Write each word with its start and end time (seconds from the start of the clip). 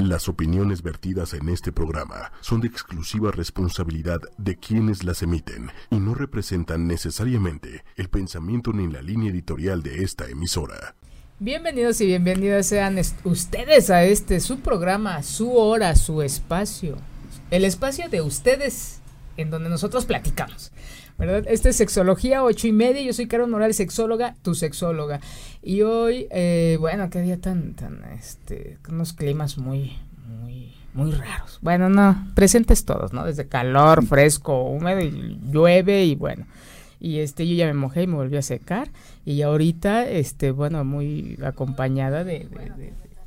Las 0.00 0.30
opiniones 0.30 0.82
vertidas 0.82 1.34
en 1.34 1.50
este 1.50 1.72
programa 1.72 2.32
son 2.40 2.62
de 2.62 2.68
exclusiva 2.68 3.32
responsabilidad 3.32 4.18
de 4.38 4.56
quienes 4.56 5.04
las 5.04 5.22
emiten 5.22 5.70
y 5.90 5.96
no 5.96 6.14
representan 6.14 6.86
necesariamente 6.86 7.84
el 7.96 8.08
pensamiento 8.08 8.72
ni 8.72 8.90
la 8.90 9.02
línea 9.02 9.30
editorial 9.30 9.82
de 9.82 10.02
esta 10.02 10.26
emisora. 10.26 10.94
Bienvenidos 11.38 12.00
y 12.00 12.06
bienvenidas 12.06 12.64
sean 12.64 12.98
ustedes 13.24 13.90
a 13.90 14.02
este 14.04 14.40
su 14.40 14.60
programa, 14.60 15.22
su 15.22 15.54
hora, 15.54 15.94
su 15.96 16.22
espacio. 16.22 16.96
El 17.50 17.66
espacio 17.66 18.08
de 18.08 18.22
ustedes 18.22 18.99
en 19.40 19.50
donde 19.50 19.68
nosotros 19.68 20.04
platicamos. 20.06 20.72
¿verdad? 21.20 21.44
Esta 21.48 21.68
es 21.68 21.76
Sexología 21.76 22.42
8 22.42 22.66
y 22.66 22.72
media. 22.72 23.02
Yo 23.02 23.12
soy 23.12 23.26
Caro 23.28 23.46
Moral, 23.46 23.74
sexóloga, 23.74 24.34
tu 24.42 24.54
sexóloga. 24.54 25.20
Y 25.62 25.82
hoy, 25.82 26.26
eh, 26.30 26.78
bueno, 26.80 27.10
qué 27.10 27.20
día 27.20 27.38
tan, 27.38 27.74
tan, 27.74 28.02
este, 28.18 28.78
con 28.82 28.94
unos 28.94 29.12
climas 29.12 29.58
muy, 29.58 29.98
muy, 30.26 30.72
muy 30.94 31.12
raros. 31.12 31.58
Bueno, 31.60 31.90
no, 31.90 32.26
presentes 32.34 32.86
todos, 32.86 33.12
¿no? 33.12 33.24
Desde 33.26 33.46
calor, 33.46 34.04
fresco, 34.06 34.62
húmedo, 34.64 35.00
y 35.00 35.38
llueve 35.50 36.04
y 36.04 36.14
bueno. 36.14 36.46
Y 36.98 37.18
este, 37.18 37.46
yo 37.46 37.54
ya 37.54 37.66
me 37.66 37.74
mojé 37.74 38.02
y 38.02 38.06
me 38.06 38.14
volví 38.14 38.38
a 38.38 38.42
secar. 38.42 38.88
Y 39.26 39.42
ahorita, 39.42 40.08
este, 40.08 40.50
bueno, 40.52 40.84
muy 40.84 41.38
acompañada 41.44 42.24
de, 42.24 42.48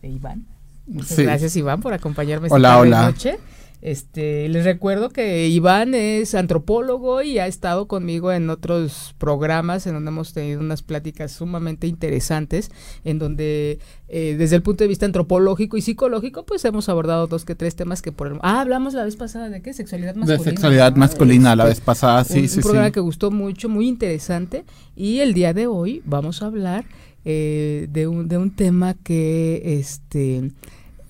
Iván. 0.02 0.46
Muchas 0.88 1.18
gracias, 1.20 1.56
Iván, 1.56 1.80
por 1.80 1.94
acompañarme 1.94 2.48
esta 2.48 2.56
hola, 2.56 2.80
hola. 2.80 3.06
noche. 3.06 3.38
Este, 3.84 4.48
les 4.48 4.64
recuerdo 4.64 5.10
que 5.10 5.50
Iván 5.50 5.94
es 5.94 6.36
antropólogo 6.36 7.22
y 7.22 7.40
ha 7.40 7.48
estado 7.48 7.86
conmigo 7.90 8.32
en 8.32 8.50
otros 8.50 9.14
programas 9.18 9.86
en 9.86 9.96
donde 9.96 10.08
hemos 10.08 10.32
tenido 10.32 10.62
unas 10.62 10.82
pláticas 10.82 11.34
sumamente 11.34 11.88
interesantes, 11.88 12.72
en 13.04 13.20
donde 13.20 13.80
eh, 14.08 14.38
desde 14.38 14.56
el 14.56 14.62
punto 14.62 14.86
de 14.86 14.88
vista 14.88 15.06
antropológico 15.06 15.76
y 15.76 15.82
psicológico, 15.82 16.46
pues 16.46 16.64
hemos 16.64 16.88
abordado 16.88 17.28
dos 17.28 17.44
que 17.44 17.56
tres 17.56 17.76
temas 17.76 18.02
que 18.02 18.14
por 18.14 18.28
el... 18.28 18.40
Ah, 18.42 18.62
hablamos 18.62 18.94
la 18.94 19.04
vez 19.04 19.18
pasada 19.18 19.50
de 19.50 19.62
qué? 19.62 19.74
Sexualidad 19.74 20.16
masculina. 20.16 20.42
De 20.42 20.50
sexualidad 20.50 20.96
masculina 20.96 21.54
la 21.58 21.66
vez 21.66 21.82
pasada, 21.82 22.24
sí, 22.24 22.40
un, 22.40 22.48
sí. 22.48 22.60
Un 22.60 22.64
programa 22.64 22.92
que 22.92 23.02
gustó 23.02 23.32
mucho, 23.32 23.68
muy 23.68 23.90
interesante. 23.90 24.64
Y 24.96 25.20
el 25.20 25.34
día 25.34 25.54
de 25.54 25.68
hoy 25.68 26.02
vamos 26.06 26.42
a 26.42 26.46
hablar 26.46 26.86
eh, 27.26 27.90
de, 27.92 28.08
un, 28.08 28.30
de 28.30 28.38
un 28.38 28.56
tema 28.56 28.94
que 28.94 29.78
este, 29.78 30.54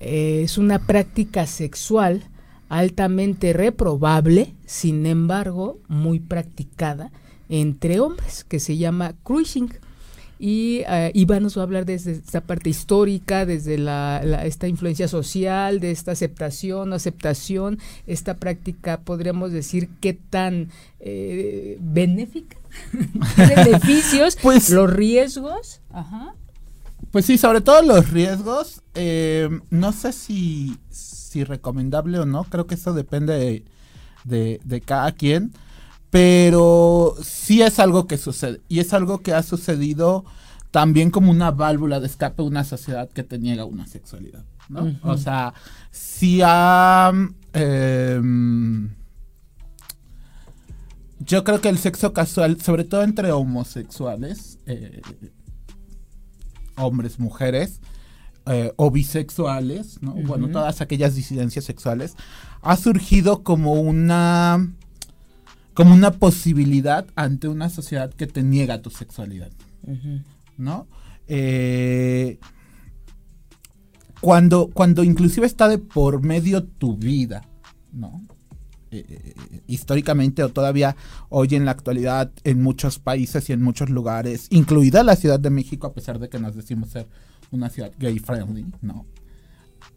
es 0.00 0.58
una 0.58 0.80
práctica 0.80 1.46
sexual 1.46 2.24
altamente 2.78 3.52
reprobable, 3.52 4.52
sin 4.66 5.06
embargo, 5.06 5.78
muy 5.86 6.18
practicada 6.18 7.12
entre 7.48 8.00
hombres, 8.00 8.42
que 8.42 8.58
se 8.58 8.76
llama 8.76 9.14
cruising. 9.22 9.72
Y 10.40 10.80
uh, 10.80 11.10
Iván 11.14 11.44
nos 11.44 11.56
va 11.56 11.60
a 11.60 11.64
hablar 11.64 11.86
desde 11.86 12.12
esta 12.12 12.40
parte 12.40 12.68
histórica, 12.68 13.46
desde 13.46 13.78
la, 13.78 14.20
la, 14.24 14.44
esta 14.44 14.66
influencia 14.66 15.06
social, 15.06 15.78
de 15.78 15.92
esta 15.92 16.10
aceptación, 16.12 16.92
aceptación, 16.92 17.78
esta 18.08 18.34
práctica, 18.34 19.00
podríamos 19.00 19.52
decir, 19.52 19.88
qué 20.00 20.12
tan 20.12 20.70
eh, 20.98 21.78
benéfica, 21.80 22.56
¿Qué 23.36 23.54
beneficios, 23.54 24.36
pues, 24.42 24.70
los 24.70 24.92
riesgos. 24.92 25.80
Ajá. 25.90 26.34
Pues 27.12 27.26
sí, 27.26 27.38
sobre 27.38 27.60
todo 27.60 27.80
los 27.82 28.10
riesgos. 28.10 28.82
Eh, 28.96 29.48
no 29.70 29.92
sé 29.92 30.12
si, 30.12 30.76
si 31.34 31.42
recomendable 31.42 32.20
o 32.20 32.26
no, 32.26 32.44
creo 32.44 32.68
que 32.68 32.76
eso 32.76 32.94
depende 32.94 33.34
de, 33.36 33.64
de, 34.22 34.60
de, 34.64 34.80
cada 34.80 35.10
quien, 35.10 35.52
pero 36.10 37.16
sí 37.24 37.60
es 37.60 37.80
algo 37.80 38.06
que 38.06 38.18
sucede 38.18 38.60
y 38.68 38.78
es 38.78 38.94
algo 38.94 39.18
que 39.18 39.34
ha 39.34 39.42
sucedido 39.42 40.24
también 40.70 41.10
como 41.10 41.32
una 41.32 41.50
válvula 41.50 41.98
de 41.98 42.06
escape 42.06 42.40
de 42.40 42.48
una 42.48 42.62
sociedad 42.62 43.10
que 43.10 43.24
te 43.24 43.40
niega 43.40 43.64
una 43.64 43.88
sexualidad, 43.88 44.44
¿no? 44.68 44.84
Uh 44.84 44.86
-huh. 44.86 44.98
O 45.02 45.18
sea, 45.18 45.54
si 45.90 46.40
ha... 46.44 47.12
Eh, 47.52 48.20
yo 51.18 51.42
creo 51.42 51.60
que 51.60 51.68
el 51.68 51.78
sexo 51.78 52.12
casual, 52.12 52.60
sobre 52.60 52.84
todo 52.84 53.02
entre 53.02 53.32
homosexuales, 53.32 54.58
eh, 54.66 55.02
hombres, 56.76 57.18
mujeres, 57.18 57.80
eh, 58.46 58.72
o 58.76 58.90
bisexuales, 58.90 60.02
¿no? 60.02 60.14
Uh 60.14 60.18
-huh. 60.18 60.26
Bueno, 60.26 60.48
todas 60.48 60.80
aquellas 60.80 61.14
disidencias 61.14 61.64
sexuales, 61.64 62.14
ha 62.62 62.76
surgido 62.76 63.42
como 63.42 63.74
una 63.74 64.70
como 65.74 65.92
una 65.92 66.12
posibilidad 66.12 67.06
ante 67.16 67.48
una 67.48 67.68
sociedad 67.68 68.12
que 68.14 68.28
te 68.28 68.42
niega 68.42 68.80
tu 68.80 68.90
sexualidad, 68.90 69.50
uh 69.82 69.92
-huh. 69.92 70.22
¿no? 70.56 70.86
Eh, 71.26 72.38
cuando, 74.20 74.70
cuando 74.72 75.04
inclusive 75.04 75.46
está 75.46 75.68
de 75.68 75.78
por 75.78 76.22
medio 76.22 76.64
tu 76.64 76.96
vida, 76.96 77.42
¿no? 77.92 78.22
Eh, 78.90 79.34
históricamente 79.66 80.44
o 80.44 80.50
todavía 80.50 80.96
hoy 81.28 81.48
en 81.56 81.64
la 81.64 81.72
actualidad 81.72 82.30
en 82.44 82.62
muchos 82.62 83.00
países 83.00 83.50
y 83.50 83.52
en 83.52 83.60
muchos 83.60 83.90
lugares, 83.90 84.46
incluida 84.50 85.02
la 85.02 85.16
Ciudad 85.16 85.40
de 85.40 85.50
México, 85.50 85.86
a 85.88 85.92
pesar 85.92 86.18
de 86.20 86.28
que 86.28 86.38
nos 86.38 86.54
decimos 86.54 86.90
ser 86.90 87.08
una 87.54 87.70
ciudad 87.70 87.92
gay 87.98 88.18
friendly, 88.18 88.66
¿no? 88.82 89.06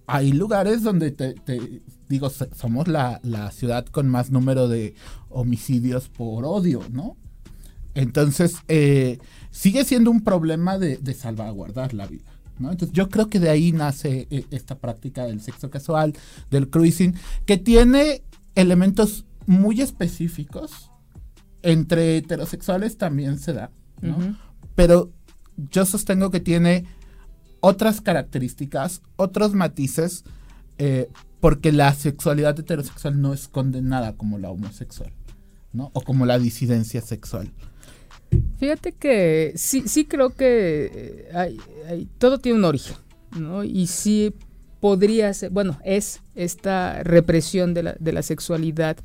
Hay 0.05 0.31
lugares 0.31 0.83
donde 0.83 1.11
te, 1.11 1.33
te 1.33 1.81
digo, 2.07 2.29
somos 2.29 2.87
la, 2.87 3.19
la, 3.23 3.51
ciudad 3.51 3.85
con 3.85 4.07
más 4.07 4.31
número 4.31 4.69
de 4.69 4.93
homicidios 5.29 6.07
por 6.07 6.45
odio, 6.45 6.81
¿no? 6.91 7.17
Entonces, 7.93 8.57
eh, 8.67 9.19
sigue 9.51 9.83
siendo 9.83 10.11
un 10.11 10.21
problema 10.21 10.77
de, 10.77 10.97
de, 10.97 11.13
salvaguardar 11.13 11.93
la 11.93 12.07
vida, 12.07 12.31
¿no? 12.59 12.71
Entonces, 12.71 12.95
yo 12.95 13.09
creo 13.09 13.27
que 13.27 13.39
de 13.39 13.49
ahí 13.49 13.73
nace 13.73 14.27
eh, 14.29 14.45
esta 14.51 14.77
práctica 14.77 15.25
del 15.25 15.41
sexo 15.41 15.69
casual, 15.69 16.13
del 16.51 16.69
cruising, 16.69 17.15
que 17.45 17.57
tiene 17.57 18.23
elementos 18.55 19.25
muy 19.45 19.81
específicos. 19.81 20.91
Entre 21.63 22.17
heterosexuales 22.17 22.97
también 22.97 23.39
se 23.39 23.51
da, 23.51 23.71
¿no? 24.01 24.15
Uh 24.15 24.19
-huh. 24.21 24.37
Pero 24.75 25.11
yo 25.71 25.85
sostengo 25.85 26.29
que 26.29 26.39
tiene 26.39 26.85
otras 27.59 28.01
características, 28.01 29.01
otros 29.15 29.53
matices, 29.53 30.23
eh, 30.77 31.09
porque 31.39 31.71
la 31.71 31.93
sexualidad 31.93 32.59
heterosexual 32.59 33.21
no 33.21 33.33
es 33.33 33.47
condenada 33.47 34.15
como 34.15 34.37
la 34.37 34.49
homosexual, 34.49 35.11
¿no? 35.73 35.91
O 35.93 36.01
como 36.01 36.25
la 36.25 36.39
disidencia 36.39 37.01
sexual. 37.01 37.51
Fíjate 38.59 38.91
que 38.91 39.53
sí, 39.55 39.83
sí 39.87 40.05
creo 40.05 40.31
que 40.31 41.29
hay, 41.33 41.57
hay, 41.87 42.07
todo 42.17 42.39
tiene 42.39 42.59
un 42.59 42.65
origen, 42.65 42.97
¿no? 43.39 43.63
Y 43.63 43.87
sí 43.87 44.33
podría 44.79 45.33
ser, 45.33 45.51
bueno, 45.51 45.79
es 45.83 46.21
esta 46.35 47.03
represión 47.03 47.73
de 47.73 47.83
la, 47.83 47.95
de 47.99 48.11
la 48.11 48.21
sexualidad 48.21 48.97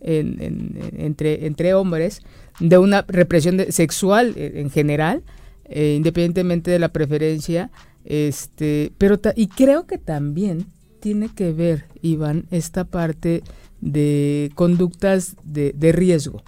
en, 0.00 0.40
en, 0.40 0.92
entre, 0.96 1.46
entre 1.46 1.74
hombres, 1.74 2.22
de 2.58 2.78
una 2.78 3.04
represión 3.06 3.60
sexual 3.70 4.34
en 4.36 4.70
general, 4.70 5.22
eh, 5.70 5.94
independientemente 5.96 6.70
de 6.70 6.78
la 6.78 6.90
preferencia, 6.90 7.70
este, 8.04 8.92
pero 8.98 9.18
y 9.36 9.46
creo 9.46 9.86
que 9.86 9.96
también 9.96 10.66
tiene 11.00 11.30
que 11.34 11.52
ver, 11.52 11.86
Iván, 12.02 12.44
esta 12.50 12.84
parte 12.84 13.42
de 13.80 14.50
conductas 14.54 15.36
de, 15.44 15.72
de 15.74 15.92
riesgo. 15.92 16.42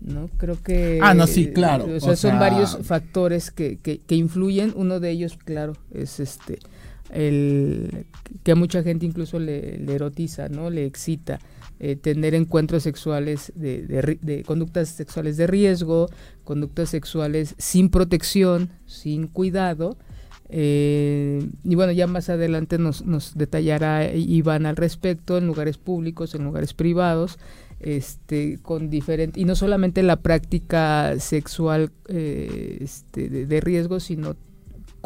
¿no? 0.00 0.30
Creo 0.36 0.62
que... 0.62 1.00
Ah, 1.02 1.14
no, 1.14 1.26
sí, 1.26 1.48
claro. 1.52 1.86
O 1.86 2.00
sea, 2.00 2.12
o 2.12 2.16
son 2.16 2.30
sea... 2.32 2.38
varios 2.38 2.78
factores 2.82 3.50
que, 3.50 3.78
que, 3.78 3.98
que, 3.98 4.14
influyen. 4.14 4.72
Uno 4.76 5.00
de 5.00 5.10
ellos, 5.10 5.36
claro, 5.44 5.72
es 5.92 6.20
este 6.20 6.60
el 7.10 8.06
que 8.42 8.52
a 8.52 8.54
mucha 8.54 8.82
gente 8.82 9.06
incluso 9.06 9.38
le, 9.38 9.78
le 9.78 9.94
erotiza, 9.94 10.48
¿no? 10.48 10.70
Le 10.70 10.84
excita. 10.84 11.38
Eh, 11.80 11.94
tener 11.94 12.34
encuentros 12.34 12.82
sexuales 12.82 13.52
de, 13.54 14.42
conductas 14.44 14.88
sexuales 14.88 15.36
de 15.36 15.46
riesgo, 15.46 16.08
conductas 16.42 16.90
sexuales 16.90 17.54
sin 17.56 17.88
protección, 17.88 18.70
sin 18.84 19.28
cuidado. 19.28 19.96
Eh, 20.48 21.48
y 21.62 21.74
bueno, 21.76 21.92
ya 21.92 22.08
más 22.08 22.30
adelante 22.30 22.78
nos, 22.78 23.04
nos, 23.04 23.38
detallará 23.38 24.12
Iván 24.12 24.66
al 24.66 24.74
respecto 24.74 25.38
en 25.38 25.46
lugares 25.46 25.78
públicos, 25.78 26.34
en 26.34 26.42
lugares 26.42 26.74
privados, 26.74 27.38
este, 27.78 28.58
con 28.60 28.90
diferente, 28.90 29.38
y 29.38 29.44
no 29.44 29.54
solamente 29.54 30.02
la 30.02 30.16
práctica 30.16 31.14
sexual 31.20 31.92
eh, 32.08 32.78
este, 32.80 33.28
de, 33.28 33.46
de 33.46 33.60
riesgo, 33.60 34.00
sino 34.00 34.34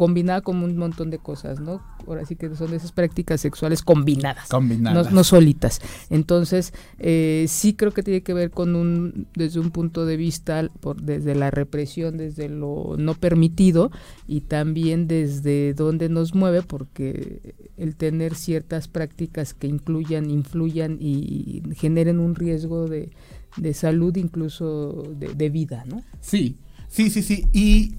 combinada 0.03 0.41
con 0.41 0.61
un 0.61 0.75
montón 0.75 1.09
de 1.11 1.17
cosas, 1.17 1.61
¿no? 1.61 1.81
Ahora 2.05 2.25
sí 2.25 2.35
que 2.35 2.53
son 2.57 2.71
de 2.71 2.75
esas 2.75 2.91
prácticas 2.91 3.39
sexuales 3.39 3.81
combinadas, 3.81 4.49
combinadas. 4.49 5.05
No, 5.05 5.11
no 5.11 5.23
solitas. 5.23 5.79
Entonces, 6.09 6.73
eh, 6.99 7.45
sí 7.47 7.73
creo 7.73 7.93
que 7.93 8.03
tiene 8.03 8.21
que 8.21 8.33
ver 8.33 8.51
con 8.51 8.75
un, 8.75 9.27
desde 9.33 9.61
un 9.61 9.71
punto 9.71 10.05
de 10.05 10.17
vista, 10.17 10.69
por, 10.81 11.01
desde 11.01 11.35
la 11.35 11.51
represión, 11.51 12.17
desde 12.17 12.49
lo 12.49 12.95
no 12.97 13.13
permitido 13.13 13.91
y 14.27 14.41
también 14.41 15.07
desde 15.07 15.73
dónde 15.73 16.09
nos 16.09 16.35
mueve, 16.35 16.63
porque 16.63 17.55
el 17.77 17.95
tener 17.95 18.35
ciertas 18.35 18.89
prácticas 18.89 19.53
que 19.53 19.67
incluyan, 19.67 20.29
influyan 20.29 20.97
y 20.99 21.63
generen 21.77 22.19
un 22.19 22.35
riesgo 22.35 22.89
de, 22.89 23.09
de 23.55 23.73
salud, 23.73 24.17
incluso 24.17 25.13
de, 25.17 25.33
de 25.33 25.49
vida, 25.49 25.85
¿no? 25.87 26.03
Sí, 26.19 26.57
sí, 26.89 27.09
sí, 27.09 27.21
sí. 27.21 27.45
Y 27.53 27.93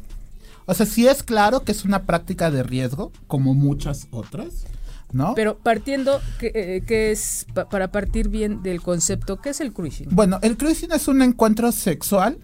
o 0.67 0.75
sea, 0.75 0.87
sí 0.87 1.07
es 1.07 1.23
claro 1.23 1.65
que 1.65 1.73
es 1.73 1.85
una 1.85 2.05
práctica 2.05 2.51
de 2.51 2.63
riesgo, 2.63 3.13
como 3.27 3.55
muchas 3.55 4.09
otras, 4.11 4.65
¿no? 5.13 5.35
Pero 5.35 5.59
partiendo, 5.59 6.21
que, 6.39 6.53
eh, 6.55 7.11
es, 7.13 7.47
para 7.71 7.93
partir 7.93 8.29
bien 8.29 8.63
del 8.63 8.81
concepto, 8.81 9.41
¿qué 9.41 9.51
es 9.51 9.61
el 9.61 9.73
cruising? 9.73 10.09
Bueno, 10.11 10.39
el 10.43 10.57
cruising 10.57 10.93
es 10.93 11.07
un 11.09 11.23
encuentro 11.23 11.71
sexual. 11.71 12.39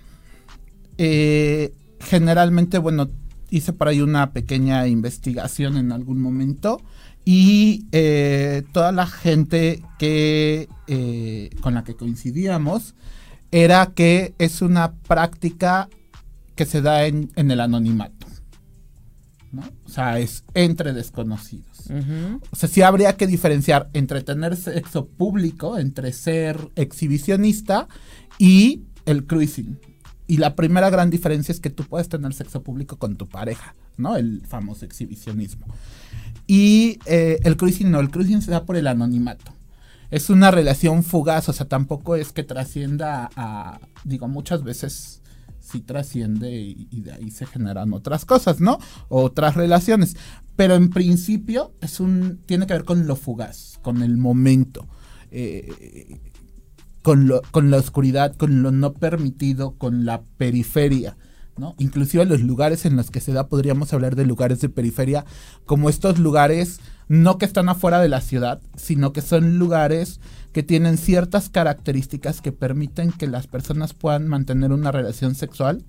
Eh, 0.98 1.72
generalmente, 2.00 2.78
bueno, 2.78 3.10
hice 3.48 3.72
por 3.72 3.88
ahí 3.88 4.02
una 4.02 4.32
pequeña 4.32 4.86
investigación 4.86 5.76
en 5.76 5.90
algún 5.90 6.20
momento 6.20 6.80
y 7.24 7.86
eh, 7.92 8.64
toda 8.72 8.92
la 8.92 9.06
gente 9.06 9.82
que 9.98 10.68
con 11.60 11.74
la 11.74 11.84
que 11.84 11.94
coincidíamos 11.94 12.94
era 13.50 13.86
que 13.94 14.34
es 14.38 14.62
una 14.62 14.92
práctica 14.92 15.88
que 16.60 16.66
se 16.66 16.82
da 16.82 17.06
en, 17.06 17.32
en 17.36 17.50
el 17.50 17.58
anonimato. 17.58 18.26
¿no? 19.50 19.62
O 19.86 19.88
sea, 19.88 20.18
es 20.18 20.44
entre 20.52 20.92
desconocidos. 20.92 21.86
O 22.50 22.54
sea, 22.54 22.68
sí 22.68 22.82
habría 22.82 23.16
que 23.16 23.26
diferenciar 23.26 23.88
entre 23.94 24.20
tener 24.20 24.58
sexo 24.58 25.08
público, 25.08 25.78
entre 25.78 26.12
ser 26.12 26.70
exhibicionista 26.76 27.88
y 28.38 28.82
el 29.06 29.26
cruising. 29.26 29.80
Y 30.26 30.36
la 30.36 30.54
primera 30.54 30.90
gran 30.90 31.08
diferencia 31.08 31.50
es 31.50 31.60
que 31.60 31.70
tú 31.70 31.84
puedes 31.84 32.10
tener 32.10 32.34
sexo 32.34 32.62
público 32.62 32.98
con 32.98 33.16
tu 33.16 33.26
pareja, 33.26 33.74
¿no? 33.96 34.18
El 34.18 34.42
famoso 34.46 34.84
exhibicionismo. 34.84 35.64
Y 36.46 36.98
eh, 37.06 37.38
el 37.42 37.56
cruising 37.56 37.90
no, 37.90 38.00
el 38.00 38.10
cruising 38.10 38.42
se 38.42 38.50
da 38.50 38.66
por 38.66 38.76
el 38.76 38.86
anonimato. 38.86 39.54
Es 40.10 40.28
una 40.28 40.50
relación 40.50 41.04
fugaz, 41.04 41.48
o 41.48 41.54
sea, 41.54 41.68
tampoco 41.68 42.16
es 42.16 42.32
que 42.32 42.42
trascienda 42.42 43.30
a, 43.34 43.80
digo, 44.04 44.28
muchas 44.28 44.62
veces 44.62 45.19
sí 45.70 45.80
trasciende 45.80 46.50
y, 46.50 47.00
de 47.00 47.12
ahí 47.12 47.30
se 47.30 47.46
generan 47.46 47.92
otras 47.92 48.24
cosas, 48.24 48.60
¿no? 48.60 48.78
Otras 49.08 49.54
relaciones. 49.54 50.16
Pero 50.56 50.74
en 50.74 50.90
principio 50.90 51.72
es 51.80 52.00
un, 52.00 52.40
tiene 52.46 52.66
que 52.66 52.74
ver 52.74 52.84
con 52.84 53.06
lo 53.06 53.16
fugaz, 53.16 53.78
con 53.82 54.02
el 54.02 54.16
momento, 54.16 54.86
eh, 55.30 56.20
con, 57.02 57.28
lo, 57.28 57.42
con 57.50 57.70
la 57.70 57.78
oscuridad, 57.78 58.36
con 58.36 58.62
lo 58.62 58.70
no 58.70 58.92
permitido, 58.94 59.72
con 59.72 60.04
la 60.04 60.22
periferia. 60.36 61.16
¿no? 61.56 61.74
Inclusive 61.78 62.24
los 62.24 62.40
lugares 62.40 62.86
en 62.86 62.96
los 62.96 63.10
que 63.10 63.20
se 63.20 63.32
da, 63.32 63.48
podríamos 63.48 63.92
hablar 63.92 64.16
de 64.16 64.24
lugares 64.24 64.60
de 64.60 64.68
periferia, 64.68 65.24
como 65.66 65.90
estos 65.90 66.18
lugares 66.18 66.80
no 67.08 67.38
que 67.38 67.44
están 67.44 67.68
afuera 67.68 68.00
de 68.00 68.08
la 68.08 68.20
ciudad, 68.20 68.60
sino 68.76 69.12
que 69.12 69.20
son 69.20 69.58
lugares 69.58 70.20
que 70.52 70.62
tienen 70.62 70.98
ciertas 70.98 71.48
características 71.48 72.40
que 72.40 72.52
permiten 72.52 73.12
que 73.12 73.26
las 73.26 73.46
personas 73.46 73.94
puedan 73.94 74.26
mantener 74.26 74.72
una 74.72 74.90
relación 74.92 75.34
sexual 75.34 75.84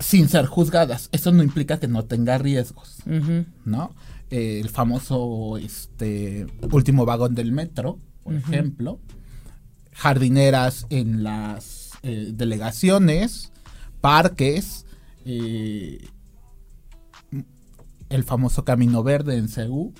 sin 0.00 0.28
ser 0.28 0.46
juzgadas. 0.46 1.08
Eso 1.12 1.32
no 1.32 1.42
implica 1.42 1.78
que 1.78 1.88
no 1.88 2.04
tenga 2.04 2.38
riesgos, 2.38 2.98
¿no? 3.64 3.94
el 4.30 4.68
famoso 4.68 5.58
este, 5.58 6.46
último 6.72 7.04
vagón 7.04 7.34
del 7.34 7.52
metro, 7.52 8.00
por 8.22 8.34
ejemplo, 8.34 8.98
jardineras 9.92 10.86
en 10.90 11.22
las 11.22 11.92
eh, 12.02 12.32
delegaciones, 12.34 13.52
parques, 14.00 14.86
eh, 15.24 16.08
el 18.08 18.24
famoso 18.24 18.64
Camino 18.64 19.02
Verde 19.02 19.36
en 19.36 19.48
Ceú, 19.48 19.92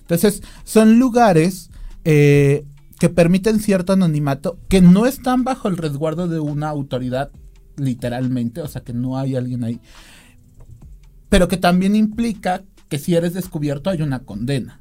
Entonces, 0.00 0.42
son 0.64 0.98
lugares 0.98 1.70
eh, 2.04 2.64
que 2.98 3.08
permiten 3.08 3.60
cierto 3.60 3.92
anonimato, 3.92 4.58
que 4.68 4.80
no 4.80 5.06
están 5.06 5.44
bajo 5.44 5.68
el 5.68 5.76
resguardo 5.76 6.28
de 6.28 6.40
una 6.40 6.68
autoridad, 6.68 7.30
literalmente, 7.76 8.60
o 8.60 8.68
sea, 8.68 8.82
que 8.82 8.92
no 8.92 9.18
hay 9.18 9.36
alguien 9.36 9.64
ahí, 9.64 9.80
pero 11.28 11.48
que 11.48 11.56
también 11.56 11.96
implica 11.96 12.62
que 12.88 12.98
si 12.98 13.14
eres 13.14 13.34
descubierto 13.34 13.90
hay 13.90 14.02
una 14.02 14.20
condena. 14.20 14.80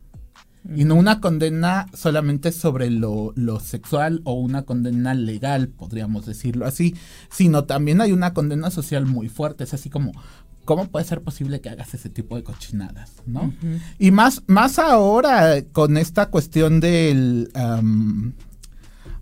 Y 0.76 0.86
no 0.86 0.96
una 0.96 1.20
condena 1.20 1.88
solamente 1.94 2.54
sobre 2.54 2.90
lo, 2.90 3.34
sexual 3.60 4.22
o 4.24 4.34
una 4.34 4.62
condena 4.62 5.14
legal, 5.14 5.68
podríamos 5.68 6.26
decirlo 6.26 6.66
así, 6.66 6.96
sino 7.30 7.66
también 7.66 8.00
hay 8.00 8.14
una 8.14 8.34
condena 8.34 8.72
social 8.72 9.06
muy 9.06 9.28
fuerte. 9.28 9.66
Es 9.66 9.74
así 9.74 9.90
como, 9.90 10.14
¿cómo 10.66 10.88
puede 10.90 11.06
ser 11.06 11.22
posible 11.22 11.62
que 11.62 11.70
hagas 11.70 11.94
ese 11.94 12.10
tipo 12.10 12.36
de 12.36 12.44
cochinadas? 12.44 13.12
¿no? 13.26 13.54
Y 14.00 14.12
más, 14.12 14.44
más 14.48 14.80
ahora 14.80 15.62
con 15.72 15.98
esta 15.98 16.30
cuestión 16.30 16.80
del... 16.80 17.52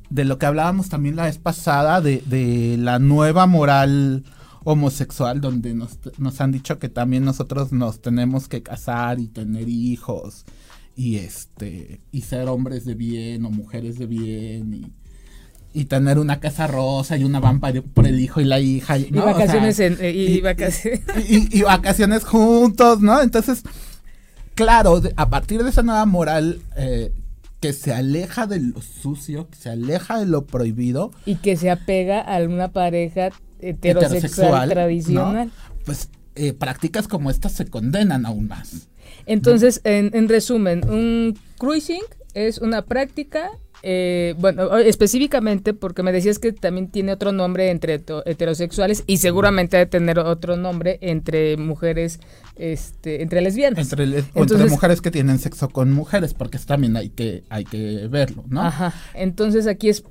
de 0.09 0.25
lo 0.25 0.37
que 0.37 0.45
hablábamos 0.45 0.89
también 0.89 1.15
la 1.15 1.25
vez 1.25 1.37
pasada, 1.37 2.01
de, 2.01 2.75
la 2.79 2.99
nueva 2.99 3.47
moral 3.47 4.23
homosexual, 4.63 5.41
donde 5.41 5.73
nos, 5.73 5.97
nos, 6.17 6.39
han 6.39 6.51
dicho 6.51 6.77
que 6.77 6.89
también 6.89 7.25
nosotros 7.25 7.71
nos 7.71 8.01
tenemos 8.01 8.47
que 8.47 8.61
casar 8.61 9.19
y 9.19 9.27
tener 9.27 9.67
hijos 9.67 10.45
y 10.95 11.15
este 11.17 12.01
y 12.11 12.21
ser 12.21 12.47
hombres 12.47 12.85
de 12.85 12.93
bien 12.95 13.45
o 13.45 13.49
mujeres 13.49 13.97
de 13.97 14.05
bien 14.05 14.73
y 14.73 15.00
y 15.73 15.85
tener 15.85 16.19
una 16.19 16.39
casa 16.39 16.67
rosa 16.67 17.17
y 17.17 17.23
una 17.23 17.39
vampa 17.39 17.71
por 17.93 18.05
el 18.05 18.19
hijo 18.19 18.41
y 18.41 18.45
la 18.45 18.59
hija. 18.59 18.97
Y 18.97 19.09
vacaciones 19.11 19.79
eh, 19.79 20.11
y, 20.11 20.41
vacaciones. 20.41 21.01
Y, 21.27 21.61
vacaciones 21.61 22.23
juntos, 22.25 23.01
¿no? 23.01 23.21
Entonces, 23.21 23.63
claro, 24.55 25.01
a 25.15 25.29
partir 25.29 25.63
de 25.63 25.69
esa 25.69 25.83
nueva 25.83 26.05
moral 26.05 26.61
eh, 26.75 27.13
que 27.61 27.73
se 27.73 27.93
aleja 27.93 28.47
de 28.47 28.59
lo 28.59 28.81
sucio, 28.81 29.49
que 29.49 29.55
se 29.55 29.69
aleja 29.69 30.19
de 30.19 30.25
lo 30.25 30.45
prohibido. 30.45 31.11
Y 31.25 31.35
que 31.35 31.55
se 31.55 31.69
apega 31.69 32.19
a 32.19 32.41
una 32.43 32.71
pareja 32.71 33.29
heterosexual, 33.59 34.69
tradicional. 34.69 35.51
Pues 35.85 36.09
eh, 36.35 36.53
prácticas 36.53 37.07
como 37.07 37.29
estas 37.29 37.53
se 37.53 37.65
condenan 37.65 38.25
aún 38.25 38.47
más. 38.47 38.89
Entonces, 39.25 39.81
en, 39.83 40.11
en 40.13 40.27
resumen, 40.27 40.87
un 40.89 41.37
cruising 41.57 42.01
es 42.33 42.57
una 42.57 42.81
práctica 42.83 43.51
eh, 43.83 44.35
bueno, 44.37 44.77
específicamente 44.77 45.73
porque 45.73 46.03
me 46.03 46.11
decías 46.11 46.37
que 46.37 46.53
también 46.53 46.89
tiene 46.89 47.13
otro 47.13 47.31
nombre 47.31 47.71
entre 47.71 48.03
heterosexuales 48.25 49.03
y 49.07 49.17
seguramente 49.17 49.77
debe 49.77 49.89
tener 49.89 50.19
otro 50.19 50.55
nombre 50.55 50.99
entre 51.01 51.57
mujeres, 51.57 52.19
este, 52.55 53.23
entre 53.23 53.41
lesbianas. 53.41 53.91
Entre, 53.91 54.23
entre 54.35 54.65
mujeres 54.65 55.01
que 55.01 55.09
tienen 55.09 55.39
sexo 55.39 55.69
con 55.69 55.91
mujeres, 55.91 56.33
porque 56.33 56.59
también 56.59 56.95
hay 56.95 57.09
que, 57.09 57.43
hay 57.49 57.63
que 57.65 58.07
verlo, 58.07 58.43
¿no? 58.47 58.61
Ajá. 58.61 58.93
Entonces 59.15 59.65
aquí 59.65 59.89
es 59.89 60.03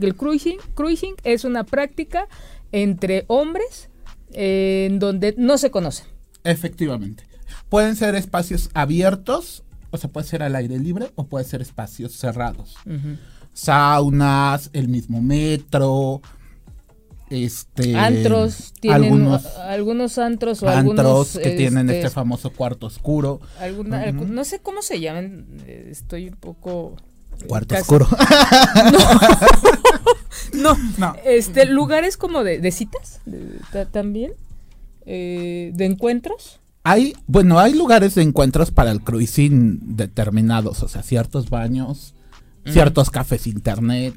el 0.00 0.14
cruising, 0.14 0.58
cruising 0.74 1.14
es 1.24 1.44
una 1.44 1.64
práctica 1.64 2.28
entre 2.70 3.24
hombres 3.26 3.90
eh, 4.32 4.86
en 4.88 4.98
donde 4.98 5.34
no 5.36 5.58
se 5.58 5.70
conocen. 5.70 6.06
Efectivamente. 6.44 7.24
Pueden 7.68 7.96
ser 7.96 8.14
espacios 8.14 8.70
abiertos 8.74 9.64
o 9.96 9.98
sea, 9.98 10.10
puede 10.10 10.26
ser 10.26 10.42
al 10.42 10.54
aire 10.54 10.78
libre 10.78 11.10
o 11.14 11.26
puede 11.26 11.44
ser 11.44 11.62
espacios 11.62 12.12
cerrados. 12.12 12.76
Saunas, 13.52 14.70
el 14.72 14.88
mismo 14.88 15.22
metro, 15.22 16.20
este 17.30 17.96
antros 17.96 18.72
tienen 18.80 19.04
algunos, 19.04 19.46
algunos 19.56 20.18
antros 20.18 20.62
o 20.62 20.68
algunos 20.68 21.38
que 21.38 21.50
tienen 21.50 21.88
este, 21.88 22.02
este 22.02 22.10
famoso 22.10 22.50
cuarto 22.50 22.86
oscuro. 22.86 23.40
no 23.84 24.44
sé 24.44 24.60
cómo 24.60 24.82
se 24.82 25.00
llaman 25.00 25.46
estoy 25.66 26.28
un 26.28 26.36
poco 26.36 26.96
cuarto 27.48 27.74
oscuro. 27.74 28.06
No, 30.52 30.76
no, 30.98 31.14
este 31.24 31.66
lugares 31.66 32.16
como 32.16 32.44
de, 32.44 32.70
citas 32.70 33.20
también 33.92 34.32
eh, 35.04 35.72
de 35.74 35.84
encuentros 35.84 36.60
hay, 36.86 37.14
bueno, 37.26 37.58
hay 37.58 37.74
lugares 37.74 38.14
de 38.14 38.22
encuentros 38.22 38.70
para 38.70 38.92
el 38.92 39.00
cruising 39.00 39.96
determinados, 39.96 40.84
o 40.84 40.88
sea, 40.88 41.02
ciertos 41.02 41.50
baños, 41.50 42.14
ciertos 42.64 43.10
cafés 43.10 43.48
internet, 43.48 44.14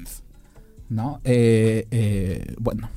¿no? 0.88 1.20
Eh, 1.24 1.88
eh, 1.90 2.54
bueno, 2.60 2.88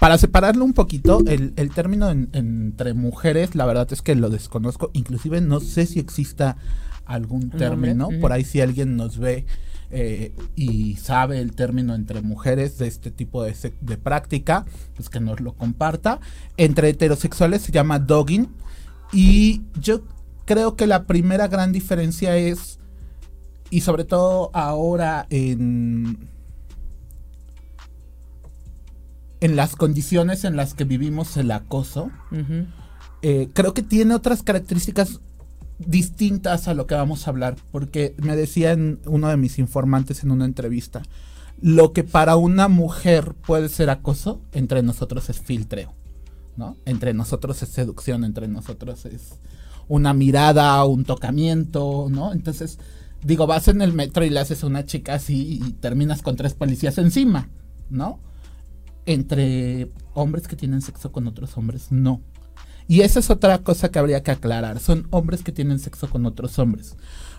para 0.00 0.16
separarlo 0.16 0.64
un 0.64 0.72
poquito, 0.72 1.22
el, 1.26 1.70
término 1.74 2.08
entre 2.08 2.94
mujeres, 2.94 3.54
la 3.54 3.66
verdad 3.66 3.86
es 3.90 4.00
que 4.00 4.14
lo 4.14 4.30
desconozco, 4.30 4.90
inclusive 4.94 5.42
no 5.42 5.60
sé 5.60 5.84
si 5.84 5.98
exista 5.98 6.56
algún 7.04 7.50
término, 7.50 8.08
por 8.22 8.32
ahí 8.32 8.44
si 8.44 8.62
alguien 8.62 8.96
nos 8.96 9.18
ve 9.18 9.44
eh, 9.90 10.32
y 10.56 10.96
sabe 10.96 11.40
el 11.40 11.52
término 11.52 11.94
entre 11.94 12.22
mujeres 12.22 12.78
de 12.78 12.86
este 12.86 13.10
tipo 13.10 13.42
de, 13.44 13.54
de 13.82 13.98
práctica, 13.98 14.64
pues 14.96 15.10
que 15.10 15.20
nos 15.20 15.40
lo 15.40 15.52
comparta. 15.52 16.18
Entre 16.56 16.88
heterosexuales 16.88 17.60
se 17.60 17.72
llama 17.72 17.98
dogging 17.98 18.48
y 19.12 19.62
yo 19.80 20.02
creo 20.44 20.76
que 20.76 20.86
la 20.86 21.04
primera 21.04 21.48
gran 21.48 21.72
diferencia 21.72 22.36
es, 22.36 22.78
y 23.70 23.82
sobre 23.82 24.04
todo 24.04 24.50
ahora 24.54 25.26
en, 25.30 26.28
en 29.40 29.56
las 29.56 29.76
condiciones 29.76 30.44
en 30.44 30.56
las 30.56 30.74
que 30.74 30.84
vivimos 30.84 31.36
el 31.36 31.50
acoso, 31.50 32.10
eh, 33.22 33.48
creo 33.52 33.74
que 33.74 33.82
tiene 33.82 34.14
otras 34.14 34.42
características 34.42 35.20
distintas 35.78 36.66
a 36.66 36.74
lo 36.74 36.86
que 36.86 36.94
vamos 36.94 37.26
a 37.26 37.30
hablar, 37.30 37.56
porque 37.70 38.14
me 38.18 38.36
decía 38.36 38.76
uno 39.06 39.28
de 39.28 39.36
mis 39.36 39.58
informantes 39.58 40.22
en 40.22 40.30
una 40.30 40.44
entrevista, 40.44 41.02
lo 41.60 41.92
que 41.92 42.04
para 42.04 42.36
una 42.36 42.68
mujer 42.68 43.34
puede 43.34 43.68
ser 43.68 43.90
acoso, 43.90 44.40
entre 44.52 44.82
nosotros 44.82 45.28
es 45.30 45.40
filtreo. 45.40 45.97
Entre 46.84 47.14
nosotros 47.14 47.62
es 47.62 47.68
seducción, 47.68 48.24
entre 48.24 48.48
nosotros 48.48 49.06
es 49.06 49.38
una 49.88 50.12
mirada, 50.12 50.84
un 50.84 51.04
tocamiento, 51.04 52.08
¿no? 52.10 52.32
Entonces, 52.32 52.78
digo, 53.22 53.46
vas 53.46 53.68
en 53.68 53.80
el 53.80 53.92
metro 53.92 54.24
y 54.24 54.30
le 54.30 54.40
haces 54.40 54.62
una 54.62 54.84
chica 54.84 55.14
así 55.14 55.60
y 55.64 55.72
terminas 55.74 56.22
con 56.22 56.36
tres 56.36 56.54
policías 56.54 56.98
encima, 56.98 57.48
¿no? 57.90 58.20
Entre 59.06 59.90
hombres 60.14 60.48
que 60.48 60.56
tienen 60.56 60.82
sexo 60.82 61.12
con 61.12 61.26
otros 61.26 61.56
hombres, 61.56 61.90
no. 61.90 62.20
Y 62.86 63.02
esa 63.02 63.20
es 63.20 63.30
otra 63.30 63.58
cosa 63.58 63.90
que 63.90 63.98
habría 63.98 64.22
que 64.22 64.30
aclarar. 64.30 64.80
Son 64.80 65.06
hombres 65.10 65.42
que 65.42 65.52
tienen 65.52 65.78
sexo 65.78 66.08
con 66.08 66.24
otros 66.24 66.58
hombres. 66.58 66.96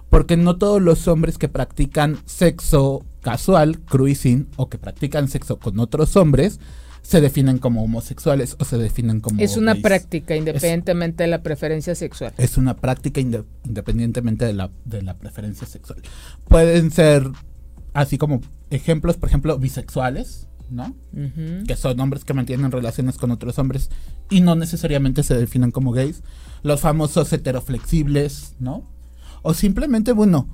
Porque 0.10 0.38
no 0.38 0.58
todos 0.58 0.82
los 0.82 1.08
hombres 1.08 1.38
que 1.38 1.50
practican 1.50 2.20
sexo 2.26 3.04
casual, 3.22 3.80
cruising, 3.80 4.48
o 4.58 4.70
que 4.70 4.78
practican 4.78 5.28
sexo 5.28 5.58
con 5.58 5.80
otros 5.80 6.16
hombres, 6.16 6.60
se 7.02 7.22
definen 7.22 7.58
como 7.58 7.84
homosexuales 7.84 8.56
o 8.60 8.66
se 8.66 8.78
definen 8.78 9.20
como 9.22 9.42
es 9.42 9.58
una 9.58 9.74
gays. 9.74 9.84
práctica 9.84 10.36
independientemente 10.36 11.24
de 11.24 11.28
la 11.30 11.42
preferencia 11.42 11.96
sexual 11.96 12.34
Es 12.38 12.58
una 12.58 12.76
práctica 12.76 13.22
inde- 13.22 13.46
independientemente 13.66 14.46
de 14.46 14.54
la, 14.54 14.70
de 14.86 15.02
la 15.02 15.18
preferencia 15.18 15.66
sexual. 15.68 16.02
Pueden 16.48 16.92
ser 16.92 17.24
así 17.94 18.18
como 18.18 18.42
ejemplos, 18.70 19.18
por 19.18 19.30
ejemplo, 19.30 19.58
bisexuales, 19.58 20.48
¿no? 20.70 20.96
Que 21.66 21.76
son 21.76 22.00
hombres 22.00 22.24
que 22.26 22.34
mantienen 22.36 22.72
relaciones 22.72 23.18
con 23.18 23.32
otros 23.32 23.58
hombres 23.58 23.90
y 24.30 24.42
no 24.42 24.56
necesariamente 24.56 25.24
se 25.24 25.36
definen 25.36 25.72
como 25.72 25.92
gays. 25.92 26.22
Los 26.62 26.82
famosos 26.82 27.34
heteroflexibles, 27.34 28.56
¿no? 28.60 28.88
O 29.42 29.54
simplemente, 29.56 30.12
bueno, 30.12 30.48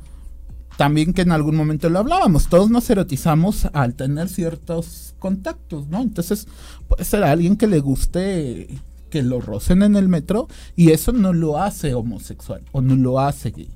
también 0.77 1.13
que 1.13 1.23
en 1.23 1.31
algún 1.31 1.55
momento 1.55 1.89
lo 1.89 1.99
hablábamos, 1.99 2.47
todos 2.47 2.69
nos 2.69 2.89
erotizamos 2.89 3.65
al 3.73 3.95
tener 3.95 4.29
ciertos 4.29 5.04
contactos, 5.25 5.87
¿no? 5.87 6.03
Entonces, 6.03 6.47
puede 6.87 7.03
ser 7.03 7.23
alguien 7.23 7.57
que 7.57 7.65
le 7.65 7.79
guste 7.79 8.67
que 9.09 9.23
lo 9.23 9.41
rocen 9.41 9.81
en 9.81 9.95
el 9.95 10.07
metro 10.07 10.47
y 10.75 10.91
eso 10.91 11.13
no 11.13 11.33
lo 11.33 11.57
hace 11.57 11.95
homosexual 11.95 12.61
o 12.71 12.81
no 12.81 12.95
lo 12.95 13.19
hace 13.19 13.49
gay, 13.49 13.71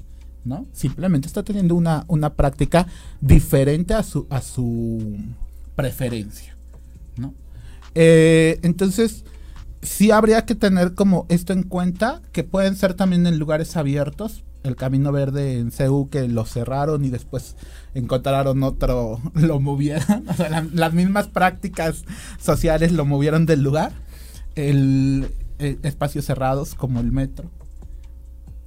¿no? 0.45 0.67
Simplemente 0.73 1.25
está 1.25 1.41
teniendo 1.41 1.73
una, 1.73 2.05
una 2.07 2.35
práctica 2.35 2.85
diferente 3.19 3.95
a 3.95 4.03
su, 4.03 4.27
a 4.29 4.43
su 4.43 5.17
preferencia, 5.75 6.55
¿no? 7.17 7.33
Eh, 7.95 8.59
entonces, 8.61 9.25
sí 9.81 10.11
habría 10.11 10.45
que 10.45 10.53
tener 10.53 10.93
como 10.93 11.25
esto 11.29 11.51
en 11.51 11.63
cuenta, 11.63 12.21
que 12.31 12.43
pueden 12.43 12.75
ser 12.75 12.93
también 12.93 13.25
en 13.25 13.39
lugares 13.39 13.75
abiertos. 13.75 14.43
El 14.63 14.75
Camino 14.75 15.11
Verde 15.11 15.57
en 15.59 15.71
CEU 15.71 16.09
que 16.09 16.27
lo 16.27 16.45
cerraron 16.45 17.05
y 17.05 17.09
después 17.09 17.55
encontraron 17.93 18.61
otro, 18.63 19.19
lo 19.33 19.59
movieron. 19.59 20.27
O 20.27 20.33
sea, 20.33 20.49
la- 20.49 20.67
las 20.73 20.93
mismas 20.93 21.27
prácticas 21.27 22.03
sociales 22.39 22.91
lo 22.91 23.05
movieron 23.05 23.45
del 23.45 23.61
lugar. 23.63 23.91
El, 24.55 25.29
eh, 25.59 25.77
espacios 25.83 26.25
cerrados 26.25 26.75
como 26.75 26.99
el 26.99 27.11
metro. 27.11 27.49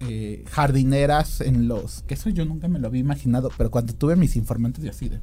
Eh, 0.08 0.44
jardineras 0.50 1.40
en 1.40 1.68
los 1.68 2.02
que 2.08 2.14
eso 2.14 2.28
yo 2.28 2.44
nunca 2.44 2.66
me 2.66 2.80
lo 2.80 2.88
había 2.88 3.00
imaginado 3.00 3.50
pero 3.56 3.70
cuando 3.70 3.92
tuve 3.94 4.16
mis 4.16 4.34
informantes 4.34 4.82
yo 4.82 4.90
así 4.90 5.08
de 5.08 5.20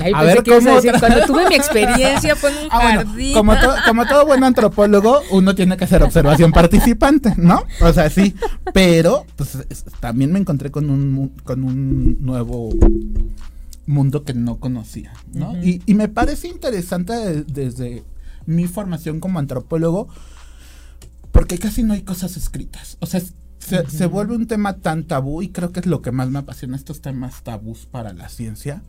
Ay, 0.00 0.12
A 0.14 0.22
ver, 0.22 0.44
¿cómo 0.44 0.74
decir, 0.74 0.92
cuando 1.00 1.24
tuve 1.24 1.48
mi 1.48 1.54
experiencia 1.62 2.36
fue 2.36 2.50
en 2.50 2.64
un 2.66 2.68
Ah, 2.70 2.80
bueno, 2.82 3.00
jardín. 3.10 3.32
como, 3.32 3.54
to- 3.58 3.74
como 3.86 4.06
todo 4.06 4.26
buen 4.26 4.44
antropólogo, 4.44 5.20
uno 5.30 5.54
tiene 5.54 5.76
que 5.78 5.84
hacer 5.84 6.02
observación 6.02 6.52
participante, 6.52 7.32
¿no? 7.38 7.62
O 7.80 7.92
sea, 7.92 8.10
sí. 8.10 8.34
Pero, 8.74 9.24
pues, 9.36 9.56
es- 9.70 9.84
también 10.00 10.30
me 10.30 10.38
encontré 10.40 10.70
con 10.70 10.90
un, 10.90 11.32
con 11.44 11.64
un 11.64 12.18
nuevo 12.20 12.68
mundo 13.86 14.24
que 14.24 14.34
no 14.34 14.58
conocía, 14.58 15.12
¿no? 15.32 15.56
Y, 15.64 15.80
y 15.86 15.94
me 15.94 16.08
parece 16.08 16.48
interesante 16.48 17.14
de- 17.14 17.44
desde 17.44 18.04
mi 18.44 18.66
formación 18.66 19.20
como 19.20 19.38
antropólogo, 19.38 20.08
porque 21.32 21.58
casi 21.58 21.82
no 21.82 21.94
hay 21.94 22.02
cosas 22.02 22.36
escritas. 22.36 22.96
O 23.00 23.06
sea, 23.06 23.22
se, 23.68 23.88
se 23.90 24.06
vuelve 24.06 24.36
un 24.36 24.46
tema 24.46 24.76
tan 24.76 25.04
tabú 25.04 25.42
y 25.42 25.48
creo 25.48 25.72
que 25.72 25.80
es 25.80 25.86
lo 25.86 26.02
que 26.02 26.12
más 26.12 26.30
me 26.30 26.40
apasiona, 26.40 26.76
estos 26.76 27.00
temas 27.00 27.42
tabús 27.42 27.86
para 27.86 28.12
la 28.12 28.28
ciencia 28.28 28.82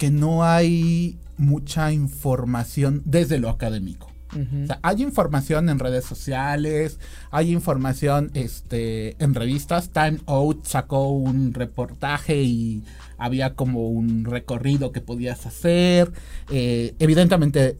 que 0.00 0.10
no 0.10 0.44
hay 0.44 1.18
mucha 1.36 1.92
información 1.92 3.02
desde 3.04 3.38
lo 3.38 3.50
académico. 3.50 4.10
Ujú. 4.32 4.62
O 4.62 4.66
sea, 4.66 4.78
hay 4.82 5.02
información 5.02 5.68
en 5.68 5.78
redes 5.78 6.06
sociales, 6.06 6.98
hay 7.30 7.52
información 7.52 8.30
este, 8.32 9.22
en 9.22 9.34
revistas. 9.34 9.90
Time 9.90 10.18
Out 10.24 10.64
sacó 10.64 11.10
un 11.10 11.52
reportaje 11.52 12.42
y 12.42 12.82
había 13.18 13.54
como 13.54 13.88
un 13.88 14.24
recorrido 14.24 14.90
que 14.90 15.02
podías 15.02 15.44
hacer. 15.44 16.10
Eh, 16.48 16.94
evidentemente, 16.98 17.76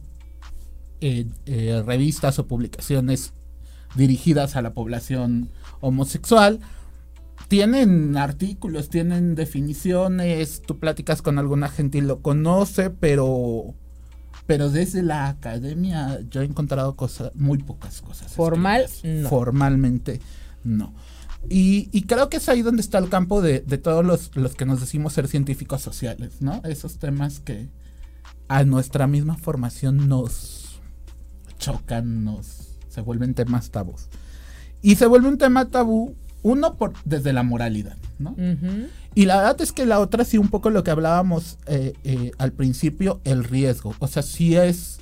eh, 1.01 1.25
eh, 1.47 1.83
revistas 1.83 2.37
o 2.37 2.45
publicaciones 2.45 3.33
dirigidas 3.95 4.55
a 4.55 4.61
la 4.61 4.73
población 4.73 5.49
homosexual 5.81 6.59
tienen 7.51 8.15
artículos, 8.15 8.89
tienen 8.89 9.35
definiciones, 9.35 10.61
tú 10.61 10.79
platicas 10.79 11.21
con 11.21 11.37
alguna 11.37 11.67
gente 11.67 11.97
y 11.97 12.01
lo 12.01 12.21
conoce, 12.21 12.89
pero 12.89 13.75
pero 14.47 14.69
desde 14.69 15.03
la 15.03 15.27
academia 15.27 16.21
yo 16.29 16.41
he 16.41 16.45
encontrado 16.45 16.95
cosas, 16.95 17.31
muy 17.35 17.57
pocas 17.57 18.01
cosas. 18.01 18.31
Formal, 18.31 18.85
no. 19.03 19.27
Formalmente, 19.27 20.21
no. 20.63 20.93
Y, 21.49 21.89
y 21.91 22.03
creo 22.03 22.29
que 22.29 22.37
es 22.37 22.47
ahí 22.47 22.61
donde 22.61 22.81
está 22.81 22.99
el 22.99 23.09
campo 23.09 23.41
de, 23.41 23.59
de 23.59 23.77
todos 23.77 24.05
los, 24.05 24.35
los 24.35 24.55
que 24.55 24.65
nos 24.65 24.79
decimos 24.79 25.11
ser 25.11 25.27
científicos 25.27 25.81
sociales, 25.81 26.41
¿no? 26.41 26.61
Esos 26.63 26.99
temas 26.99 27.41
que 27.41 27.67
a 28.47 28.63
nuestra 28.63 29.07
misma 29.07 29.35
formación 29.35 30.07
nos 30.07 30.79
chocan, 31.57 32.23
nos 32.23 32.77
se 32.87 33.01
vuelven 33.01 33.33
temas 33.33 33.71
tabús. 33.71 34.07
Y 34.81 34.95
se 34.95 35.05
vuelve 35.05 35.27
un 35.27 35.37
tema 35.37 35.65
tabú, 35.65 36.15
uno 36.43 36.75
por, 36.75 36.93
desde 37.05 37.33
la 37.33 37.43
moralidad, 37.43 37.97
¿no? 38.19 38.35
Y 39.13 39.25
la 39.25 39.37
verdad 39.37 39.61
es 39.61 39.71
que 39.71 39.85
la 39.85 39.99
otra 39.99 40.23
sí 40.23 40.37
un 40.37 40.49
poco 40.49 40.69
lo 40.69 40.83
que 40.83 40.91
hablábamos 40.91 41.57
eh, 41.67 41.93
eh, 42.03 42.31
al 42.37 42.53
principio, 42.53 43.19
el 43.25 43.43
riesgo. 43.43 43.93
O 43.99 44.07
sea, 44.07 44.23
sí 44.23 44.55
es 44.55 44.99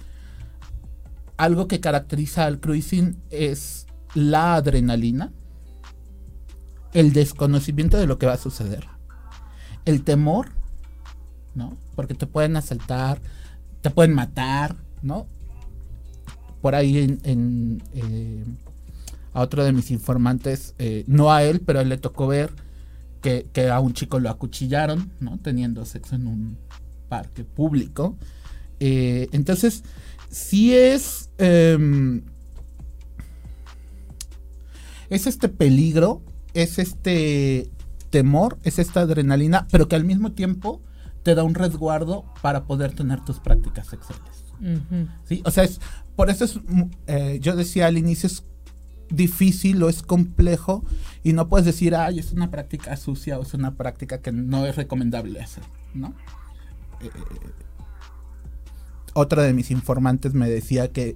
algo 1.38 1.67
que 1.67 1.79
caracteriza 1.79 2.45
al 2.45 2.59
cruising 2.59 3.17
es 3.29 3.86
la 4.15 4.55
adrenalina, 4.55 5.31
el 6.93 7.13
desconocimiento 7.13 7.98
de 7.98 8.07
lo 8.07 8.17
que 8.17 8.25
va 8.25 8.33
a 8.33 8.38
suceder, 8.38 8.88
el 9.86 10.03
temor, 10.03 10.50
¿no? 11.55 11.77
Porque 11.95 12.15
te 12.15 12.25
pueden 12.25 12.57
asaltar, 12.57 13.21
te 13.81 13.89
pueden 13.89 14.13
matar, 14.13 14.75
¿no? 15.01 15.27
Por 16.62 16.75
ahí 16.75 16.98
en, 16.98 17.19
en, 17.24 17.83
eh, 17.93 18.43
a 19.33 19.41
otro 19.41 19.63
de 19.63 19.71
mis 19.71 19.91
informantes, 19.91 20.74
eh, 20.79 21.03
no 21.07 21.31
a 21.31 21.43
él, 21.43 21.62
pero 21.65 21.79
a 21.79 21.81
él 21.81 21.89
le 21.89 21.98
tocó 21.98 22.27
ver 22.27 22.51
que, 23.21 23.48
que 23.53 23.69
a 23.69 23.79
un 23.79 23.93
chico 23.93 24.19
lo 24.19 24.29
acuchillaron, 24.29 25.12
¿no? 25.19 25.39
Teniendo 25.39 25.86
sexo 25.86 26.15
en 26.15 26.27
un 26.27 26.57
parque 27.09 27.43
público. 27.43 28.17
Eh, 28.79 29.27
entonces, 29.31 29.83
sí 30.29 30.75
es. 30.75 31.29
em, 31.38 32.24
es 35.09 35.25
este 35.25 35.50
peligro, 35.50 36.21
es 36.53 36.77
este 36.79 37.69
temor, 38.09 38.57
es 38.63 38.79
esta 38.79 39.01
adrenalina, 39.01 39.67
pero 39.71 39.88
que 39.88 39.95
al 39.95 40.05
mismo 40.05 40.31
tiempo 40.31 40.81
te 41.24 41.36
da 41.36 41.43
un 41.43 41.55
resguardo 41.55 42.25
para 42.41 42.65
poder 42.65 42.93
tener 42.93 43.24
tus 43.25 43.39
prácticas 43.39 43.88
sexuales. 43.88 44.45
¿sí? 45.25 45.41
O 45.45 45.51
sea, 45.51 45.63
es, 45.63 45.79
por 46.15 46.29
eso 46.29 46.45
es, 46.45 46.59
eh, 47.07 47.39
yo 47.41 47.55
decía 47.55 47.88
al 47.88 47.98
inicio, 47.98 48.27
es 48.27 48.43
difícil 49.10 49.82
o 49.84 49.89
es 49.89 50.01
complejo 50.01 50.84
y 51.24 51.34
no 51.34 51.48
puedes 51.50 51.66
decir, 51.66 51.96
ay, 51.96 52.20
es 52.20 52.32
una 52.32 52.51
práctica 52.51 52.96
sucia 52.98 53.38
o 53.39 53.44
es 53.44 53.54
una 53.54 53.75
práctica 53.75 54.22
que 54.22 54.32
no 54.32 54.66
es 54.66 54.75
recomendable 54.75 55.42
hacer, 55.42 55.63
¿no? 55.94 56.13
Eh, 57.01 57.10
otra 59.13 59.44
de 59.44 59.54
mis 59.54 59.72
informantes 59.72 60.34
me 60.34 60.50
decía 60.50 60.92
que 60.92 61.16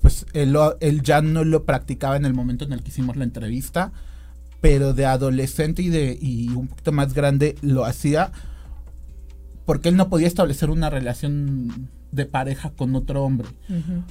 pues 0.00 0.26
él, 0.32 0.56
él 0.80 1.02
ya 1.02 1.22
no 1.22 1.44
lo 1.44 1.64
practicaba 1.64 2.16
en 2.16 2.24
el 2.24 2.34
momento 2.34 2.64
en 2.64 2.72
el 2.72 2.82
que 2.82 2.88
hicimos 2.88 3.16
la 3.16 3.24
entrevista, 3.24 3.92
pero 4.60 4.94
de 4.94 5.06
adolescente 5.06 5.82
y 5.82 5.88
de 5.88 6.18
y 6.20 6.48
un 6.48 6.68
poquito 6.68 6.92
más 6.92 7.14
grande 7.14 7.56
lo 7.62 7.84
hacía 7.84 8.32
porque 9.64 9.88
él 9.88 9.96
no 9.96 10.08
podía 10.08 10.26
establecer 10.26 10.70
una 10.70 10.90
relación 10.90 11.88
de 12.12 12.26
pareja 12.26 12.70
con 12.70 12.94
otro 12.94 13.24
hombre. 13.24 13.48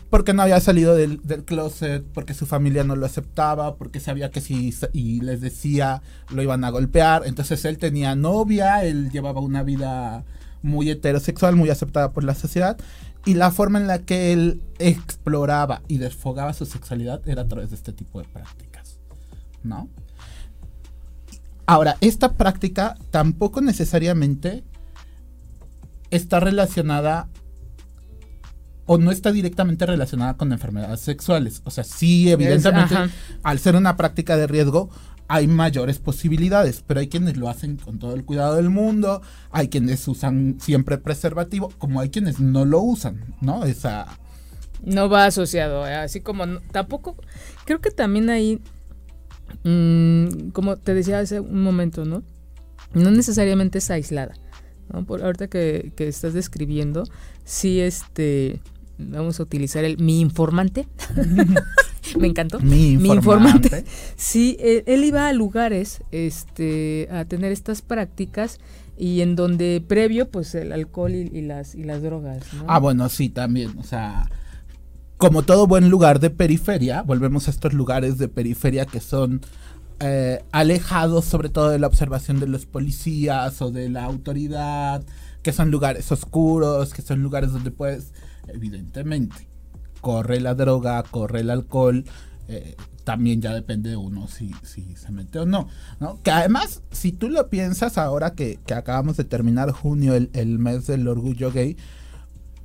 Porque 0.10 0.34
no 0.34 0.41
había 0.41 0.60
salido 0.60 0.96
del, 0.96 1.22
del 1.22 1.46
closet, 1.46 2.03
porque 2.13 2.34
su 2.34 2.46
familia 2.46 2.84
no 2.84 2.96
lo 2.96 3.05
aceptaba, 3.05 3.75
porque 3.75 4.00
sabía 4.00 4.31
que 4.31 4.41
si 4.41 4.74
y 4.91 5.22
les 5.22 5.39
decía 5.39 6.01
lo 6.29 6.41
iban 6.41 6.63
a 6.63 6.72
golpear. 6.72 7.24
Entonces 7.25 7.63
él 7.63 7.77
tenía 7.77 8.15
novia, 8.15 8.84
él 8.84 9.12
llevaba 9.12 9.39
una 9.39 9.63
vida 9.63 10.25
muy 10.63 10.89
heterosexual, 10.89 11.55
muy 11.55 11.70
aceptada 11.70 12.12
por 12.12 12.24
la 12.24 12.36
sociedad. 12.36 12.77
Y 13.24 13.36
la 13.36 13.51
forma 13.51 13.79
en 13.79 13.86
la 13.86 14.00
que 14.00 14.34
él 14.34 14.62
exploraba 14.79 15.84
y 15.88 16.00
desfogaba 16.00 16.53
su 16.53 16.65
sexualidad 16.65 17.22
era 17.27 17.43
a 17.43 17.48
través 17.48 17.70
de 17.70 17.75
este 17.75 17.93
tipo 17.93 18.20
de 18.20 18.27
prácticas. 18.27 18.98
¿No? 19.63 19.89
Ahora, 21.67 21.98
esta 22.01 22.34
práctica 22.34 22.98
tampoco 23.12 23.62
necesariamente 23.62 24.63
está 26.10 26.39
relacionada 26.39 27.29
o 28.91 28.98
no 28.98 29.10
está 29.10 29.31
directamente 29.31 29.86
relacionada 29.86 30.33
con 30.33 30.51
enfermedades 30.51 31.00
sexuales. 31.00 31.62
O 31.63 31.71
sea, 31.71 31.86
sí, 31.86 32.29
evidentemente, 32.29 32.93
al 33.41 33.57
ser 33.57 33.77
una 33.77 33.95
práctica 33.95 34.36
de 34.36 34.48
riesgo, 34.48 34.89
hay 35.29 35.48
mayores 35.48 35.98
posibilidades, 35.98 36.83
pero 36.86 37.00
hay 37.00 37.07
quienes 37.07 37.38
lo 37.38 37.48
hacen 37.48 37.77
con 37.77 38.00
todo 38.00 38.15
el 38.15 38.25
cuidado 38.25 38.57
del 38.57 38.69
mundo, 38.69 39.21
hay 39.50 39.69
quienes 39.69 40.05
usan 40.10 40.57
siempre 40.60 40.98
preservativo, 40.98 41.71
como 41.77 42.01
hay 42.01 42.10
quienes 42.10 42.41
no 42.41 42.65
lo 42.65 42.81
usan, 42.81 43.33
¿no? 43.39 43.63
Esa... 43.63 44.07
No 44.83 45.07
va 45.07 45.24
asociado, 45.24 45.88
¿eh? 45.88 45.95
así 45.95 46.19
como 46.19 46.60
tampoco, 46.74 47.15
creo 47.63 47.79
que 47.79 47.91
también 47.91 48.29
ahí, 48.29 48.60
mm, 49.63 50.50
como 50.50 50.75
te 50.75 50.93
decía 50.93 51.19
hace 51.19 51.39
un 51.39 51.63
momento, 51.63 52.03
¿no? 52.03 52.24
No 52.93 53.10
necesariamente 53.10 53.77
es 53.77 53.89
aislada. 53.89 54.33
¿no? 54.91 55.05
Por 55.05 55.24
ahorita 55.24 55.48
que, 55.48 55.93
que 55.95 56.10
estás 56.10 56.33
describiendo, 56.33 57.05
sí, 57.45 57.79
este, 57.79 58.60
vamos 58.98 59.39
a 59.39 59.43
utilizar 59.43 59.83
el 59.83 59.98
mi 59.98 60.19
informante. 60.19 60.88
Me 62.19 62.27
encantó. 62.27 62.60
Mi 62.60 62.93
informante. 62.93 63.86
Sí, 64.15 64.57
él, 64.60 65.03
iba 65.03 65.27
a 65.27 65.33
lugares 65.33 66.03
este, 66.12 67.07
a 67.12 67.25
tener 67.25 67.51
estas 67.51 67.81
prácticas 67.81 68.60
y 68.98 69.21
en 69.21 69.36
donde 69.36 69.83
previo, 69.86 70.29
pues 70.29 70.53
el 70.55 70.71
alcohol 70.71 71.13
y, 71.13 71.41
las, 71.41 71.75
y 71.75 71.83
las 71.83 72.01
drogas. 72.01 72.43
Ah, 72.67 72.79
bueno, 72.79 73.10
sí, 73.10 73.29
también. 73.29 73.77
O 73.79 73.83
sea, 73.83 74.29
como 75.17 75.43
todo 75.43 75.67
buen 75.67 75.89
lugar 75.89 76.19
de 76.19 76.29
periferia, 76.29 77.01
volvemos 77.01 77.48
a 77.48 77.51
estos 77.51 77.74
lugares 77.74 78.17
de 78.17 78.27
periferia 78.27 78.86
que 78.86 79.00
son 79.00 79.41
eh, 80.00 80.43
alejados 80.51 81.25
sobre 81.25 81.50
todo 81.50 81.69
de 81.69 81.79
la 81.79 81.88
observación 81.88 82.39
de 82.39 82.48
los 82.48 82.65
policías 82.65 83.62
o 83.62 83.71
de 83.71 83.89
la 83.89 84.03
autoridad, 84.03 85.03
que 85.41 85.51
son 85.51 85.71
lugares 85.71 86.12
oscuros, 86.12 86.93
que 86.93 87.01
son 87.01 87.24
lugares 87.24 87.51
donde 87.51 87.71
puedes 87.71 88.13
evidentemente. 88.48 89.48
Corre 90.01 90.39
la 90.39 90.55
droga, 90.55 91.03
corre 91.03 91.41
el 91.41 91.50
alcohol, 91.50 92.05
eh, 92.48 92.75
también 93.03 93.41
ya 93.41 93.53
depende 93.53 93.89
de 93.89 93.98
uno 93.98 94.27
si, 94.27 94.51
si 94.63 94.95
se 94.95 95.12
mete 95.12 95.39
o 95.39 95.45
no, 95.45 95.67
no, 96.00 96.21
Que 96.21 96.31
además, 96.31 96.81
si 96.91 97.12
tú 97.12 97.29
lo 97.29 97.50
piensas 97.50 97.98
ahora 97.98 98.33
que, 98.33 98.60
acabamos 98.75 99.17
de 99.17 99.24
terminar 99.24 99.71
junio, 99.71 100.15
el, 100.15 100.29
el, 100.33 100.60
mes 100.60 100.88
del 100.88 101.07
orgullo 101.07 101.51
gay, 101.51 101.77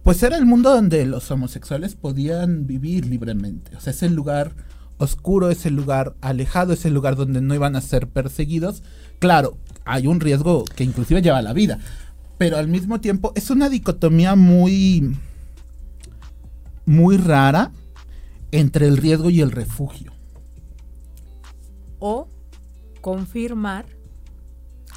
pues 0.02 0.22
era 0.22 0.36
el 0.36 0.46
mundo 0.46 0.70
donde 0.70 1.04
los 1.06 1.30
homosexuales 1.30 1.96
podían 1.96 2.66
vivir 2.66 3.06
libremente. 3.06 3.76
O 3.76 3.80
sea, 3.80 3.92
es 3.92 4.02
el 4.02 4.14
lugar 4.14 4.52
oscuro, 4.98 5.50
es 5.50 5.66
el 5.66 5.74
lugar 5.74 6.14
alejado, 6.20 6.72
es 6.72 6.84
el 6.84 6.94
lugar 6.94 7.16
donde 7.16 7.40
no 7.40 7.54
iban 7.54 7.76
a 7.76 7.80
ser 7.80 8.08
perseguidos. 8.08 8.82
Claro, 9.18 9.58
hay 9.84 10.06
un 10.06 10.20
riesgo 10.20 10.64
que 10.64 10.84
inclusive 10.84 11.22
lleva 11.22 11.42
la 11.42 11.52
vida, 11.52 11.78
pero 12.38 12.56
al 12.56 12.68
mismo 12.68 13.00
tiempo 13.00 13.32
es 13.34 13.50
una 13.50 13.68
dicotomía 13.68 14.36
muy 14.36 15.16
muy 16.86 17.16
rara 17.16 17.72
entre 18.52 18.86
el 18.86 18.96
riesgo 18.96 19.30
y 19.30 19.40
el 19.40 19.50
refugio. 19.50 20.12
O 21.98 22.28
confirmar 23.00 23.86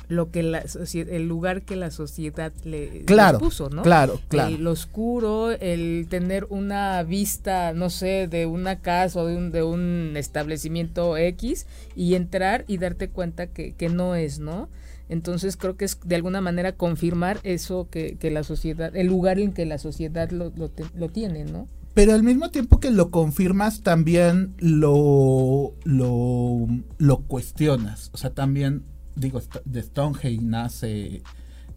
lo 0.09 0.31
que 0.31 0.41
la 0.41 0.63
el 0.93 1.27
lugar 1.27 1.61
que 1.61 1.75
la 1.75 1.91
sociedad 1.91 2.51
le, 2.63 3.05
puso, 3.39 3.69
¿no? 3.69 3.83
Claro, 3.83 4.19
claro. 4.27 4.55
El 4.55 4.65
oscuro, 4.65 5.51
el 5.51 6.07
tener 6.09 6.47
una 6.49 7.03
vista, 7.03 7.73
no 7.73 7.91
sé, 7.91 8.27
de 8.27 8.47
una 8.47 8.79
casa 8.79 9.21
o 9.21 9.27
de 9.27 9.37
un, 9.37 9.51
de 9.51 9.61
un 9.61 10.13
establecimiento 10.17 11.15
X 11.15 11.67
y 11.95 12.15
entrar 12.15 12.65
y 12.67 12.79
darte 12.79 13.09
cuenta 13.09 13.47
que, 13.47 13.73
que 13.73 13.89
no 13.89 14.15
es, 14.15 14.39
¿no? 14.39 14.67
Entonces 15.09 15.57
creo 15.57 15.77
que 15.77 15.85
es 15.85 15.99
de 16.03 16.15
alguna 16.15 16.41
manera 16.41 16.71
confirmar 16.71 17.39
eso 17.43 17.87
que, 17.91 18.17
que 18.17 18.31
la 18.31 18.43
sociedad, 18.43 18.95
el 18.95 19.07
lugar 19.07 19.39
en 19.39 19.53
que 19.53 19.65
la 19.67 19.77
sociedad 19.77 20.31
lo, 20.31 20.51
lo, 20.55 20.71
lo 20.95 21.09
tiene, 21.09 21.45
¿no? 21.45 21.67
Pero 21.93 22.13
al 22.13 22.23
mismo 22.23 22.49
tiempo 22.49 22.79
que 22.79 22.91
lo 22.91 23.11
confirmas, 23.11 23.81
también 23.81 24.53
lo, 24.59 25.73
lo, 25.83 26.67
lo 26.97 27.19
cuestionas. 27.21 28.09
O 28.13 28.17
sea, 28.17 28.31
también, 28.31 28.83
digo, 29.15 29.41
de 29.65 29.81
Stonehenge 29.81 30.43
nace 30.43 31.23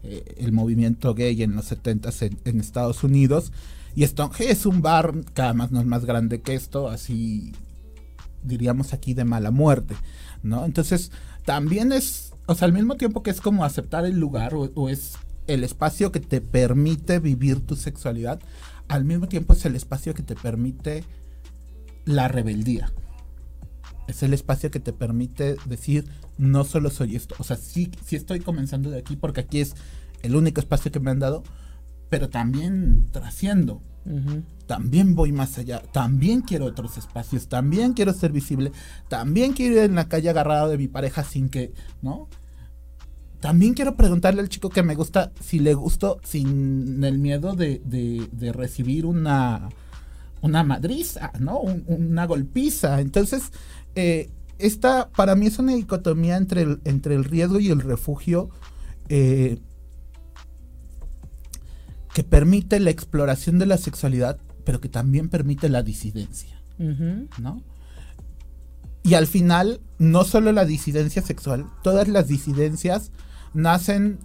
eh, 0.03 0.35
el 0.37 0.51
movimiento 0.51 1.13
gay 1.13 1.41
en 1.41 1.55
los 1.55 1.65
70 1.65 2.09
en, 2.21 2.39
en, 2.45 2.59
Estados 2.59 3.03
Unidos. 3.03 3.51
Y 3.95 4.05
Stonehenge 4.05 4.51
es 4.51 4.65
un 4.65 4.81
bar 4.81 5.13
que 5.33 5.41
además 5.41 5.71
no 5.71 5.79
es 5.79 5.85
más 5.85 6.05
grande 6.05 6.41
que 6.41 6.53
esto, 6.53 6.89
así 6.89 7.53
diríamos 8.43 8.93
aquí 8.93 9.13
de 9.13 9.23
mala 9.23 9.51
muerte, 9.51 9.95
¿no? 10.41 10.65
Entonces, 10.65 11.11
también 11.45 11.91
es, 11.91 12.33
o 12.45 12.55
sea, 12.55 12.65
al 12.65 12.73
mismo 12.73 12.95
tiempo 12.95 13.23
que 13.23 13.31
es 13.31 13.39
como 13.39 13.63
aceptar 13.63 14.05
el 14.05 14.19
lugar 14.19 14.53
o 14.53 14.89
es 14.89 15.13
el 15.47 15.63
espacio 15.63 16.11
que 16.11 16.19
te 16.19 16.41
permite 16.41 17.19
vivir 17.19 17.59
tu 17.61 17.75
sexualidad, 17.75 18.39
al 18.87 19.05
mismo 19.05 19.27
tiempo 19.27 19.53
es 19.53 19.65
el 19.65 19.75
espacio 19.75 20.13
que 20.13 20.23
te 20.23 20.35
permite 20.35 21.03
la 22.05 22.27
rebeldía. 22.27 22.91
Es 24.07 24.23
el 24.23 24.33
espacio 24.33 24.69
que 24.69 24.79
te 24.79 24.93
permite 24.93 25.55
decir, 25.65 26.05
no 26.37 26.63
solo 26.63 26.89
soy 26.89 27.15
esto. 27.15 27.35
O 27.39 27.43
sea, 27.43 27.55
sí, 27.55 27.91
sí 28.05 28.15
estoy 28.15 28.39
comenzando 28.41 28.89
de 28.89 28.99
aquí 28.99 29.15
porque 29.15 29.41
aquí 29.41 29.61
es 29.61 29.75
el 30.21 30.35
único 30.35 30.59
espacio 30.59 30.91
que 30.91 30.99
me 30.99 31.11
han 31.11 31.19
dado, 31.19 31.43
pero 32.09 32.29
también 32.29 33.07
trasciendo. 33.11 33.81
También 34.67 35.15
voy 35.15 35.31
más 35.31 35.57
allá, 35.57 35.81
también 35.81 36.41
quiero 36.41 36.65
otros 36.65 36.97
espacios, 36.97 37.47
también 37.47 37.93
quiero 37.93 38.13
ser 38.13 38.33
visible, 38.33 38.73
también 39.07 39.53
quiero 39.53 39.75
ir 39.75 39.83
en 39.83 39.95
la 39.95 40.09
calle 40.09 40.29
agarrado 40.29 40.69
de 40.69 40.77
mi 40.77 40.89
pareja 40.89 41.23
sin 41.23 41.47
que, 41.47 41.73
¿no? 42.01 42.27
También 43.43 43.73
quiero 43.73 43.97
preguntarle 43.97 44.39
al 44.39 44.47
chico 44.47 44.69
que 44.69 44.83
me 44.83 44.95
gusta 44.95 45.33
si 45.41 45.59
le 45.59 45.73
gustó 45.73 46.21
sin 46.23 47.03
el 47.03 47.19
miedo 47.19 47.57
de, 47.57 48.53
recibir 48.53 49.05
una, 49.05 49.67
una 50.39 50.63
madriza, 50.63 51.33
¿no? 51.41 51.59
una 51.59 52.25
golpiza. 52.25 53.01
Entonces, 53.01 53.51
eh, 53.95 54.29
esta 54.59 55.09
para 55.09 55.35
mí 55.35 55.47
es 55.47 55.59
una 55.59 55.73
dicotomía 55.73 56.37
entre 56.37 56.61
el, 56.61 56.79
entre 56.85 57.15
el 57.15 57.25
riesgo 57.25 57.59
y 57.59 57.67
el 57.67 57.81
refugio 57.81 58.49
eh, 59.09 59.59
que 62.13 62.23
permite 62.23 62.79
la 62.79 62.91
exploración 62.91 63.59
de 63.59 63.65
la 63.65 63.77
sexualidad, 63.77 64.39
pero 64.63 64.79
que 64.79 64.87
también 64.87 65.27
permite 65.27 65.67
la 65.67 65.83
disidencia, 65.83 66.61
¿no? 66.77 67.61
Y 69.03 69.15
al 69.15 69.27
final, 69.27 69.81
no 69.97 70.23
solo 70.23 70.53
la 70.53 70.63
disidencia 70.63 71.21
sexual, 71.21 71.65
todas 71.83 72.07
las 72.07 72.29
disidencias 72.29 73.11
nacen 73.53 74.19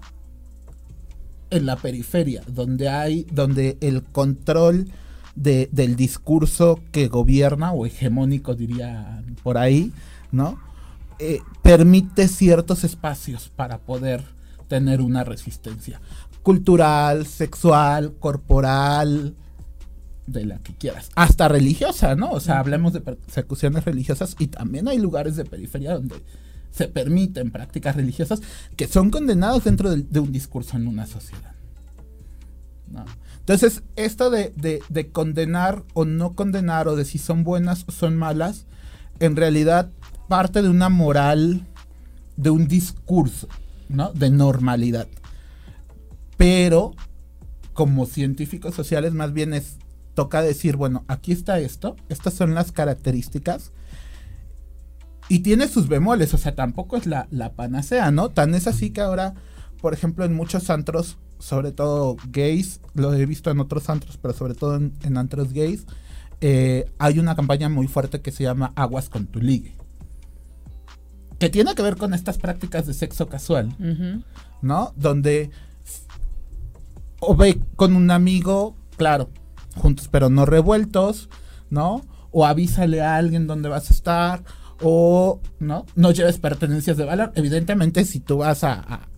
en 1.51 1.67
la 1.67 1.77
periferia, 1.77 2.43
donde 2.47 2.89
hay, 2.89 3.27
donde 3.33 3.79
el 3.81 4.03
control 4.03 4.89
del 5.35 5.95
discurso 5.95 6.81
que 6.91 7.07
gobierna, 7.07 7.73
o 7.73 7.87
hegemónico 7.87 8.55
diría 8.55 9.23
por 9.45 9.57
ahí, 9.57 9.93
¿no? 10.33 10.59
Eh, 11.21 11.41
permite 11.63 12.29
ciertos 12.29 12.83
espacios 12.83 13.49
para 13.55 13.79
poder 13.79 14.25
tener 14.67 15.01
una 15.01 15.25
resistencia 15.25 16.01
cultural, 16.43 17.27
sexual, 17.27 18.15
corporal, 18.19 19.35
de 20.27 20.45
la 20.45 20.59
que 20.59 20.75
quieras, 20.75 21.11
hasta 21.15 21.49
religiosa, 21.49 22.15
¿no? 22.15 22.31
O 22.31 22.41
sea, 22.41 22.59
hablemos 22.59 22.93
de 22.93 23.01
persecuciones 23.01 23.85
religiosas 23.85 24.37
y 24.39 24.49
también 24.49 24.89
hay 24.89 24.99
lugares 24.99 25.37
de 25.37 25.45
periferia 25.45 25.95
donde 25.95 26.17
se 26.71 26.89
permiten 26.89 27.51
prácticas 27.51 27.97
religiosas 27.97 28.41
que 28.77 28.87
son 28.87 29.11
condenados 29.11 29.65
dentro 29.65 29.91
de, 29.91 30.21
un 30.21 30.33
discurso 30.33 30.77
en 30.77 30.87
una 30.87 31.07
sociedad. 31.07 31.55
Entonces, 33.41 33.83
esto 33.97 34.31
de, 34.31 35.11
condenar 35.13 35.85
o 35.95 36.05
no 36.05 36.35
condenar 36.35 36.89
o 36.89 36.97
de 36.97 37.05
si 37.05 37.19
son 37.19 37.45
buenas 37.45 37.85
o 37.87 37.93
son 37.93 38.17
malas, 38.17 38.67
en 39.21 39.37
realidad 39.37 39.91
parte 40.29 40.63
de 40.63 40.69
una 40.69 40.89
moral, 40.89 41.67
de 42.37 42.51
un 42.51 42.69
discurso, 42.69 43.49
¿no? 43.89 44.13
De 44.13 44.31
normalidad. 44.31 45.09
Pero, 46.37 46.93
como 47.73 48.07
científicos 48.07 48.75
sociales, 48.75 49.13
más 49.13 49.33
bien 49.33 49.55
es, 49.55 49.79
toca 50.15 50.43
decir, 50.43 50.77
bueno, 50.77 51.05
aquí 51.09 51.33
está 51.33 51.59
esto, 51.59 51.97
estas 52.09 52.35
son 52.35 52.55
las 52.55 52.71
características, 52.71 53.73
y 55.29 55.41
tiene 55.41 55.69
sus 55.69 55.89
bemoles, 55.89 56.33
o 56.35 56.39
sea, 56.39 56.55
tampoco 56.55 56.97
es 56.97 57.07
la, 57.07 57.27
panacea, 57.55 58.11
¿no? 58.11 58.31
Tan 58.31 58.55
es 58.55 58.67
así 58.67 58.91
que 58.91 59.01
ahora, 59.01 59.35
por 59.81 59.93
ejemplo, 59.93 60.25
en 60.25 60.35
muchos 60.35 60.71
antros, 60.71 61.19
sobre 61.39 61.73
todo 61.73 62.17
gays, 62.31 62.81
lo 62.95 63.13
he 63.13 63.27
visto 63.27 63.51
en 63.51 63.61
otros 63.61 63.91
antros, 63.91 64.19
pero 64.21 64.35
sobre 64.35 64.55
todo 64.55 64.77
en, 64.77 65.17
antros 65.17 65.53
gays, 65.53 65.87
eh, 66.41 66.91
hay 66.99 67.19
una 67.19 67.37
campaña 67.37 67.69
muy 67.69 67.89
fuerte 67.89 68.21
que 68.21 68.33
se 68.33 68.45
llama 68.45 68.73
Aguas 68.75 69.09
con 69.09 69.27
tu 69.27 69.41
ligue. 69.41 69.75
Que 71.39 71.51
tiene 71.51 71.75
que 71.75 71.83
ver 71.83 71.97
con 71.97 72.15
estas 72.15 72.39
prácticas 72.39 72.87
de 72.87 72.95
sexo 72.95 73.29
casual, 73.29 73.77
¿no? 74.63 74.93
Donde 74.97 75.51
o 77.21 77.37
ve 77.37 77.61
con 77.77 77.97
un 77.97 78.11
amigo, 78.11 78.77
claro, 78.97 79.31
juntos 79.77 80.09
pero 80.11 80.31
no 80.31 80.47
revueltos, 80.47 81.29
¿no? 81.71 82.03
O 82.31 82.47
avísale 82.47 83.03
a 83.03 83.17
alguien 83.17 83.47
dónde 83.47 83.69
vas 83.69 83.91
a 83.91 83.95
estar, 83.95 84.43
o 84.83 85.41
no, 85.59 85.87
no 85.97 86.11
lleves 86.13 86.39
pertenencias 86.39 86.97
de 86.97 87.05
valor. 87.05 87.33
Evidentemente, 87.35 88.05
si 88.05 88.21
tú 88.21 88.39
vas 88.39 88.65
a, 88.65 89.09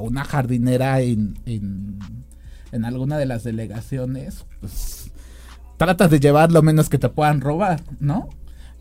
una 0.00 0.24
jardinera 0.24 1.00
en, 1.00 1.38
en, 1.46 2.84
alguna 2.84 3.16
de 3.16 3.26
las 3.26 3.44
delegaciones, 3.44 4.44
pues 4.60 5.12
tratas 5.76 6.10
de 6.10 6.20
llevar 6.20 6.50
lo 6.50 6.62
menos 6.62 6.88
que 6.88 6.98
te 6.98 7.08
puedan 7.08 7.40
robar, 7.40 7.82
¿no? 8.00 8.28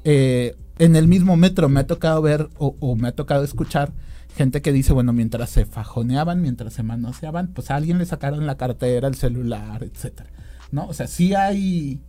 Eh, 0.04 0.56
en 0.80 0.96
el 0.96 1.08
mismo 1.08 1.38
metro 1.38 1.70
me 1.70 1.82
ha 1.82 1.88
tocado 1.88 2.22
ver 2.22 2.50
o, 2.58 2.96
me 2.96 3.10
ha 3.10 3.16
tocado 3.16 3.44
escuchar 3.44 3.94
gente 4.36 4.64
que 4.64 4.72
dice, 4.72 4.94
bueno, 4.94 5.14
mientras 5.14 5.52
se 5.52 5.66
fajoneaban, 5.66 6.42
mientras 6.42 6.74
se 6.74 6.82
manoseaban, 6.82 7.50
pues 7.50 7.70
a 7.70 7.76
alguien 7.76 8.00
le 8.00 8.06
sacaron 8.06 8.48
la 8.48 8.58
cartera, 8.58 9.08
el 9.08 9.16
celular, 9.16 9.84
etcétera, 9.84 10.32
¿no? 10.72 10.88
O 10.88 10.94
sea, 10.94 11.06
sí 11.06 11.36
hay 11.36 12.02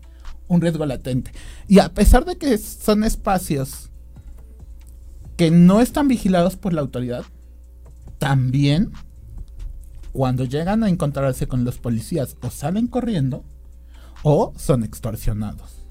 un 0.48 0.62
riesgo 0.62 0.86
latente. 0.86 1.32
Y 1.68 1.80
a 1.80 1.92
pesar 1.92 2.24
de 2.24 2.36
que 2.36 2.56
son 2.56 3.04
espacios 3.04 3.90
que 5.36 5.50
no 5.50 5.80
están 5.80 6.08
vigilados 6.08 6.56
por 6.56 6.72
la 6.72 6.80
autoridad, 6.80 7.24
también 8.18 8.92
cuando 10.12 10.44
llegan 10.44 10.84
a 10.84 10.88
encontrarse 10.88 11.48
con 11.48 11.64
los 11.64 11.78
policías 11.78 12.36
o 12.42 12.50
salen 12.50 12.86
corriendo 12.86 13.44
o 14.22 14.52
son 14.56 14.84
extorsionados. 14.84 15.86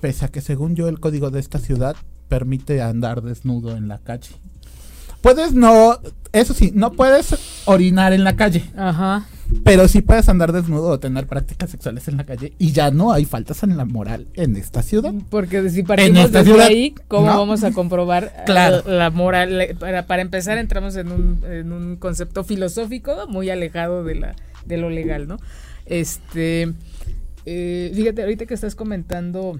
Pese 0.00 0.24
a 0.24 0.28
que 0.28 0.40
según 0.40 0.76
yo 0.76 0.88
el 0.88 1.00
código 1.00 1.30
de 1.30 1.40
esta 1.40 1.58
ciudad 1.58 1.96
permite 2.28 2.80
andar 2.80 3.22
desnudo 3.22 3.76
en 3.76 3.88
la 3.88 3.98
calle. 3.98 4.30
Puedes 5.20 5.52
no, 5.52 5.98
eso 6.32 6.54
sí, 6.54 6.72
no 6.74 6.92
puedes 6.92 7.34
orinar 7.66 8.12
en 8.12 8.24
la 8.24 8.36
calle. 8.36 8.70
Ajá. 8.76 9.26
Pero 9.64 9.88
sí 9.88 10.00
puedes 10.00 10.28
andar 10.28 10.52
desnudo 10.52 10.88
o 10.88 11.00
tener 11.00 11.26
prácticas 11.26 11.70
sexuales 11.70 12.06
en 12.08 12.16
la 12.16 12.24
calle 12.24 12.52
y 12.58 12.72
ya 12.72 12.90
no 12.90 13.12
hay 13.12 13.24
faltas 13.24 13.62
en 13.62 13.76
la 13.76 13.84
moral 13.84 14.26
en 14.34 14.56
esta 14.56 14.82
ciudad. 14.82 15.12
Porque 15.28 15.68
si 15.70 15.82
partimos 15.82 16.32
de 16.32 16.62
ahí, 16.62 16.94
¿cómo 17.08 17.26
vamos 17.26 17.64
a 17.64 17.72
comprobar 17.72 18.32
eh, 18.46 18.82
la 18.86 19.10
moral? 19.10 19.76
Para, 20.06 20.22
empezar, 20.22 20.58
entramos 20.58 20.96
en 20.96 21.10
un, 21.10 21.44
en 21.48 21.72
un, 21.72 21.96
concepto 21.96 22.44
filosófico 22.44 23.26
muy 23.28 23.50
alejado 23.50 24.04
de, 24.04 24.14
la, 24.14 24.36
de 24.64 24.76
lo 24.76 24.90
legal, 24.90 25.28
¿no? 25.28 25.38
Este, 25.86 26.72
eh, 27.46 27.92
fíjate, 27.94 28.22
ahorita 28.22 28.46
que 28.46 28.54
estás 28.54 28.74
comentando 28.74 29.58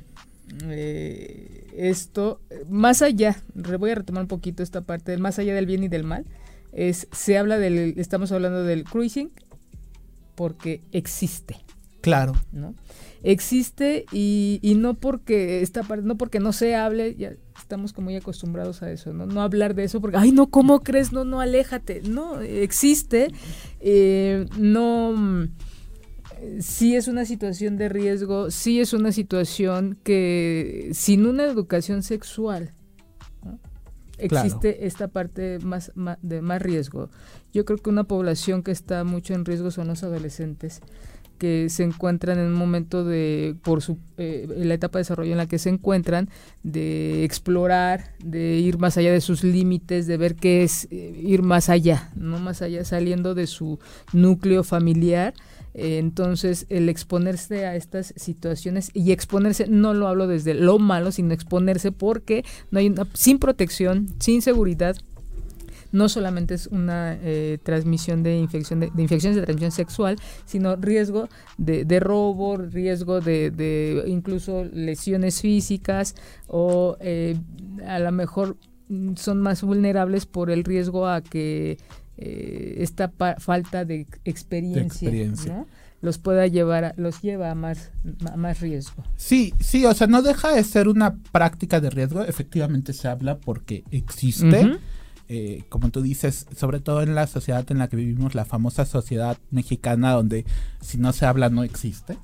eh, 0.69 1.69
esto, 1.77 2.41
más 2.69 3.03
allá, 3.03 3.37
voy 3.55 3.91
a 3.91 3.97
retomar 3.97 4.23
un 4.23 4.29
poquito 4.29 4.63
esta 4.63 4.83
parte, 4.83 5.17
más 5.19 5.39
allá 5.39 5.55
del 5.55 5.67
bien 5.67 5.85
y 5.85 5.89
del 5.89 6.05
mal, 6.05 6.25
es, 6.73 7.09
se 7.13 7.37
habla 7.39 7.59
del, 7.59 7.95
estamos 7.97 8.33
hablando 8.33 8.63
del 8.63 8.85
cruising, 8.85 9.31
porque 10.41 10.81
existe. 10.91 11.59
Claro. 12.01 12.33
¿no? 12.51 12.75
Existe 13.23 14.07
y, 14.11 14.59
y 14.63 14.75
no 14.75 14.95
porque 14.95 15.61
esta 15.61 15.83
no 15.83 16.17
porque 16.17 16.41
no 16.41 16.55
se 16.55 16.77
hable, 16.77 17.15
ya 17.15 17.35
estamos 17.59 17.93
como 17.93 18.07
muy 18.07 18.17
acostumbrados 18.17 18.83
a 18.83 18.91
eso, 18.91 19.13
¿no? 19.13 19.27
No 19.27 19.43
hablar 19.43 19.75
de 19.75 19.85
eso 19.85 20.01
porque, 20.01 20.17
ay, 20.17 20.33
no, 20.33 20.49
¿cómo 20.49 20.81
crees? 20.81 21.13
No, 21.13 21.27
no, 21.27 21.43
aléjate. 21.43 22.01
No, 22.09 22.41
existe. 22.41 23.29
Eh, 23.81 24.47
no 24.57 25.47
sí 26.61 26.97
es 26.97 27.07
una 27.07 27.27
situación 27.27 27.77
de 27.77 27.91
riesgo, 27.91 28.51
sí 28.51 28.81
es 28.81 28.95
una 28.95 29.13
situación 29.13 29.99
que 30.03 30.89
sin 30.95 31.27
una 31.27 31.45
educación 31.45 32.03
sexual 32.03 32.73
existe 34.21 34.87
esta 34.87 35.09
parte 35.09 35.59
más, 35.61 35.93
de 36.23 36.43
más 36.43 36.63
riesgo. 36.63 37.09
Yo 37.53 37.65
creo 37.65 37.79
que 37.79 37.91
una 37.91 38.05
población 38.05 38.63
que 38.63 38.71
está 38.71 39.05
mucho 39.05 39.35
en 39.35 39.45
riesgo 39.45 39.71
son 39.71 39.89
los 39.89 40.03
adolescentes 40.03 40.81
que 41.41 41.71
se 41.71 41.85
encuentran 41.85 42.39
en 42.39 42.45
un 42.49 42.53
momento 42.53 43.03
de, 43.03 43.57
por 43.63 43.81
su, 43.81 43.97
eh, 44.19 44.47
la 44.47 44.75
etapa 44.75 44.99
de 44.99 45.01
desarrollo 45.01 45.33
en 45.33 45.39
la 45.39 45.47
que 45.47 45.59
se 45.59 45.71
encuentran, 45.71 46.29
de 46.63 47.25
explorar, 47.25 48.13
de 48.23 48.59
ir 48.59 48.77
más 48.77 48.99
allá 48.99 49.11
de 49.11 49.23
sus 49.23 49.43
límites, 49.43 50.07
de 50.07 50.19
ver 50.19 50.37
qué 50.37 50.63
es 50.63 50.87
eh, 50.91 51.19
ir 51.19 51.43
más 51.43 51.71
allá, 51.71 52.11
no 52.15 52.39
más 52.39 52.61
allá, 52.61 52.85
saliendo 52.85 53.35
de 53.35 53.47
su 53.47 53.79
núcleo 54.13 54.63
familiar. 54.65 55.33
Eh, 55.75 55.99
entonces, 55.99 56.67
el 56.69 56.89
exponerse 56.89 57.67
a 57.67 57.77
estas 57.77 58.13
situaciones 58.17 58.91
y 58.95 59.13
exponerse, 59.13 59.67
no 59.69 59.95
lo 59.95 60.09
hablo 60.09 60.27
desde 60.27 60.55
lo 60.55 60.79
malo, 60.79 61.13
sino 61.13 61.33
exponerse 61.33 61.93
porque 61.93 62.45
no 62.71 62.79
hay 62.79 62.89
una, 62.89 63.07
sin 63.15 63.39
protección, 63.39 64.09
sin 64.19 64.43
seguridad, 64.43 64.97
no 65.93 66.09
solamente 66.09 66.55
es 66.55 66.67
una 66.69 67.19
eh, 67.21 67.59
transmisión 67.63 68.23
de 68.23 68.37
infección 68.37 68.81
de, 68.81 68.91
infecciones 68.97 69.37
de 69.37 69.43
transmisión 69.43 69.73
sexual, 69.73 70.17
sino 70.45 70.77
riesgo 70.77 71.29
de, 71.59 72.01
robo, 72.01 72.57
riesgo 72.57 73.21
de, 73.21 74.05
incluso 74.07 74.65
lesiones 74.65 75.41
físicas 75.41 76.15
o 76.47 76.97
eh, 77.01 77.37
a 77.87 77.99
lo 77.99 78.13
mejor 78.13 78.57
son 79.17 79.41
más 79.41 79.63
vulnerables 79.63 80.27
por 80.27 80.51
el 80.51 80.65
riesgo 80.65 81.07
a 81.07 81.21
que 81.21 81.79
eh, 82.21 82.77
esta 82.79 83.11
falta 83.39 83.85
de 83.85 84.07
experiencia, 84.25 85.67
los 86.03 86.19
pueda 86.19 86.47
llevar 86.47 86.95
los 86.97 87.21
lleva 87.23 87.51
a 87.51 87.55
más 87.55 87.91
a 88.31 88.37
más 88.37 88.61
riesgo. 88.61 89.05
Sí, 89.17 89.55
sí, 89.59 89.87
o 89.87 89.95
sea, 89.95 90.07
no 90.07 90.21
deja 90.21 90.55
de 90.55 90.63
ser 90.65 90.89
una 90.89 91.17
práctica 91.33 91.81
de 91.81 91.89
riesgo, 91.91 92.23
efectivamente 92.23 92.93
se 92.93 93.09
habla 93.09 93.39
porque 93.39 93.85
existe. 93.91 94.79
Eh, 95.33 95.63
como 95.69 95.91
tú 95.91 96.03
dices, 96.03 96.47
sobre 96.57 96.81
todo 96.81 97.03
en 97.03 97.15
la 97.15 97.29
sociedad 97.29 97.65
en 97.71 97.79
la 97.79 97.89
que 97.89 97.95
vivimos, 97.97 98.35
la 98.35 98.45
famosa 98.45 98.85
sociedad 98.85 99.39
mexicana, 99.53 100.13
donde 100.13 100.45
si 100.81 100.99
no 100.99 101.13
se 101.13 101.25
habla 101.25 101.49
no 101.51 101.63
existe, 101.63 102.19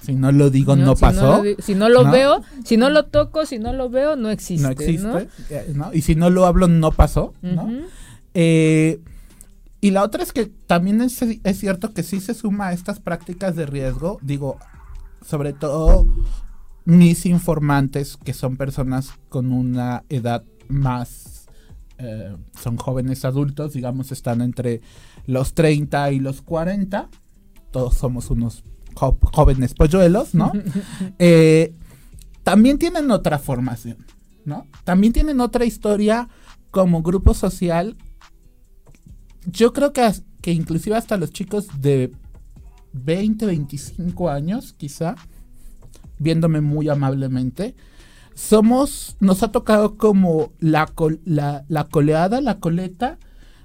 si 0.00 0.14
no 0.14 0.32
lo 0.32 0.48
digo 0.48 0.74
no, 0.74 0.96
pasó. 0.96 1.42
si 1.58 1.74
no 1.74 1.90
lo 1.90 2.10
veo, 2.10 2.42
si 2.64 2.78
no 2.78 2.88
lo 2.88 3.04
toco, 3.04 3.44
si 3.44 3.58
no 3.58 3.74
lo 3.74 3.90
veo, 3.90 4.16
no 4.16 4.30
existe. 4.30 4.62
No 4.62 4.70
existe, 4.70 5.28
eh, 5.50 5.74
y 5.92 6.00
si 6.00 6.14
no 6.14 6.30
lo 6.30 6.46
hablo 6.46 6.68
no 6.68 6.90
pasó. 6.90 7.34
Eh, 8.32 9.00
y 9.80 9.90
la 9.90 10.02
otra 10.02 10.22
es 10.22 10.32
que 10.32 10.46
también 10.46 11.00
es, 11.00 11.20
es 11.22 11.58
cierto 11.58 11.92
que 11.92 12.02
sí 12.02 12.20
se 12.20 12.34
suma 12.34 12.68
a 12.68 12.72
estas 12.72 13.00
prácticas 13.00 13.56
de 13.56 13.66
riesgo, 13.66 14.18
digo, 14.22 14.58
sobre 15.24 15.52
todo 15.52 16.06
mis 16.84 17.26
informantes, 17.26 18.16
que 18.16 18.32
son 18.32 18.56
personas 18.56 19.12
con 19.28 19.52
una 19.52 20.04
edad 20.08 20.44
más 20.68 21.38
eh, 21.98 22.36
son 22.56 22.76
jóvenes 22.76 23.24
adultos, 23.24 23.72
digamos, 23.72 24.12
están 24.12 24.40
entre 24.40 24.80
los 25.26 25.54
30 25.54 26.12
y 26.12 26.20
los 26.20 26.42
40. 26.42 27.08
Todos 27.72 27.94
somos 27.94 28.30
unos 28.30 28.62
jóvenes 28.94 29.74
polluelos, 29.74 30.34
¿no? 30.34 30.52
Eh, 31.18 31.74
también 32.44 32.78
tienen 32.78 33.10
otra 33.10 33.38
formación, 33.38 33.98
¿no? 34.44 34.66
También 34.84 35.12
tienen 35.12 35.40
otra 35.40 35.64
historia 35.64 36.28
como 36.70 37.02
grupo 37.02 37.34
social. 37.34 37.96
Yo 39.50 39.72
creo 39.72 39.92
que, 39.92 40.10
que 40.42 40.52
inclusive 40.52 40.96
hasta 40.96 41.16
los 41.16 41.32
chicos 41.32 41.68
de 41.80 42.12
20, 42.92 43.46
25 43.46 44.28
años, 44.28 44.74
quizá, 44.74 45.16
viéndome 46.18 46.60
muy 46.60 46.88
amablemente, 46.88 47.74
somos, 48.34 49.16
nos 49.20 49.42
ha 49.42 49.50
tocado 49.50 49.96
como 49.96 50.52
la, 50.60 50.92
la, 51.24 51.64
la 51.68 51.84
coleada, 51.88 52.40
la 52.40 52.60
coleta 52.60 53.18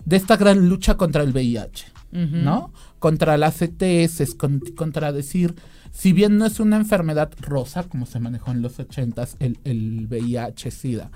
de 0.05 0.15
esta 0.15 0.37
gran 0.37 0.69
lucha 0.69 0.95
contra 0.95 1.23
el 1.23 1.31
VIH, 1.31 1.85
¿no? 2.11 2.71
Contra 2.99 3.37
las 3.37 3.57
CTS, 3.57 4.35
contra 4.75 5.11
decir, 5.11 5.55
si 5.91 6.13
bien 6.13 6.37
no 6.37 6.45
es 6.45 6.59
una 6.59 6.77
enfermedad 6.77 7.31
rosa, 7.39 7.83
como 7.83 8.05
se 8.05 8.19
manejó 8.19 8.51
en 8.51 8.61
los 8.61 8.79
ochentas, 8.79 9.35
el, 9.39 9.59
el 9.63 10.07
VIH-Sida, 10.07 11.11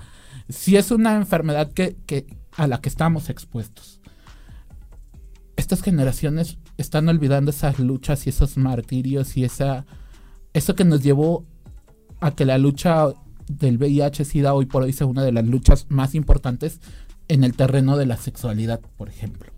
sí 0.48 0.76
es 0.76 0.90
una 0.90 1.16
enfermedad 1.16 1.72
que, 1.72 1.96
que, 2.06 2.26
a 2.52 2.66
la 2.66 2.80
que 2.80 2.88
estamos 2.88 3.30
expuestos. 3.30 4.00
Estas 5.68 5.82
generaciones 5.82 6.56
están 6.78 7.10
olvidando 7.10 7.50
esas 7.50 7.78
luchas 7.78 8.26
y 8.26 8.30
esos 8.30 8.56
martirios 8.56 9.36
y 9.36 9.44
esa, 9.44 9.84
eso 10.54 10.74
que 10.74 10.86
nos 10.86 11.02
llevó 11.02 11.44
a 12.20 12.30
que 12.30 12.46
la 12.46 12.56
lucha 12.56 13.08
del 13.48 13.76
VIH-Sida 13.76 14.54
hoy 14.54 14.64
por 14.64 14.84
hoy 14.84 14.90
es 14.90 15.00
una 15.02 15.22
de 15.22 15.32
las 15.32 15.44
luchas 15.44 15.84
más 15.90 16.14
importantes 16.14 16.80
en 17.28 17.44
el 17.44 17.54
terreno 17.54 17.98
de 17.98 18.06
la 18.06 18.16
sexualidad, 18.16 18.80
por 18.96 19.10
ejemplo. 19.10 19.52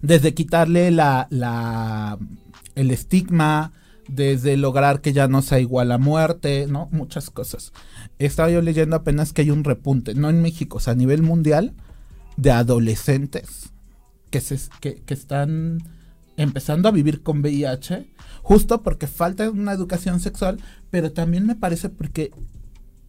Desde 0.00 0.34
quitarle 0.34 0.90
la, 0.90 1.28
la, 1.30 2.18
el 2.74 2.90
estigma, 2.90 3.74
desde 4.08 4.56
lograr 4.56 5.00
que 5.00 5.12
ya 5.12 5.28
no 5.28 5.42
sea 5.42 5.60
igual 5.60 5.92
a 5.92 5.98
muerte, 5.98 6.66
¿no? 6.68 6.88
Muchas 6.90 7.30
cosas. 7.30 7.72
Estaba 8.18 8.50
yo 8.50 8.60
leyendo 8.60 8.96
apenas 8.96 9.32
que 9.32 9.42
hay 9.42 9.52
un 9.52 9.62
repunte, 9.62 10.16
no 10.16 10.28
en 10.28 10.42
México, 10.42 10.78
o 10.78 10.80
sea, 10.80 10.94
a 10.94 10.96
nivel 10.96 11.22
mundial, 11.22 11.72
de 12.36 12.50
adolescentes 12.50 13.72
que, 14.32 14.40
se, 14.40 14.58
que, 14.80 14.96
que 14.96 15.14
están 15.14 15.78
empezando 16.36 16.88
a 16.88 16.92
vivir 16.92 17.22
con 17.22 17.40
VIH, 17.40 18.08
justo 18.42 18.82
porque 18.82 19.06
falta 19.06 19.48
una 19.50 19.72
educación 19.72 20.18
sexual, 20.18 20.58
pero 20.90 21.12
también 21.12 21.46
me 21.46 21.54
parece 21.54 21.88
porque 21.90 22.32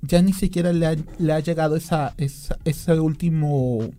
ya 0.02 0.22
ni 0.22 0.34
siquiera 0.34 0.74
le 0.74 0.86
ha, 0.86 0.96
le 1.18 1.34
ha 1.34 1.40
llegado 1.40 1.76
esa, 1.76 2.14
ese 2.18 3.00
último 3.00 3.90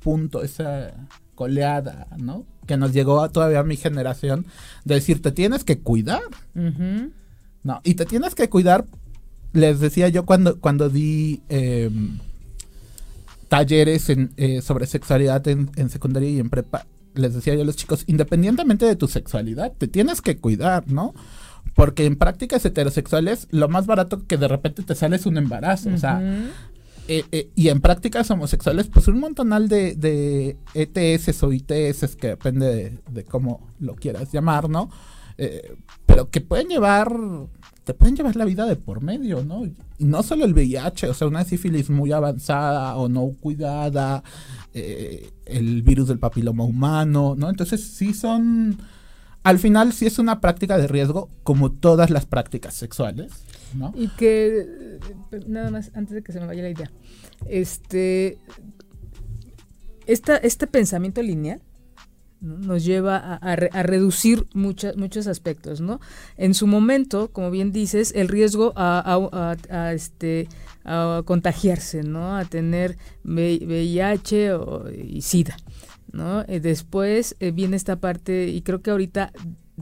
punto, 0.00 0.42
esa 0.42 0.92
coleada, 1.34 2.08
¿no? 2.18 2.46
Que 2.66 2.76
nos 2.76 2.92
llegó 2.92 3.22
a 3.22 3.28
todavía 3.28 3.60
a 3.60 3.64
mi 3.64 3.76
generación 3.76 4.46
de 4.84 4.96
decir, 4.96 5.20
te 5.22 5.32
tienes 5.32 5.62
que 5.62 5.78
cuidar. 5.80 6.22
No, 6.54 7.80
y 7.84 7.94
te 7.94 8.06
tienes 8.06 8.34
que 8.34 8.48
cuidar, 8.48 8.86
les 9.52 9.80
decía 9.80 10.08
yo 10.08 10.24
cuando, 10.24 10.58
cuando 10.60 10.88
di 10.88 11.42
em, 11.50 12.18
talleres 13.50 14.08
eh, 14.08 14.62
sobre 14.62 14.86
sexualidad 14.86 15.46
en, 15.48 15.70
en 15.74 15.90
secundaria 15.90 16.30
y 16.30 16.38
en 16.38 16.48
prepa, 16.48 16.86
les 17.14 17.34
decía 17.34 17.56
yo 17.56 17.62
a 17.62 17.64
los 17.64 17.76
chicos, 17.76 18.04
independientemente 18.06 18.86
de 18.86 18.94
tu 18.94 19.08
sexualidad, 19.08 19.72
te 19.76 19.88
tienes 19.88 20.22
que 20.22 20.38
cuidar, 20.38 20.86
¿no? 20.86 21.12
Porque 21.74 22.06
en 22.06 22.14
prácticas 22.14 22.64
heterosexuales, 22.64 23.48
lo 23.50 23.68
más 23.68 23.86
barato 23.86 24.24
que 24.26 24.36
de 24.36 24.46
repente 24.46 24.84
te 24.84 24.94
sale 24.94 25.16
es 25.16 25.26
un 25.26 25.36
embarazo. 25.36 25.90
O 25.90 25.98
sea, 25.98 26.22
eh, 27.08 27.24
eh, 27.32 27.50
y 27.56 27.70
en 27.70 27.80
prácticas 27.80 28.30
homosexuales, 28.30 28.86
pues 28.86 29.08
un 29.08 29.18
montonal 29.18 29.68
de, 29.68 29.96
de 29.96 30.56
ETS 30.74 31.42
o 31.42 31.52
ITS, 31.52 32.14
que 32.14 32.28
depende 32.28 33.00
de, 33.10 33.24
cómo 33.24 33.68
lo 33.80 33.96
quieras 33.96 34.30
llamar, 34.32 34.70
¿no? 34.70 34.90
Eh, 35.36 35.76
pero 36.06 36.30
que 36.30 36.40
pueden 36.40 36.68
llevar, 36.68 37.12
pueden 37.94 38.16
llevar 38.16 38.36
la 38.36 38.44
vida 38.44 38.66
de 38.66 38.76
por 38.76 39.02
medio, 39.02 39.44
¿no? 39.44 39.64
Y 39.64 39.74
no 39.98 40.22
solo 40.22 40.44
el 40.44 40.54
VIH, 40.54 41.08
o 41.08 41.14
sea, 41.14 41.28
una 41.28 41.44
sífilis 41.44 41.90
muy 41.90 42.12
avanzada 42.12 42.96
o 42.96 43.08
no 43.08 43.34
cuidada, 43.40 44.22
el 44.72 45.82
virus 45.82 46.08
del 46.08 46.18
papiloma 46.18 46.64
humano, 46.64 47.34
¿no? 47.36 47.50
Entonces 47.50 47.82
sí 47.82 48.14
son 48.14 48.78
al 49.42 49.58
final 49.58 49.92
sí 49.92 50.06
es 50.06 50.18
una 50.18 50.40
práctica 50.40 50.76
de 50.76 50.86
riesgo 50.86 51.30
como 51.42 51.72
todas 51.72 52.10
las 52.10 52.26
prácticas 52.26 52.74
sexuales. 52.74 53.32
¿no? 53.74 53.92
Y 53.96 54.08
que, 54.08 54.98
nada 55.46 55.70
más, 55.70 55.90
antes 55.94 56.14
de 56.14 56.22
que 56.22 56.32
se 56.32 56.40
me 56.40 56.46
vaya 56.46 56.62
la 56.62 56.70
idea, 56.70 56.90
este, 57.46 58.38
este 60.06 60.66
pensamiento 60.66 61.22
lineal 61.22 61.62
nos 62.40 62.84
lleva 62.84 63.36
a, 63.36 63.56
reducir 63.56 64.46
muchos 64.54 65.26
aspectos, 65.26 65.80
¿no? 65.80 66.00
En 66.36 66.54
su 66.54 66.66
momento, 66.66 67.30
como 67.32 67.50
bien 67.50 67.72
dices, 67.72 68.12
el 68.14 68.28
riesgo 68.28 68.72
a, 68.76 69.56
a 69.68 69.92
este, 69.92 70.48
a 70.84 71.22
contagiarse, 71.24 72.02
¿no? 72.02 72.36
A 72.36 72.44
tener 72.44 72.96
VIH 73.24 74.54
o, 74.54 74.90
y 74.90 75.22
SIDA. 75.22 75.56
¿no? 76.12 76.42
Eh, 76.48 76.60
después 76.60 77.36
eh, 77.40 77.52
viene 77.52 77.76
esta 77.76 77.96
parte 77.96 78.48
y 78.48 78.62
creo 78.62 78.82
que 78.82 78.90
ahorita 78.90 79.32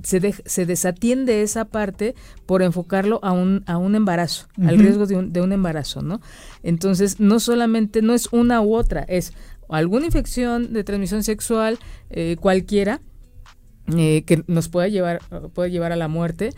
se, 0.02 0.34
se 0.44 0.66
desatiende 0.66 1.42
esa 1.42 1.64
parte 1.64 2.14
por 2.46 2.62
enfocarlo 2.62 3.18
a 3.22 3.32
un, 3.32 3.64
a 3.66 3.78
un 3.78 3.94
embarazo, 3.94 4.46
al 4.64 4.78
riesgo 4.78 5.06
de 5.06 5.16
un, 5.16 5.32
de 5.32 5.40
un 5.40 5.52
embarazo, 5.52 6.02
¿no? 6.02 6.20
Entonces, 6.62 7.18
no 7.18 7.40
solamente, 7.40 8.02
no 8.02 8.14
es 8.14 8.28
una 8.30 8.60
u 8.60 8.74
otra, 8.76 9.02
es 9.08 9.32
alguna 9.68 10.06
infección 10.06 10.72
de 10.72 10.84
transmisión 10.84 11.22
sexual, 11.22 11.78
eh, 12.10 12.36
cualquiera, 12.40 13.00
que 13.86 14.44
nos 14.48 14.68
puede 14.68 14.90
llevar, 14.90 15.20
puede 15.54 15.70
llevar 15.70 15.92
a 15.92 15.96
la 15.96 16.08
muerte, 16.08 16.52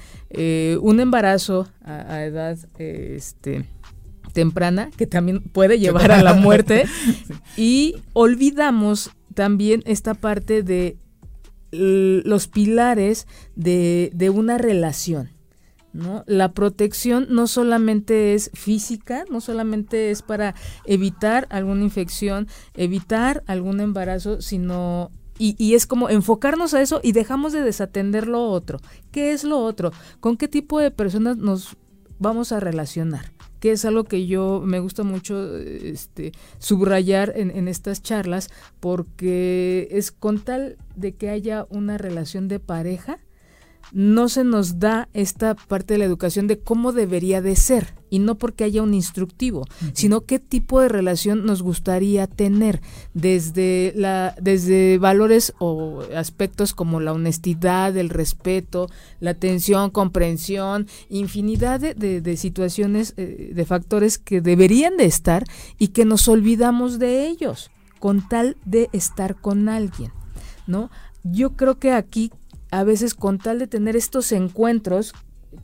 un 0.81 0.99
embarazo 0.99 1.68
a, 1.85 2.25
edad 2.25 2.59
este, 2.77 3.66
temprana, 4.33 4.90
que 4.96 5.07
también 5.07 5.40
puede 5.40 5.79
llevar 5.79 6.11
a 6.11 6.25
la 6.25 6.35
muerte, 6.35 6.87
y 7.57 8.03
olvidamos 8.14 9.12
también 9.35 9.85
esta 9.87 10.14
parte 10.14 10.64
de 10.64 10.96
los 11.73 12.49
pilares 12.49 13.27
de, 13.55 14.33
una 14.35 14.59
relación. 14.59 15.31
¿No? 15.92 16.24
La 16.26 16.53
protección 16.53 17.26
no 17.31 17.46
solamente 17.46 18.35
es 18.35 18.50
física, 18.55 19.24
no 19.31 19.40
solamente 19.40 20.11
es 20.11 20.22
para 20.22 20.55
evitar 20.85 21.46
alguna 21.50 21.83
infección, 21.83 22.48
evitar 22.74 23.42
algún 23.46 23.81
embarazo, 23.81 24.40
sino 24.40 25.11
y, 25.38 25.55
y, 25.59 25.74
es 25.74 25.87
como 25.87 26.11
enfocarnos 26.11 26.74
a 26.74 26.83
eso 26.83 27.00
y 27.03 27.12
dejamos 27.12 27.55
de 27.55 27.62
desatender 27.62 28.29
lo 28.29 28.44
otro. 28.50 28.79
¿Qué 29.11 29.33
es 29.33 29.42
lo 29.42 29.59
otro? 29.59 29.90
¿Con 30.20 30.37
qué 30.37 30.48
tipo 30.48 30.79
de 30.79 30.90
personas 30.90 31.38
nos 31.38 31.76
vamos 32.18 32.53
a 32.53 32.61
relacionar? 32.61 33.33
que 33.61 33.72
es 33.72 33.85
algo 33.85 34.05
que 34.05 34.26
yo 34.26 34.62
me 34.64 34.81
gusta 34.81 35.03
mucho 35.03 35.57
este, 35.59 36.33
subrayar 36.59 37.35
en, 37.37 37.50
en 37.50 37.68
estas 37.68 38.03
charlas, 38.03 38.48
porque 38.81 39.88
es 39.90 40.11
con 40.11 40.40
tal 40.40 40.79
de 40.96 41.14
que 41.14 41.29
haya 41.29 41.66
una 41.68 41.98
relación 41.98 42.48
de 42.48 42.59
pareja, 42.59 43.18
no 43.92 44.29
se 44.29 44.44
nos 44.44 44.79
da 44.79 45.09
esta 45.12 45.55
parte 45.55 45.94
de 45.94 45.98
la 45.98 46.05
educación 46.05 46.46
de 46.46 46.59
cómo 46.59 46.92
debería 46.92 47.42
de 47.42 47.57
ser 47.57 47.94
y 48.11 48.18
no 48.18 48.37
porque 48.37 48.64
haya 48.64 48.83
un 48.83 48.92
instructivo, 48.92 49.64
sino 49.92 50.22
qué 50.22 50.38
tipo 50.38 50.81
de 50.81 50.88
relación 50.88 51.46
nos 51.46 51.62
gustaría 51.62 52.26
tener 52.26 52.81
desde 53.14 53.92
la 53.94 54.35
desde 54.40 54.98
valores 54.98 55.55
o 55.59 56.03
aspectos 56.16 56.74
como 56.74 57.00
la 57.00 57.12
honestidad, 57.12 57.96
el 57.96 58.11
respeto, 58.11 58.88
la 59.20 59.31
atención, 59.31 59.90
comprensión, 59.90 60.88
infinidad 61.09 61.81
de, 61.81 62.37
situaciones, 62.37 63.14
eh, 63.16 63.53
de 63.55 63.64
factores 63.64 64.18
que 64.18 64.40
deberían 64.40 64.96
de 64.96 65.05
estar 65.05 65.44
y 65.79 65.88
que 65.88 66.05
nos 66.05 66.26
olvidamos 66.29 66.98
de 66.98 67.29
ellos 67.29 67.70
con 68.00 68.26
tal 68.26 68.57
de 68.64 68.88
estar 68.92 69.37
con 69.37 69.68
alguien, 69.68 70.11
¿no? 70.66 70.90
Yo 71.22 71.50
creo 71.50 71.79
que 71.79 71.92
aquí 71.92 72.33
a 72.70 72.85
veces 72.85 73.14
con 73.14 73.38
tal 73.38 73.59
de 73.59 73.66
tener 73.66 73.96
estos 73.96 74.33
encuentros 74.33 75.14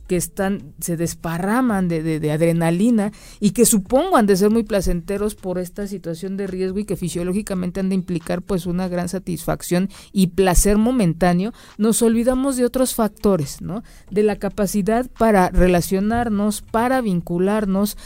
que 0.07 0.17
están, 0.17 0.73
se 0.79 0.97
desparraman 0.97 1.87
de, 1.87 2.19
de, 2.19 2.31
adrenalina 2.31 3.11
y 3.39 3.51
que 3.51 3.65
supongo 3.65 4.17
han 4.17 4.25
de 4.25 4.35
ser 4.35 4.49
muy 4.49 4.63
placenteros 4.63 5.35
por 5.35 5.59
esta 5.59 5.87
situación 5.87 6.37
de 6.37 6.47
riesgo 6.47 6.79
y 6.79 6.85
que 6.85 6.97
fisiológicamente 6.97 7.79
han 7.79 7.89
de 7.89 7.95
implicar 7.95 8.41
pues 8.41 8.65
una 8.65 8.87
gran 8.87 9.09
satisfacción 9.09 9.89
y 10.11 10.27
placer 10.27 10.77
momentáneo, 10.77 11.53
nos 11.77 12.01
olvidamos 12.01 12.57
de 12.57 12.65
otros 12.65 12.95
factores, 12.95 13.61
¿no? 13.61 13.83
De 14.11 14.23
la 14.23 14.37
capacidad 14.37 15.09
para 15.17 15.49
relacionarnos, 15.49 16.61
para 16.61 17.01
vincularnos 17.01 17.97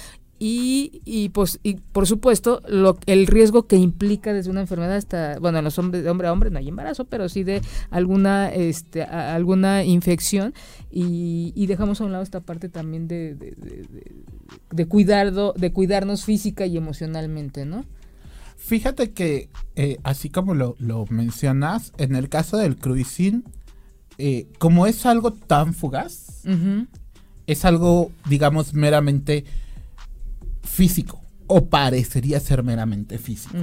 y, 0.44 1.04
y, 1.06 1.30
pues, 1.30 1.60
y 1.62 1.76
por 1.76 2.08
supuesto 2.08 2.64
lo, 2.68 2.98
el 3.06 3.28
riesgo 3.28 3.68
que 3.68 3.76
implica 3.76 4.34
desde 4.34 4.50
una 4.50 4.62
enfermedad 4.62 4.96
hasta, 4.96 5.38
bueno, 5.38 5.60
en 5.60 5.64
los 5.64 5.78
hombres, 5.78 6.04
de 6.04 6.10
hombre 6.10 6.30
a 6.30 6.34
hombre 6.34 6.50
no 6.50 6.58
hay 6.58 6.68
embarazo, 6.68 7.06
pero 7.06 7.30
sí 7.30 7.44
de 7.44 7.62
alguna, 7.92 8.52
este, 8.52 9.04
alguna 9.04 9.84
infección 9.84 10.56
y, 10.90 11.54
y, 11.56 11.68
dejamos 11.68 12.02
a 12.02 12.06
un 12.06 12.12
lado 12.12 12.24
esta 12.24 12.40
parte 12.40 12.70
también 12.70 13.08
de, 13.08 13.36
de, 13.36 13.86
de, 14.72 14.86
cuidado, 14.88 15.54
de 15.56 15.72
cuidarnos 15.72 16.26
física 16.26 16.66
y 16.66 16.76
emocionalmente, 16.76 17.68
¿no? 17.68 17.86
Fíjate 18.58 19.12
que, 19.12 19.48
eh, 19.76 20.00
así 20.02 20.32
como 20.32 20.56
lo, 20.56 20.76
lo, 20.80 21.06
mencionas, 21.12 21.94
en 22.00 22.16
el 22.16 22.30
caso 22.30 22.58
del 22.58 22.78
cruising, 22.78 23.44
eh, 24.18 24.48
como 24.58 24.88
es 24.88 25.06
algo 25.06 25.34
tan 25.34 25.76
fugaz, 25.76 26.42
es 27.46 27.64
algo, 27.64 28.12
digamos, 28.28 28.74
meramente 28.74 29.46
físico, 30.72 31.22
o 31.48 31.66
parecería 31.66 32.40
ser 32.40 32.64
meramente 32.64 33.18
físico. 33.18 33.58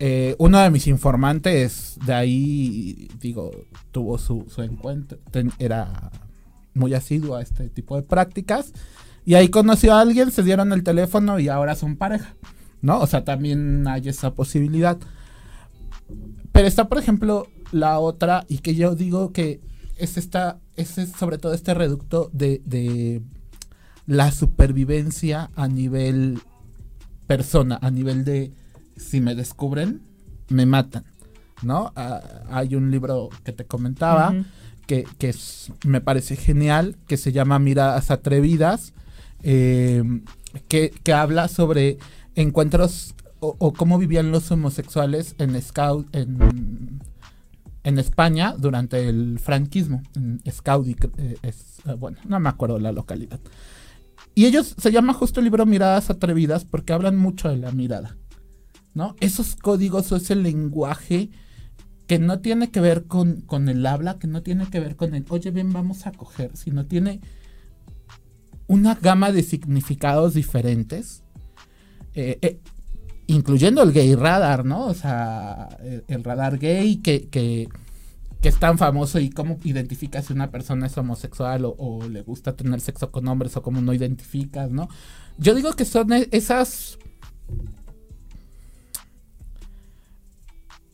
Eh, 0.00 0.34
uno 0.38 0.58
de 0.58 0.70
mis 0.70 0.86
informantes 0.86 1.98
de 2.04 2.14
ahí, 2.14 3.08
digo, 3.20 3.52
tuvo 3.92 4.18
su, 4.18 4.44
encuentro, 4.58 5.18
era 5.58 6.10
muy 6.74 6.94
asiduo 6.94 7.36
a 7.36 7.42
este 7.42 7.68
tipo 7.68 7.96
de 7.96 8.02
prácticas, 8.02 8.72
y 9.24 9.34
ahí 9.34 9.48
conoció 9.48 9.94
a 9.94 10.00
alguien, 10.00 10.30
se 10.32 10.42
dieron 10.42 10.72
el 10.72 10.82
teléfono 10.82 11.38
y 11.38 11.48
ahora 11.48 11.74
son 11.74 11.96
pareja, 11.96 12.34
¿no? 12.80 12.98
O 13.00 13.06
sea, 13.06 13.24
también 13.24 13.86
hay 13.86 14.08
esa 14.08 14.34
posibilidad. 14.34 14.98
Pero 16.50 16.66
está, 16.66 16.88
por 16.88 16.98
ejemplo, 16.98 17.46
la 17.70 17.98
otra, 18.00 18.44
y 18.48 18.58
que 18.58 18.74
yo 18.74 18.94
digo 18.94 19.32
que 19.32 19.60
es 19.96 20.16
esta, 20.16 20.58
es 20.76 20.96
sobre 21.16 21.38
todo 21.38 21.54
este 21.54 21.74
reducto 21.74 22.30
de 22.32 23.22
la 24.08 24.32
supervivencia 24.32 25.50
a 25.54 25.68
nivel 25.68 26.40
persona, 27.26 27.78
a 27.82 27.90
nivel 27.90 28.24
de 28.24 28.52
si 28.96 29.20
me 29.20 29.34
descubren, 29.34 30.00
me 30.48 30.64
matan, 30.64 31.04
¿no? 31.62 31.92
Ah, 31.94 32.22
hay 32.50 32.74
un 32.74 32.90
libro 32.90 33.28
que 33.44 33.52
te 33.52 33.66
comentaba 33.66 34.34
que, 34.86 35.04
me 35.84 36.00
parece 36.00 36.36
genial, 36.36 36.96
que 37.06 37.18
se 37.18 37.32
llama 37.32 37.58
Miradas 37.58 38.10
Atrevidas, 38.10 38.94
eh, 39.42 40.02
que, 40.68 40.90
habla 41.12 41.46
sobre 41.48 41.98
encuentros 42.34 43.14
o, 43.40 43.74
cómo 43.74 43.98
vivían 43.98 44.32
los 44.32 44.50
homosexuales 44.50 45.34
en 45.38 45.60
Scout, 45.60 46.08
en, 46.16 47.02
en 47.84 47.98
España 47.98 48.54
durante 48.56 49.06
el 49.06 49.38
franquismo, 49.38 50.02
en 50.16 50.40
Scout, 50.50 50.86
eh, 51.18 51.36
es, 51.42 51.82
bueno, 51.98 52.16
no 52.26 52.40
me 52.40 52.48
acuerdo 52.48 52.78
la 52.78 52.90
localidad. 52.90 53.38
Y 54.38 54.46
ellos 54.46 54.76
se 54.78 54.92
llama 54.92 55.14
justo 55.14 55.40
el 55.40 55.46
libro 55.46 55.66
Miradas 55.66 56.10
Atrevidas 56.10 56.64
porque 56.64 56.92
hablan 56.92 57.16
mucho 57.16 57.48
de 57.48 57.56
la 57.56 57.72
mirada. 57.72 58.16
¿No? 58.94 59.16
Esos 59.18 59.56
códigos 59.56 60.12
o 60.12 60.16
ese 60.16 60.36
lenguaje 60.36 61.30
que 62.06 62.20
no 62.20 62.38
tiene 62.38 62.70
que 62.70 62.78
ver 62.78 63.06
con, 63.06 63.40
con 63.40 63.68
el 63.68 63.84
habla, 63.84 64.20
que 64.20 64.28
no 64.28 64.44
tiene 64.44 64.70
que 64.70 64.78
ver 64.78 64.94
con 64.94 65.16
el, 65.16 65.24
oye, 65.30 65.50
bien, 65.50 65.72
vamos 65.72 66.06
a 66.06 66.12
coger, 66.12 66.56
sino 66.56 66.86
tiene 66.86 67.20
una 68.68 68.94
gama 68.94 69.32
de 69.32 69.42
significados 69.42 70.34
diferentes, 70.34 71.24
eh, 72.14 72.38
eh, 72.40 72.60
incluyendo 73.26 73.82
el 73.82 73.90
gay 73.90 74.14
radar, 74.14 74.64
¿no? 74.64 74.86
O 74.86 74.94
sea, 74.94 75.68
el, 76.06 76.22
radar 76.22 76.58
gay 76.58 76.98
que 76.98 77.68
que 78.40 78.48
es 78.48 78.58
tan 78.58 78.78
famoso 78.78 79.18
y 79.18 79.30
cómo 79.30 79.58
identificas 79.64 80.26
si 80.26 80.32
una 80.32 80.50
persona 80.50 80.86
es 80.86 80.96
homosexual 80.96 81.64
o, 81.64 82.06
le 82.08 82.22
gusta 82.22 82.54
tener 82.54 82.80
sexo 82.80 83.10
con 83.10 83.26
hombres 83.26 83.56
o 83.56 83.62
cómo 83.62 83.80
no 83.80 83.92
identificas, 83.92 84.70
¿no? 84.70 84.88
Yo 85.38 85.54
digo 85.54 85.72
que 85.72 85.84
son 85.84 86.12
e, 86.12 86.28
esas... 86.30 86.98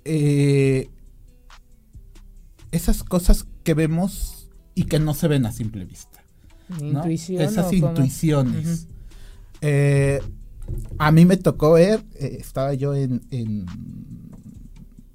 Eh, 0.06 0.90
esas 2.72 3.04
cosas 3.04 3.46
que 3.62 3.72
vemos 3.72 4.50
y 4.74 4.84
que 4.84 4.98
no 4.98 5.14
se 5.14 5.28
ven 5.28 5.46
a 5.46 5.52
simple 5.52 5.84
vista. 5.84 6.22
¿no? 6.68 6.98
Intuición. 6.98 7.42
Esas 7.42 7.72
intuiciones. 7.72 8.88
Eh, 9.60 10.20
a 10.98 11.10
mí 11.10 11.24
me 11.24 11.36
tocó 11.36 11.72
ver, 11.72 12.04
eh, 12.14 12.36
estaba 12.40 12.74
yo 12.74 12.94
en, 12.94 13.22
en 13.30 13.66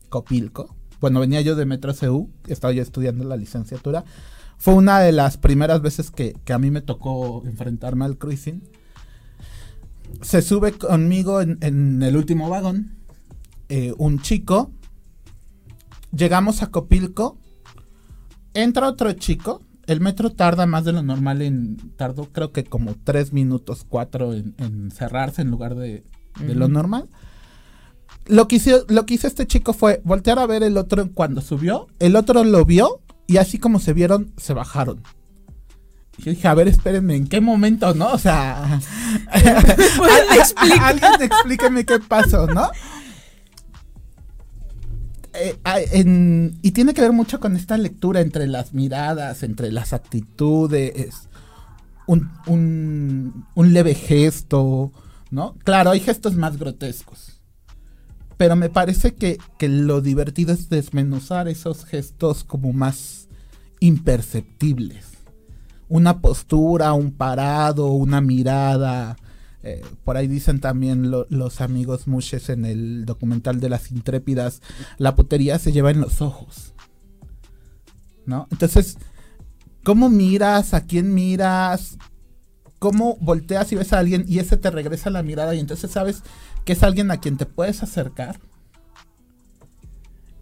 Copilco, 0.09 0.75
bueno, 1.01 1.19
venía 1.19 1.41
yo 1.41 1.55
de 1.55 1.65
Metro 1.65 1.93
CU, 1.93 2.29
estaba 2.47 2.73
yo 2.73 2.81
estudiando 2.81 3.23
la 3.23 3.37
licenciatura. 3.37 4.03
Fue 4.57 4.73
una 4.73 4.99
de 4.99 5.11
las 5.11 5.37
primeras 5.37 5.81
veces 5.81 6.11
que, 6.11 6.35
que 6.43 6.53
a 6.53 6.59
mí 6.59 6.69
me 6.69 6.81
tocó 6.81 7.43
enfrentarme 7.45 8.05
al 8.05 8.17
cruising. 8.17 8.61
Se 10.21 10.41
sube 10.41 10.73
conmigo 10.73 11.39
en, 11.39 11.57
en 11.61 12.03
el 12.03 12.17
último 12.17 12.49
vagón 12.49 12.99
eh, 13.69 13.93
un 13.97 14.19
chico. 14.19 14.71
Llegamos 16.11 16.61
a 16.63 16.71
Copilco. 16.71 17.37
Entra 18.53 18.89
otro 18.89 19.13
chico. 19.13 19.61
El 19.85 20.01
metro 20.01 20.31
tarda 20.31 20.65
más 20.65 20.83
de 20.83 20.91
lo 20.91 21.03
normal 21.03 21.41
en. 21.41 21.77
Tardó 21.95 22.25
creo 22.31 22.51
que 22.51 22.63
como 22.63 22.95
tres 23.03 23.31
minutos, 23.31 23.85
cuatro 23.87 24.33
en, 24.33 24.55
en 24.57 24.91
cerrarse 24.91 25.41
en 25.41 25.51
lugar 25.51 25.75
de, 25.75 26.03
de 26.39 26.55
lo 26.55 26.67
normal. 26.67 27.07
Lo 28.29 28.47
que, 28.47 28.57
hizo, 28.57 28.85
lo 28.89 29.05
que 29.05 29.15
hizo 29.15 29.27
este 29.27 29.47
chico 29.47 29.73
fue 29.73 30.01
voltear 30.05 30.37
a 30.39 30.45
ver 30.45 30.63
el 30.63 30.77
otro 30.77 31.11
cuando 31.13 31.41
subió. 31.41 31.87
El 31.99 32.15
otro 32.15 32.43
lo 32.43 32.63
vio 32.63 33.01
y 33.27 33.37
así 33.37 33.57
como 33.59 33.79
se 33.79 33.91
vieron, 33.93 34.31
se 34.37 34.53
bajaron. 34.53 35.01
Y 36.17 36.23
yo 36.23 36.31
dije, 36.31 36.47
a 36.47 36.53
ver, 36.53 36.67
espérenme, 36.67 37.15
¿en 37.15 37.27
qué 37.27 37.41
momento, 37.41 37.93
no? 37.95 38.11
O 38.11 38.17
sea, 38.19 38.79
¿Pueden 39.97 40.29
al- 40.31 40.37
explicar? 40.37 40.83
alguien 40.83 41.11
explíqueme 41.21 41.85
qué 41.85 41.99
pasó, 41.99 42.45
¿no? 42.47 42.69
Eh, 45.33 45.57
en- 45.91 46.57
y 46.61 46.71
tiene 46.71 46.93
que 46.93 47.01
ver 47.01 47.13
mucho 47.13 47.39
con 47.39 47.55
esta 47.55 47.77
lectura 47.77 48.21
entre 48.21 48.47
las 48.47 48.73
miradas, 48.73 49.43
entre 49.43 49.71
las 49.71 49.93
actitudes, 49.93 51.29
un, 52.07 52.31
un, 52.47 53.45
un 53.55 53.73
leve 53.73 53.93
gesto, 53.93 54.91
¿no? 55.31 55.55
Claro, 55.63 55.91
hay 55.91 55.99
gestos 55.99 56.35
más 56.35 56.57
grotescos. 56.57 57.38
Pero 58.39 58.55
me 58.55 58.69
parece 58.69 59.13
que, 59.15 59.37
que 59.57 59.67
lo 59.67 59.99
divertido 59.99 60.53
es 60.53 60.69
desmenuzar 60.69 61.49
esos 61.49 61.83
gestos 61.83 62.45
como 62.45 62.71
más 62.71 63.27
imperceptibles. 63.81 65.05
Una 65.89 66.21
postura, 66.21 66.93
un 66.93 67.11
parado, 67.11 67.87
una 67.91 68.21
mirada. 68.21 69.17
eh, 69.61 69.81
por 70.05 70.15
ahí 70.15 70.27
dicen 70.27 70.61
también 70.61 71.11
lo- 71.11 71.25
los 71.29 71.59
amigos 71.59 72.07
Mushes 72.07 72.47
en 72.47 72.63
el 72.63 73.05
documental 73.05 73.59
de 73.59 73.67
las 73.67 73.91
intrépidas, 73.91 74.61
la 74.97 75.15
putería 75.15 75.59
se 75.59 75.73
lleva 75.73 75.91
en 75.91 75.99
los 75.99 76.21
ojos. 76.21 76.73
¿No? 78.25 78.47
Entonces, 78.51 78.97
¿cómo 79.83 80.09
miras? 80.09 80.73
¿A 80.73 80.85
quién 80.85 81.13
miras? 81.13 81.97
¿Cómo 82.79 83.17
volteas 83.19 83.69
y 83.73 83.75
ves 83.75 83.91
a 83.91 83.99
alguien 83.99 84.23
y 84.29 84.39
ese 84.39 84.55
te 84.55 84.71
regresa 84.71 85.09
la 85.09 85.23
mirada 85.23 85.53
y 85.55 85.59
entonces 85.59 85.91
sabes 85.91 86.23
que 86.69 86.73
es 86.73 86.83
alguien 86.83 87.09
a 87.09 87.17
quien 87.17 87.35
te 87.35 87.47
puedes 87.47 87.81
acercar 87.81 88.39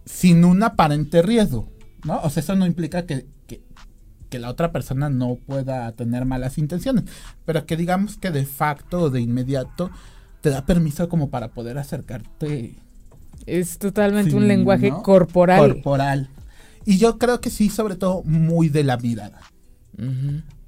sin 0.04 0.44
un 0.44 0.62
aparente 0.62 1.22
riesgo, 1.22 1.70
¿no? 2.04 2.20
O 2.20 2.28
sea, 2.28 2.42
eso 2.42 2.54
no 2.54 2.66
implica 2.66 3.06
que, 3.06 3.24
que, 3.46 3.62
que 4.28 4.38
la 4.38 4.50
otra 4.50 4.70
persona 4.70 5.08
no 5.08 5.36
pueda 5.36 5.90
tener 5.92 6.26
malas 6.26 6.58
intenciones, 6.58 7.04
pero 7.46 7.64
que 7.64 7.78
digamos 7.78 8.18
que 8.18 8.30
de 8.30 8.44
facto 8.44 9.04
o 9.04 9.10
de 9.10 9.22
inmediato 9.22 9.90
te 10.42 10.50
da 10.50 10.66
permiso 10.66 11.08
como 11.08 11.30
para 11.30 11.48
poder 11.48 11.78
acercarte 11.78 12.74
Es 13.46 13.78
totalmente 13.78 14.34
un 14.36 14.48
lenguaje 14.48 14.90
¿no? 14.90 15.02
corporal. 15.02 15.60
corporal. 15.76 16.28
Y 16.84 16.98
yo 16.98 17.16
creo 17.16 17.40
que 17.40 17.48
sí, 17.48 17.70
sobre 17.70 17.96
todo, 17.96 18.22
muy 18.24 18.68
de 18.68 18.84
la 18.84 18.98
mirada. 18.98 19.40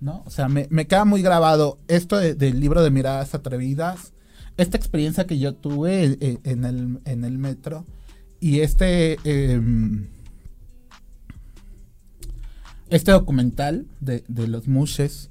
¿no? 0.01 0.23
O 0.25 0.31
sea, 0.31 0.49
me, 0.49 0.69
me 0.71 0.87
queda 0.87 1.05
muy 1.05 1.21
grabado 1.21 1.77
esto 1.87 2.17
de- 2.17 2.35
del 2.35 2.61
libro 2.61 2.83
de 2.83 2.91
miradas 2.91 3.35
atrevidas, 3.35 4.15
esta 4.57 4.77
experiencia 4.77 5.27
que 5.27 5.39
yo 5.39 5.55
tuve 5.55 6.05
en, 6.05 6.19
en- 6.21 6.41
en 6.45 6.65
el, 6.65 7.01
en 7.05 7.25
el 7.25 7.39
metro 7.39 7.87
y 8.41 8.61
este 8.61 9.19
em, 9.25 10.07
este 12.89 13.13
documental 13.13 13.87
de, 14.01 14.25
de 14.29 14.49
los 14.49 14.67
mushes. 14.69 15.31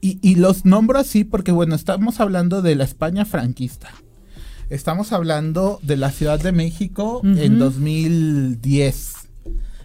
Y, 0.00 0.18
y 0.22 0.36
los 0.36 0.64
nombro 0.64 0.98
así 0.98 1.24
porque, 1.24 1.50
bueno, 1.50 1.74
estamos 1.74 2.20
hablando 2.20 2.62
de 2.62 2.76
la 2.76 2.84
España 2.84 3.24
franquista. 3.24 3.88
Estamos 4.70 5.12
hablando 5.12 5.80
de 5.82 5.96
la 5.96 6.10
Ciudad 6.12 6.38
de 6.40 6.52
México 6.52 7.20
en 7.24 7.54
Ujú. 7.54 7.64
2010. 7.64 9.14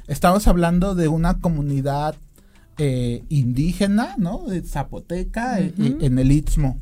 Estamos 0.08 0.48
hablando 0.48 0.94
de 0.94 1.08
una 1.08 1.40
comunidad 1.40 2.16
eh, 2.78 3.24
indígena, 3.30 4.16
¿no? 4.18 4.46
De 4.46 4.62
Zapoteca, 4.62 5.60
eh, 5.62 5.74
en 5.78 6.20
el 6.20 6.32
Istmo. 6.32 6.80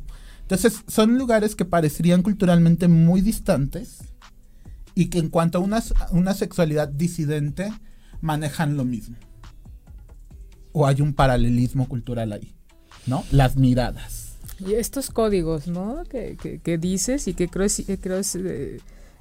Entonces, 0.52 0.84
son 0.86 1.16
lugares 1.16 1.56
que 1.56 1.64
parecerían 1.64 2.20
culturalmente 2.20 2.86
muy 2.86 3.22
distantes 3.22 4.00
y 4.94 5.06
que 5.06 5.18
en 5.18 5.30
cuanto 5.30 5.56
a 5.56 5.60
una, 5.62 5.82
una 6.10 6.34
sexualidad 6.34 6.88
disidente, 6.88 7.72
manejan 8.20 8.76
lo 8.76 8.84
mismo. 8.84 9.16
O 10.72 10.86
hay 10.86 11.00
un 11.00 11.14
paralelismo 11.14 11.88
cultural 11.88 12.32
ahí, 12.32 12.54
¿no? 13.06 13.24
Las 13.30 13.56
miradas. 13.56 14.36
Y 14.58 14.74
estos 14.74 15.08
códigos, 15.08 15.68
¿no? 15.68 16.04
Que, 16.04 16.36
que, 16.36 16.58
que 16.58 16.76
dices 16.76 17.28
y 17.28 17.32
que 17.32 17.48
creo 17.48 17.66
que 17.86 17.96
creo 17.96 18.18
es, 18.18 18.34
eh, 18.36 18.78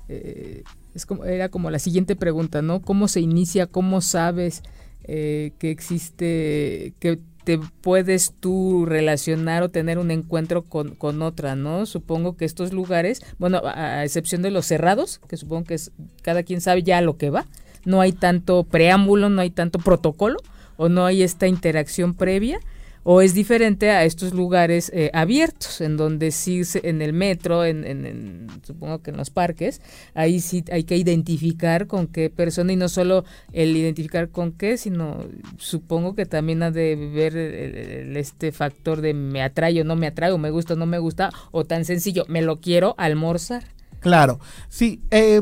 eh, 0.10 0.63
es 0.94 1.06
como, 1.06 1.24
era 1.24 1.48
como 1.48 1.72
la 1.72 1.80
siguiente 1.80 2.17
pregunta, 2.17 2.62
¿no? 2.62 2.82
¿Cómo 2.82 3.08
se 3.08 3.22
inicia? 3.22 3.67
¿Cómo 3.67 4.02
sabes 4.02 4.63
eh, 5.06 5.54
que 5.60 5.72
existe, 5.72 6.94
que 7.00 7.22
te 7.44 7.60
puedes 7.82 8.34
tú 8.40 8.86
relacionar 8.86 9.64
o 9.64 9.70
tener 9.70 9.98
un 9.98 10.12
encuentro 10.12 10.64
con, 10.64 10.96
con 10.96 11.22
otra, 11.22 11.56
¿no? 11.56 11.86
Supongo 11.86 12.38
que 12.38 12.46
estos 12.46 12.74
lugares, 12.74 13.22
bueno, 13.40 13.62
a, 13.64 14.04
excepción 14.04 14.42
de 14.42 14.52
los 14.52 14.66
cerrados, 14.66 15.20
que 15.28 15.38
supongo 15.38 15.66
que 15.66 15.74
es, 15.76 15.92
cada 16.22 16.44
quien 16.44 16.62
sabe 16.62 16.84
ya 16.84 17.00
a 17.00 17.02
lo 17.02 17.18
que 17.18 17.30
va, 17.30 17.46
no 17.86 18.02
hay 18.02 18.12
tanto 18.12 18.64
preámbulo, 18.64 19.30
no 19.30 19.42
hay 19.42 19.50
tanto 19.50 19.80
protocolo, 19.80 20.40
o 20.78 20.90
no 20.90 21.06
hay 21.06 21.24
esta 21.24 21.48
interacción 21.48 22.14
previa, 22.14 22.60
o 23.04 23.22
es 23.22 23.34
diferente 23.34 23.90
a 23.90 24.04
estos 24.06 24.34
lugares 24.34 24.92
eh, 24.94 25.10
abiertos, 25.14 25.82
en 25.82 25.98
donde 25.98 26.30
sí, 26.32 26.62
en 26.84 27.02
el 27.02 27.14
metro, 27.14 27.66
en, 27.66 27.84
en- 27.86 28.06
en- 28.06 28.48
supongo 28.64 29.02
que 29.02 29.10
en 29.12 29.18
los 29.18 29.30
parques, 29.32 29.82
ahí 30.14 30.40
sí 30.40 30.64
hay 30.72 30.84
que 30.84 30.98
identificar 30.98 31.88
con 31.88 32.06
qué 32.08 32.30
persona 32.30 32.74
y 32.74 32.76
no 32.76 32.90
solo 32.90 33.26
el 33.54 33.76
identificar 33.76 34.30
con 34.30 34.52
qué, 34.52 34.78
sino 34.78 35.26
supongo 35.58 36.14
que 36.14 36.26
también 36.26 36.62
ha 36.64 36.70
de 36.72 36.96
ver 36.96 37.36
el- 37.36 37.76
el- 38.10 38.18
este 38.18 38.52
factor 38.52 39.02
de 39.02 39.14
me 39.14 39.42
atrae 39.42 39.82
o 39.82 39.84
no 39.84 39.96
me 39.96 40.08
atrae, 40.08 40.32
o 40.32 40.38
me 40.38 40.52
gusta 40.52 40.76
o 40.76 40.78
no 40.78 40.86
me 40.86 41.00
gusta, 41.00 41.32
o 41.52 41.66
tan 41.66 41.86
sencillo, 41.86 42.26
me 42.28 42.42
lo 42.44 42.60
quiero 42.62 42.94
almorzar. 42.98 43.64
Claro, 44.00 44.40
sí. 44.70 45.02
eh, 45.12 45.42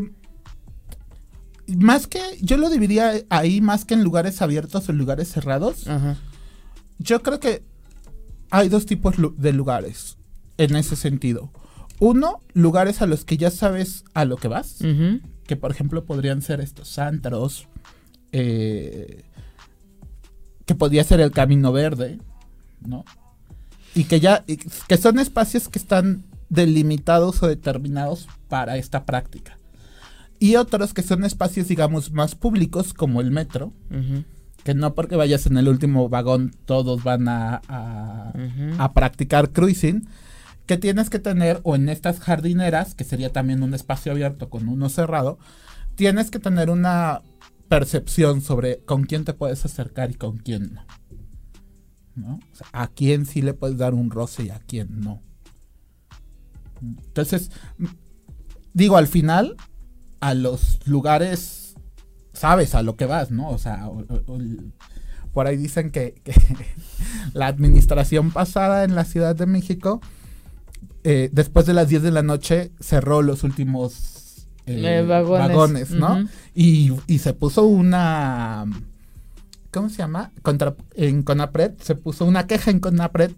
más 1.78 2.08
que, 2.08 2.20
yo 2.42 2.58
lo 2.58 2.70
dividiría 2.70 3.14
ahí 3.30 3.62
más 3.62 3.86
que 3.86 3.94
en 3.94 4.04
lugares 4.04 4.42
abiertos 4.42 4.88
o 4.90 4.92
en 4.92 4.98
lugares 4.98 5.28
cerrados. 5.32 5.88
Ajá. 5.88 6.18
Yo 7.00 7.24
creo 7.24 7.40
que 7.40 7.64
hay 8.52 8.70
dos 8.70 8.86
tipos 8.86 9.16
de 9.38 9.54
lugares 9.54 10.18
en 10.58 10.76
ese 10.76 10.96
sentido. 10.96 11.52
Uno, 12.00 12.42
lugares 12.54 13.02
a 13.02 13.08
los 13.08 13.26
que 13.26 13.38
ya 13.38 13.52
sabes 13.52 14.06
a 14.14 14.26
lo 14.26 14.38
que 14.38 14.48
vas, 14.48 14.78
que 15.46 15.56
por 15.56 15.72
ejemplo 15.72 16.06
podrían 16.06 16.42
ser 16.42 16.62
estos 16.62 17.00
antros, 17.00 17.68
eh, 18.32 19.24
que 20.66 20.76
podría 20.76 21.04
ser 21.04 21.20
el 21.20 21.32
Camino 21.32 21.72
Verde, 21.72 22.20
¿no? 22.86 23.04
Y 23.96 24.04
que 24.04 24.20
ya, 24.20 24.44
y 24.48 24.58
que 24.58 24.98
son 24.98 25.20
espacios 25.20 25.68
que 25.68 25.80
están 25.80 26.24
delimitados 26.50 27.42
o 27.44 27.48
determinados 27.48 28.28
para 28.48 28.78
esta 28.78 29.06
práctica. 29.06 29.58
Y 30.40 30.56
otros 30.56 30.94
que 30.94 31.02
son 31.02 31.26
espacios, 31.26 31.68
digamos, 31.68 32.12
más 32.12 32.36
públicos, 32.36 32.94
como 32.94 33.20
el 33.20 33.32
metro. 33.32 33.74
Que 34.64 34.74
no 34.74 34.94
porque 34.94 35.16
vayas 35.16 35.46
en 35.46 35.58
el 35.58 35.68
último 35.68 36.10
vagón 36.10 36.56
todos 36.66 37.04
van 37.04 37.28
a, 37.28 37.62
a, 37.68 38.94
practicar 38.94 39.52
cruising, 39.52 40.08
que 40.66 40.78
tienes 40.78 41.10
que 41.10 41.20
tener, 41.20 41.60
o 41.64 41.76
en 41.76 41.90
estas 41.90 42.20
jardineras, 42.20 42.94
que 42.96 43.04
sería 43.04 43.32
también 43.32 43.64
un 43.64 43.74
espacio 43.74 44.12
abierto 44.12 44.50
con 44.50 44.68
uno 44.68 44.90
cerrado, 44.90 45.40
tienes 45.96 46.30
que 46.30 46.40
tener 46.40 46.70
una 46.70 47.22
percepción 47.68 48.42
sobre 48.42 48.80
con 48.80 49.04
quién 49.04 49.26
te 49.26 49.34
puedes 49.34 49.64
acercar 49.66 50.12
y 50.12 50.16
con 50.16 50.38
quién 50.38 50.74
no. 50.74 50.86
¿No? 52.16 52.40
O 52.52 52.56
sea, 52.56 52.68
a 52.74 52.88
quién 52.88 53.26
sí 53.26 53.42
le 53.42 53.54
puedes 53.54 53.78
dar 53.78 53.94
un 53.94 54.12
roce 54.12 54.44
y 54.44 54.50
a 54.50 54.60
quién 54.60 55.00
no. 55.00 55.22
Entonces, 56.82 57.52
digo, 58.74 58.98
al 58.98 59.08
final, 59.08 59.56
a 60.20 60.34
los 60.34 60.80
lugares, 60.86 61.59
sabes 62.40 62.74
a 62.76 62.82
lo 62.84 62.96
que 62.96 63.06
vas, 63.06 63.32
¿no? 63.32 63.50
O 63.50 63.58
sea, 63.58 63.88
o- 63.88 64.06
por 65.34 65.46
ahí 65.48 65.58
dicen 65.58 65.92
que, 65.92 66.16
que 66.24 66.34
la 67.34 67.48
administración 67.48 68.32
pasada 68.32 68.84
en 68.84 68.96
la 68.96 69.04
Ciudad 69.06 69.36
de 69.36 69.46
México, 69.46 70.02
eh, 71.04 71.30
después 71.32 71.66
de 71.66 71.74
las 71.74 71.88
10 71.90 72.02
de 72.04 72.12
la 72.12 72.24
noche, 72.24 72.72
cerró 72.80 73.22
los 73.22 73.44
últimos 73.44 74.48
eh, 74.66 75.00
Eh, 75.00 75.06
vagones. 75.06 75.48
vagones, 75.48 75.92
¿no? 75.92 76.28
Y, 76.56 76.94
y 77.08 77.20
se 77.20 77.34
puso 77.34 77.64
una 77.66 78.66
¿cómo 79.72 79.90
se 79.90 79.98
llama? 79.98 80.32
Contra, 80.42 80.76
en 80.96 81.22
Conapred 81.24 81.74
se 81.82 81.94
puso 81.96 82.26
una 82.26 82.48
queja 82.48 82.72
en 82.72 82.80
Conapred 82.80 83.32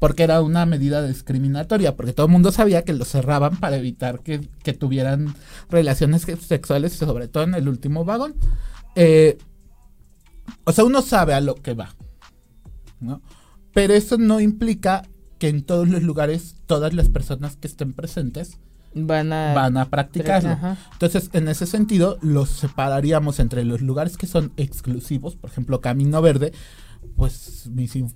porque 0.00 0.22
era 0.22 0.40
una 0.40 0.66
medida 0.66 1.06
discriminatoria, 1.06 1.94
porque 1.94 2.14
todo 2.14 2.26
el 2.26 2.32
mundo 2.32 2.50
sabía 2.50 2.82
que 2.82 2.94
lo 2.94 3.04
cerraban 3.04 3.58
para 3.60 3.76
evitar 3.76 4.20
que, 4.20 4.40
tuvieran 4.72 5.34
relaciones 5.68 6.22
sexuales, 6.22 6.94
sobre 6.94 7.28
todo 7.28 7.44
en 7.44 7.54
el 7.54 7.68
último 7.68 8.04
vagón. 8.04 8.34
Eh, 8.96 9.36
o 10.64 10.72
sea, 10.72 10.84
uno 10.84 11.02
sabe 11.02 11.34
a 11.34 11.40
lo 11.42 11.54
que 11.54 11.74
va, 11.74 11.94
¿no? 12.98 13.20
Pero 13.74 13.92
eso 13.92 14.16
no 14.16 14.40
implica 14.40 15.02
que 15.38 15.48
en 15.48 15.62
todos 15.62 15.88
los 15.88 16.02
lugares 16.02 16.56
todas 16.66 16.94
las 16.94 17.10
personas 17.10 17.56
que 17.56 17.68
estén 17.68 17.92
presentes 17.92 18.58
van 18.94 19.34
a, 19.34 19.52
van 19.52 19.76
a 19.76 19.90
practicarlo. 19.90 20.58
Entonces, 20.92 21.28
en 21.34 21.46
ese 21.48 21.66
sentido, 21.66 22.18
los 22.22 22.48
separaríamos 22.48 23.38
entre 23.38 23.64
los 23.64 23.82
lugares 23.82 24.16
que 24.16 24.26
son 24.26 24.52
exclusivos, 24.56 25.36
por 25.36 25.50
ejemplo, 25.50 25.82
Camino 25.82 26.22
Verde, 26.22 26.52
pues 27.20 27.68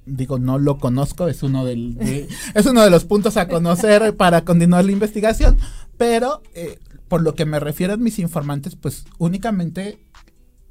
digo, 0.07 0.39
no 0.39 0.59
lo 0.59 0.79
conozco, 0.79 1.29
es 1.29 1.43
uno, 1.43 1.67
de, 1.67 2.27
es 2.55 2.65
uno 2.65 2.83
de 2.83 2.89
los 2.89 3.05
puntos 3.05 3.37
a 3.37 3.49
conocer 3.49 4.17
para 4.17 4.47
continuar 4.47 4.87
la 4.87 4.93
investigación, 4.93 5.59
pero 5.99 6.41
eh, 6.55 6.79
por 7.07 7.21
lo 7.21 7.35
que 7.35 7.45
me 7.45 7.61
refiero 7.61 7.93
a 7.93 7.99
mis 7.99 8.19
informantes, 8.19 8.77
pues 8.77 9.05
únicamente 9.19 9.99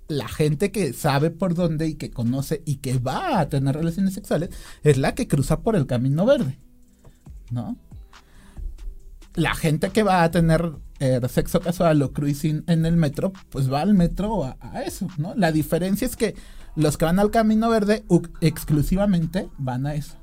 la 0.07 0.27
gente 0.27 0.71
que 0.71 0.93
sabe 0.93 1.29
por 1.29 1.53
dónde 1.53 1.85
y 1.85 1.93
que 1.93 2.09
conoce 2.09 2.63
y 2.65 2.77
que 2.77 2.97
va 2.97 3.39
a 3.39 3.49
tener 3.49 3.75
relaciones 3.75 4.15
sexuales 4.15 4.49
es 4.81 4.97
la 4.97 5.13
que 5.13 5.27
cruza 5.27 5.59
por 5.59 5.75
el 5.75 5.85
camino 5.85 6.25
verde, 6.25 6.57
¿no? 7.51 7.77
La 9.35 9.53
gente 9.53 9.91
que 9.91 10.01
va 10.01 10.23
a 10.23 10.31
tener 10.31 10.71
eh, 10.99 11.21
sexo 11.29 11.59
casual 11.59 12.01
o 12.01 12.11
cruising 12.11 12.63
en 12.65 12.87
el 12.87 12.97
metro, 12.97 13.31
pues 13.51 13.71
va 13.71 13.81
al 13.81 13.93
metro 13.93 14.43
a, 14.43 14.81
eso, 14.81 15.07
¿no? 15.19 15.35
La 15.35 15.51
diferencia 15.51 16.07
es 16.07 16.15
que 16.15 16.33
los 16.75 16.97
que 16.97 17.05
van 17.05 17.19
al 17.19 17.31
camino 17.31 17.69
verde 17.69 18.03
exclusivamente 18.41 19.49
van 19.57 19.85
a 19.85 19.95
eso. 19.95 20.17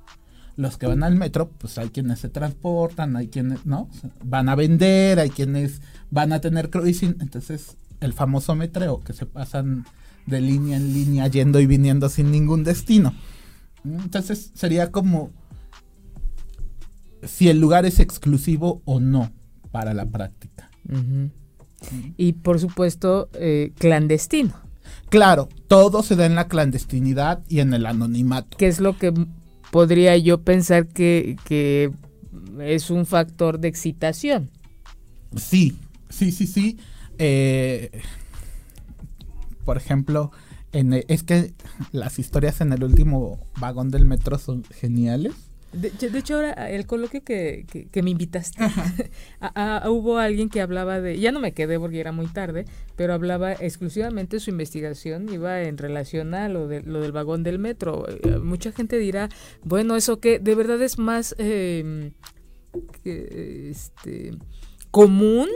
Los 0.57 0.76
que 0.76 0.86
van 0.86 1.03
al 1.03 1.14
metro, 1.14 1.48
pues 1.51 1.78
hay 1.78 1.90
quienes 1.90 2.18
se 2.18 2.28
transportan, 2.28 3.16
hay 3.16 3.28
quienes, 3.28 3.64
¿no? 3.64 3.88
Van 4.24 4.48
a 4.48 4.57
vender, 4.57 5.18
hay 5.18 5.30
quienes 5.30 5.80
van 6.11 6.32
a 6.32 6.40
tener 6.40 6.70
cruising, 6.70 7.16
entonces 7.20 7.76
el 8.01 8.12
famoso 8.12 8.55
metreo, 8.55 9.01
que 9.01 9.12
se 9.12 9.26
pasan 9.26 9.86
de 10.26 10.40
línea 10.40 10.76
en 10.76 10.92
línea 10.92 11.28
yendo 11.28 11.61
y 11.61 11.66
viniendo 11.66 12.09
sin 12.09 12.30
ningún 12.30 12.64
destino. 12.64 13.14
Entonces 13.84 14.51
sería 14.55 14.90
como 14.90 15.30
si 17.22 17.48
el 17.48 17.61
lugar 17.61 17.86
es 17.86 18.01
exclusivo 18.01 18.82
o 18.84 19.01
no 19.01 19.32
para 19.70 19.94
la 19.94 20.07
práctica. 20.07 20.70
Y 22.16 22.32
por 22.34 22.59
supuesto, 22.59 23.30
eh, 23.34 23.72
clandestino. 23.78 24.69
Claro, 25.11 25.48
todo 25.66 26.02
se 26.02 26.16
da 26.16 26.24
en 26.24 26.36
la 26.36 26.46
clandestinidad 26.46 27.42
y 27.48 27.61
en 27.61 27.74
el 27.74 27.84
anonimato. 27.86 28.56
¿Qué 28.56 28.68
es 28.68 28.80
lo 28.80 28.96
que 28.96 29.12
podría 29.70 30.16
yo 30.16 30.42
pensar 30.42 30.86
que, 30.86 31.36
que 31.44 31.92
es 32.61 32.90
un 32.90 33.06
factor 33.06 33.58
de 33.58 33.68
excitación? 33.68 34.50
Sí, 35.36 35.76
sí, 36.08 36.30
sí, 36.30 36.46
sí. 36.46 36.78
Eh, 37.18 37.90
por 39.64 39.76
ejemplo, 39.76 40.30
en 40.72 41.04
es 41.08 41.22
que 41.22 41.54
las 41.92 42.18
historias 42.18 42.61
en 42.61 42.72
el 42.72 42.84
último 42.84 43.46
vagón 43.58 43.90
del 43.90 44.04
metro 44.04 44.38
son 44.38 44.64
geniales. 44.64 45.34
De, 45.72 46.18
hecho, 46.18 46.34
ahora 46.34 46.70
el 46.70 46.86
coloquio 46.86 47.22
que, 47.22 47.64
que, 47.92 48.02
me 48.02 48.10
invitaste, 48.10 48.58
hubo 49.88 50.18
alguien 50.18 50.48
que 50.48 50.60
hablaba 50.60 51.00
de, 51.00 51.18
ya 51.20 51.30
no 51.30 51.38
me 51.38 51.52
quedé 51.52 51.78
porque 51.78 52.00
era 52.00 52.10
muy 52.10 52.26
tarde, 52.26 52.64
pero 52.96 53.14
hablaba 53.14 53.52
exclusivamente 53.52 54.36
de 54.36 54.40
su 54.40 54.50
investigación, 54.50 55.32
iba 55.32 55.62
en 55.62 55.78
relación 55.78 56.34
a 56.34 56.48
lo, 56.48 56.66
de, 56.66 56.82
lo 56.82 57.00
del 57.00 57.12
vagón 57.12 57.44
del 57.44 57.60
metro. 57.60 58.06
Eh, 58.08 58.38
mucha 58.38 58.72
gente 58.72 58.98
dirá, 58.98 59.28
bueno, 59.62 59.94
eso 59.94 60.18
que 60.18 60.40
de 60.40 60.54
verdad 60.56 60.82
es 60.82 60.98
más 60.98 61.36
eh, 61.38 62.10
este, 63.04 64.32
común 64.90 65.48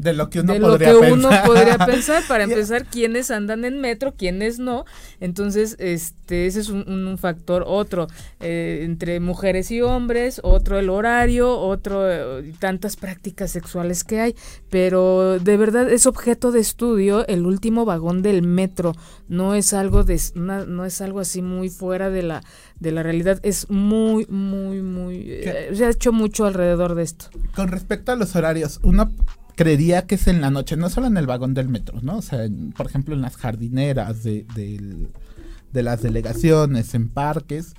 de 0.00 0.14
lo 0.14 0.30
que 0.30 0.40
uno, 0.40 0.54
podría, 1.46 1.76
pensar. 1.78 2.22
Para 2.26 2.44
empezar, 2.44 2.86
quiénes 2.86 3.30
andan 3.30 3.66
en 3.66 3.80
metro, 3.80 4.14
quiénes 4.16 4.58
no. 4.58 4.86
Entonces, 5.20 5.76
este, 5.78 6.46
ese 6.46 6.60
es 6.60 6.70
un, 6.70 7.18
factor. 7.18 7.64
Otro, 7.66 8.08
eh, 8.40 8.80
entre 8.82 9.20
mujeres 9.20 9.70
y 9.70 9.82
hombres, 9.82 10.40
otro 10.42 10.78
el 10.78 10.88
horario, 10.88 11.54
otro 11.54 12.10
eh, 12.10 12.54
tantas 12.58 12.96
prácticas 12.96 13.50
sexuales 13.50 14.02
que 14.02 14.20
hay. 14.20 14.36
Pero 14.70 15.38
de 15.38 15.56
verdad 15.58 15.90
es 15.90 16.06
objeto 16.06 16.50
de 16.50 16.60
estudio 16.60 17.26
el 17.26 17.44
último 17.44 17.84
vagón 17.84 18.22
del 18.22 18.42
metro. 18.42 18.94
No 19.28 19.54
es 19.54 19.74
algo 19.74 20.02
de, 20.02 20.18
no 20.34 20.84
es 20.86 21.00
algo 21.02 21.20
así 21.20 21.42
muy 21.42 21.68
fuera 21.68 22.08
de 22.08 22.22
la 22.22 22.42
de 22.80 22.92
la 22.92 23.02
realidad 23.02 23.38
es 23.42 23.68
muy 23.68 24.26
muy 24.26 24.80
muy 24.80 25.24
eh, 25.28 25.70
se 25.74 25.84
ha 25.84 25.90
hecho 25.90 26.12
mucho 26.12 26.46
alrededor 26.46 26.94
de 26.94 27.02
esto 27.02 27.26
con 27.54 27.68
respecto 27.68 28.10
a 28.10 28.16
los 28.16 28.34
horarios 28.34 28.80
uno 28.82 29.12
creería 29.60 30.06
que 30.06 30.14
es 30.14 30.26
en 30.26 30.40
la 30.40 30.50
noche, 30.50 30.78
no 30.78 30.88
solo 30.88 31.06
en 31.08 31.18
el 31.18 31.26
vagón 31.26 31.52
del 31.52 31.68
metro, 31.68 31.98
¿no? 32.00 32.16
O 32.16 32.22
sea, 32.22 32.48
por 32.74 32.86
ejemplo, 32.86 33.14
en 33.14 33.20
las 33.20 33.36
jardineras 33.36 34.22
de, 34.22 34.46
de, 34.54 35.82
las 35.82 36.00
delegaciones, 36.00 36.94
en 36.94 37.10
parques. 37.10 37.74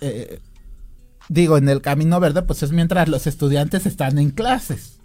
Eh, 0.00 0.38
digo, 1.28 1.58
en 1.58 1.68
el 1.68 1.82
Camino 1.82 2.20
Verde, 2.20 2.42
pues 2.42 2.62
es 2.62 2.70
mientras 2.70 3.08
los 3.08 3.26
estudiantes 3.26 3.86
están 3.86 4.20
en 4.20 4.30
clases. 4.30 5.00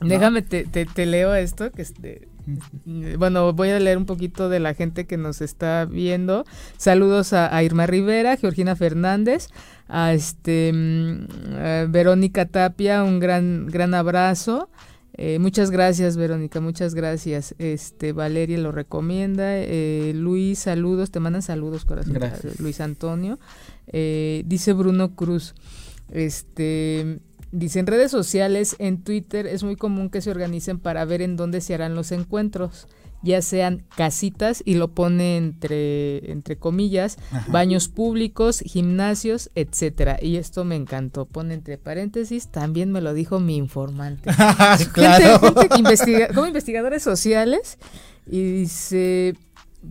Déjame, 0.00 0.42
te, 0.42 0.64
te, 0.64 1.06
leo 1.06 1.36
esto, 1.36 1.70
que 1.70 1.82
este, 1.82 2.26
bueno, 3.16 3.52
voy 3.52 3.70
a 3.70 3.78
leer 3.78 3.96
un 3.96 4.06
poquito 4.06 4.48
de 4.48 4.58
la 4.58 4.74
gente 4.74 5.06
que 5.06 5.16
nos 5.16 5.40
está 5.40 5.84
viendo. 5.84 6.46
Saludos 6.78 7.32
a, 7.32 7.62
Irma 7.62 7.86
Rivera, 7.86 8.36
Georgina 8.36 8.74
Fernández, 8.74 9.50
a 9.86 10.14
este 10.14 10.72
mm, 10.72 11.92
Verónica 11.92 12.44
Tapia, 12.46 13.04
un 13.04 13.20
gran, 13.20 13.68
gran 13.68 13.94
abrazo. 13.94 14.68
Eh, 15.16 15.38
muchas 15.38 15.70
gracias, 15.70 16.16
Verónica, 16.16 16.60
muchas 16.60 16.94
gracias. 16.94 17.54
Este, 17.58 18.12
Valeria 18.12 18.58
lo 18.58 18.72
recomienda. 18.72 19.56
Eh, 19.56 20.12
Luis, 20.14 20.58
saludos, 20.58 21.10
te 21.10 21.20
mandan 21.20 21.42
saludos, 21.42 21.84
corazón. 21.84 22.18
Luis 22.58 22.80
Antonio. 22.80 23.38
Eh, 23.86 24.42
dice 24.46 24.72
Bruno 24.72 25.14
Cruz, 25.14 25.54
este, 26.10 27.20
dice 27.52 27.78
en 27.78 27.86
redes 27.86 28.10
sociales, 28.10 28.74
en 28.78 29.02
Twitter 29.02 29.46
es 29.46 29.62
muy 29.62 29.76
común 29.76 30.10
que 30.10 30.20
se 30.20 30.30
organicen 30.30 30.80
para 30.80 31.04
ver 31.04 31.22
en 31.22 31.36
dónde 31.36 31.60
se 31.60 31.74
harán 31.74 31.94
los 31.94 32.10
encuentros 32.10 32.88
ya 33.24 33.42
sean 33.42 33.84
casitas 33.96 34.62
y 34.64 34.74
lo 34.74 34.88
pone 34.88 35.36
entre, 35.36 36.30
entre 36.30 36.56
comillas, 36.56 37.16
baños 37.48 37.88
públicos, 37.88 38.60
gimnasios, 38.60 39.50
etcétera. 39.54 40.18
Y 40.20 40.36
esto 40.36 40.64
me 40.64 40.76
encantó. 40.76 41.24
Pone 41.24 41.54
entre 41.54 41.78
paréntesis, 41.78 42.48
también 42.48 42.92
me 42.92 43.00
lo 43.00 43.14
dijo 43.14 43.40
mi 43.40 43.56
informante. 43.56 44.30
claro. 44.92 45.40
como 46.34 46.46
investigadores 46.46 47.02
sociales 47.02 47.78
y 48.26 48.42
dice, 48.42 49.34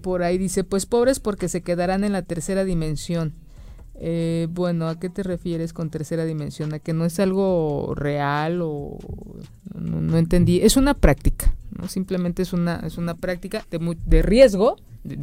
por 0.01 0.23
ahí 0.23 0.38
dice, 0.38 0.63
pues 0.63 0.86
pobres 0.86 1.19
porque 1.19 1.49
se 1.49 1.61
quedarán 1.61 2.03
en 2.03 2.13
la 2.13 2.21
tercera 2.21 2.63
dimensión. 2.63 3.34
Eh, 3.96 4.48
bueno, 4.50 4.88
¿a 4.88 5.00
qué 5.00 5.10
te 5.10 5.24
refieres 5.24 5.74
con 5.74 5.89
tercera 5.89 6.26
dimensión? 6.26 6.74
¿A 6.74 6.80
que 6.80 6.94
no 6.94 7.06
es 7.06 7.20
algo 7.20 7.94
real 7.96 8.60
o 8.62 8.98
no, 9.76 10.18
entendí? 10.18 10.62
Es 10.62 10.78
una 10.78 10.94
práctica, 10.94 11.56
¿no? 11.72 11.88
Simplemente 11.88 12.41
es 12.41 12.54
una, 12.54 12.82
es 12.86 12.98
una 12.98 13.16
práctica 13.16 13.66
de, 13.70 13.98
de 14.06 14.22
riesgo, 14.22 14.78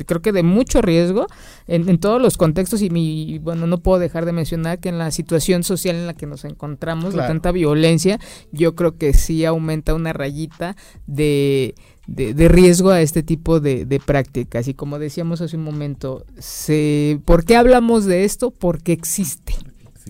creo 0.07 0.21
que 0.21 0.33
de 0.33 0.43
mucho 0.43 0.83
riesgo 0.83 1.27
en, 1.67 1.99
todos 1.99 2.21
los 2.21 2.37
contextos 2.37 2.83
y, 2.83 3.39
bueno, 3.39 3.67
no 3.67 3.79
puedo 3.79 3.99
dejar 3.99 4.25
de 4.25 4.33
mencionar 4.33 4.79
que 4.79 4.91
en 4.91 4.99
la 4.99 5.11
situación 5.11 5.63
social 5.63 5.97
en 5.97 6.07
la 6.07 6.15
que 6.15 6.27
nos 6.27 6.45
encontramos, 6.45 7.15
de 7.15 7.21
tanta 7.21 7.51
violencia, 7.53 8.19
yo 8.53 8.75
creo 8.75 8.97
que 8.97 9.15
sí 9.15 9.45
aumenta 9.45 9.95
una 9.95 10.13
rayita 10.13 10.77
de 11.07 11.75
de, 12.11 12.49
riesgo 12.49 12.91
a 12.91 13.01
este 13.01 13.23
tipo 13.23 13.61
de, 13.61 14.01
prácticas. 14.05 14.69
Y 14.69 14.75
como 14.75 14.99
decíamos 14.99 15.41
hace 15.41 15.57
un 15.57 15.65
momento, 15.65 16.25
se, 16.39 17.21
¿por 17.25 17.45
qué 17.45 17.57
hablamos 17.57 18.05
de 18.05 18.25
esto? 18.25 18.51
Porque 18.51 18.93
existe. 18.93 19.55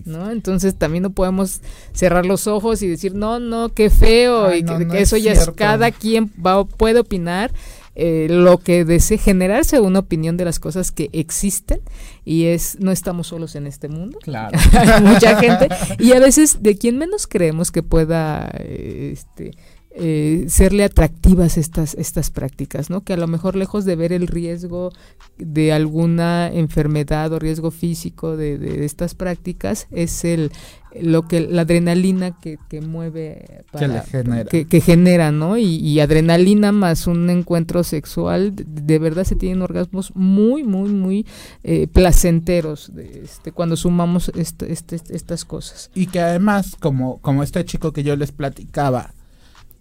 ¿no? 0.05 0.31
Entonces 0.31 0.75
también 0.75 1.03
no 1.03 1.11
podemos 1.11 1.61
cerrar 1.93 2.25
los 2.25 2.47
ojos 2.47 2.81
y 2.81 2.87
decir, 2.87 3.13
no, 3.13 3.39
no, 3.39 3.69
qué 3.69 3.91
feo, 3.91 4.55
y 4.55 4.63
que, 4.63 4.87
eso 4.99 5.15
ya 5.15 5.31
es 5.31 5.51
cada 5.55 5.91
quien 5.91 6.31
va, 6.43 6.65
puede 6.65 6.99
opinar. 6.99 7.51
Eh, 7.93 8.27
lo 8.29 8.57
que 8.57 8.85
desee 8.85 9.17
generarse 9.17 9.81
una 9.81 9.99
opinión 9.99 10.37
de 10.37 10.45
las 10.45 10.61
cosas 10.61 10.93
que 10.93 11.09
existen 11.11 11.81
y 12.23 12.45
es 12.45 12.79
no 12.79 12.89
estamos 12.93 13.27
solos 13.27 13.55
en 13.55 13.67
este 13.67 13.89
mundo 13.89 14.17
claro 14.23 14.57
hay 14.71 15.01
mucha 15.01 15.37
gente 15.37 15.67
y 15.99 16.13
a 16.13 16.19
veces 16.21 16.63
de 16.63 16.77
quien 16.77 16.97
menos 16.97 17.27
creemos 17.27 17.69
que 17.69 17.83
pueda 17.83 18.49
eh, 18.59 19.09
este 19.11 19.51
eh, 19.93 20.45
serle 20.47 20.83
atractivas 20.83 21.57
estas, 21.57 21.93
estas 21.95 22.29
prácticas, 22.29 22.89
¿no? 22.89 23.01
Que 23.01 23.13
a 23.13 23.17
lo 23.17 23.27
mejor 23.27 23.55
lejos 23.55 23.85
de 23.85 23.95
ver 23.95 24.13
el 24.13 24.27
riesgo 24.27 24.91
de 25.37 25.73
alguna 25.73 26.49
enfermedad 26.51 27.31
o 27.33 27.39
riesgo 27.39 27.71
físico 27.71 28.37
de, 28.37 28.57
de 28.57 28.85
estas 28.85 29.15
prácticas, 29.15 29.87
es 29.91 30.23
el 30.23 30.51
lo 30.99 31.27
que 31.27 31.41
la 31.41 31.61
adrenalina 31.61 32.37
que, 32.39 32.57
que 32.69 32.81
mueve 32.81 33.63
para, 33.71 34.03
que, 34.03 34.09
genera. 34.09 34.49
Que, 34.49 34.81
genera. 34.81 35.31
¿no? 35.31 35.57
Y, 35.57 35.99
adrenalina 35.99 36.71
más 36.71 37.07
un 37.07 37.29
encuentro 37.29 37.83
sexual, 37.83 38.53
de, 38.55 38.99
verdad 38.99 39.23
se 39.23 39.35
tienen 39.35 39.61
orgasmos 39.61 40.11
muy, 40.15 40.63
muy, 40.63 40.89
muy 40.89 41.25
eh, 41.63 41.87
placenteros 41.87 42.93
de, 42.93 43.21
este, 43.23 43.51
cuando 43.51 43.77
sumamos 43.77 44.31
este, 44.35 44.71
este, 44.71 44.99
estas 45.09 45.45
cosas. 45.45 45.89
Y 45.93 46.07
que 46.07 46.19
además, 46.19 46.75
como, 46.79 47.19
como 47.19 47.43
este 47.43 47.63
chico 47.65 47.93
que 47.93 48.03
yo 48.03 48.15
les 48.15 48.31
platicaba, 48.31 49.13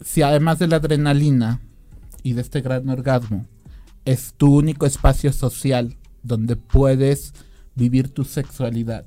si 0.00 0.22
además 0.22 0.58
de 0.58 0.66
la 0.66 0.76
adrenalina 0.76 1.60
y 2.22 2.32
de 2.34 2.42
este 2.42 2.60
gran 2.60 2.88
orgasmo, 2.88 3.46
es 4.04 4.34
tu 4.36 4.56
único 4.56 4.86
espacio 4.86 5.32
social 5.32 5.96
donde 6.22 6.56
puedes 6.56 7.34
vivir 7.74 8.12
tu 8.12 8.24
sexualidad. 8.24 9.04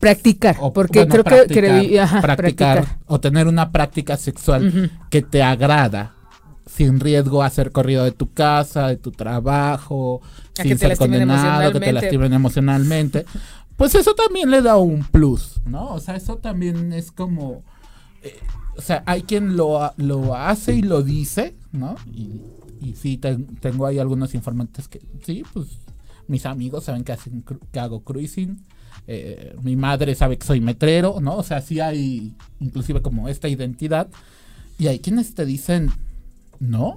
Practicar, 0.00 0.56
porque 0.74 1.06
creo 1.06 1.22
que, 1.22 2.04
practicar, 2.20 2.98
o 3.06 3.20
tener 3.20 3.46
una 3.46 3.70
práctica 3.70 4.16
sexual 4.16 4.90
que 5.10 5.22
te 5.22 5.42
agrada, 5.42 6.14
sin 6.66 6.98
riesgo 6.98 7.42
a 7.42 7.50
ser 7.50 7.70
corrido 7.70 8.04
de 8.04 8.10
tu 8.10 8.32
casa, 8.32 8.88
de 8.88 8.96
tu 8.96 9.12
trabajo, 9.12 10.20
sin 10.54 10.76
ser 10.76 10.96
condenado, 10.96 11.72
que 11.72 11.80
te 11.80 11.92
lastimen 11.92 12.32
emocionalmente. 12.32 13.26
Pues 13.76 13.94
eso 13.94 14.12
también 14.14 14.50
le 14.50 14.60
da 14.60 14.76
un 14.76 15.04
plus, 15.04 15.60
¿no? 15.64 15.94
O 15.94 16.00
sea, 16.00 16.16
eso 16.16 16.38
también 16.38 16.92
es 16.92 17.12
como... 17.12 17.62
Eh, 18.22 18.36
o 18.78 18.80
sea, 18.80 19.02
hay 19.06 19.22
quien 19.22 19.56
lo, 19.56 19.92
lo 19.96 20.36
hace 20.36 20.76
y 20.76 20.82
lo 20.82 21.02
dice, 21.02 21.56
¿no? 21.72 21.96
Y, 22.12 22.94
sí, 22.94 23.18
tengo 23.18 23.86
ahí 23.86 23.98
algunos 23.98 24.34
informantes 24.34 24.86
que, 24.86 25.00
sí, 25.24 25.42
pues 25.52 25.66
mis 26.28 26.46
amigos 26.46 26.84
saben 26.84 27.02
que, 27.02 27.10
hacen, 27.10 27.44
que 27.72 27.80
hago 27.80 28.04
cruising. 28.04 28.64
Eh, 29.08 29.56
mi 29.62 29.74
madre 29.74 30.14
sabe 30.14 30.38
que 30.38 30.46
soy 30.46 30.60
metrero, 30.60 31.18
¿no? 31.20 31.38
O 31.38 31.42
sea, 31.42 31.60
sí 31.60 31.80
hay 31.80 32.36
inclusive 32.60 33.02
como 33.02 33.28
esta 33.28 33.48
identidad. 33.48 34.08
Y 34.78 34.86
hay 34.86 35.00
quienes 35.00 35.34
te 35.34 35.44
dicen, 35.44 35.90
no. 36.60 36.94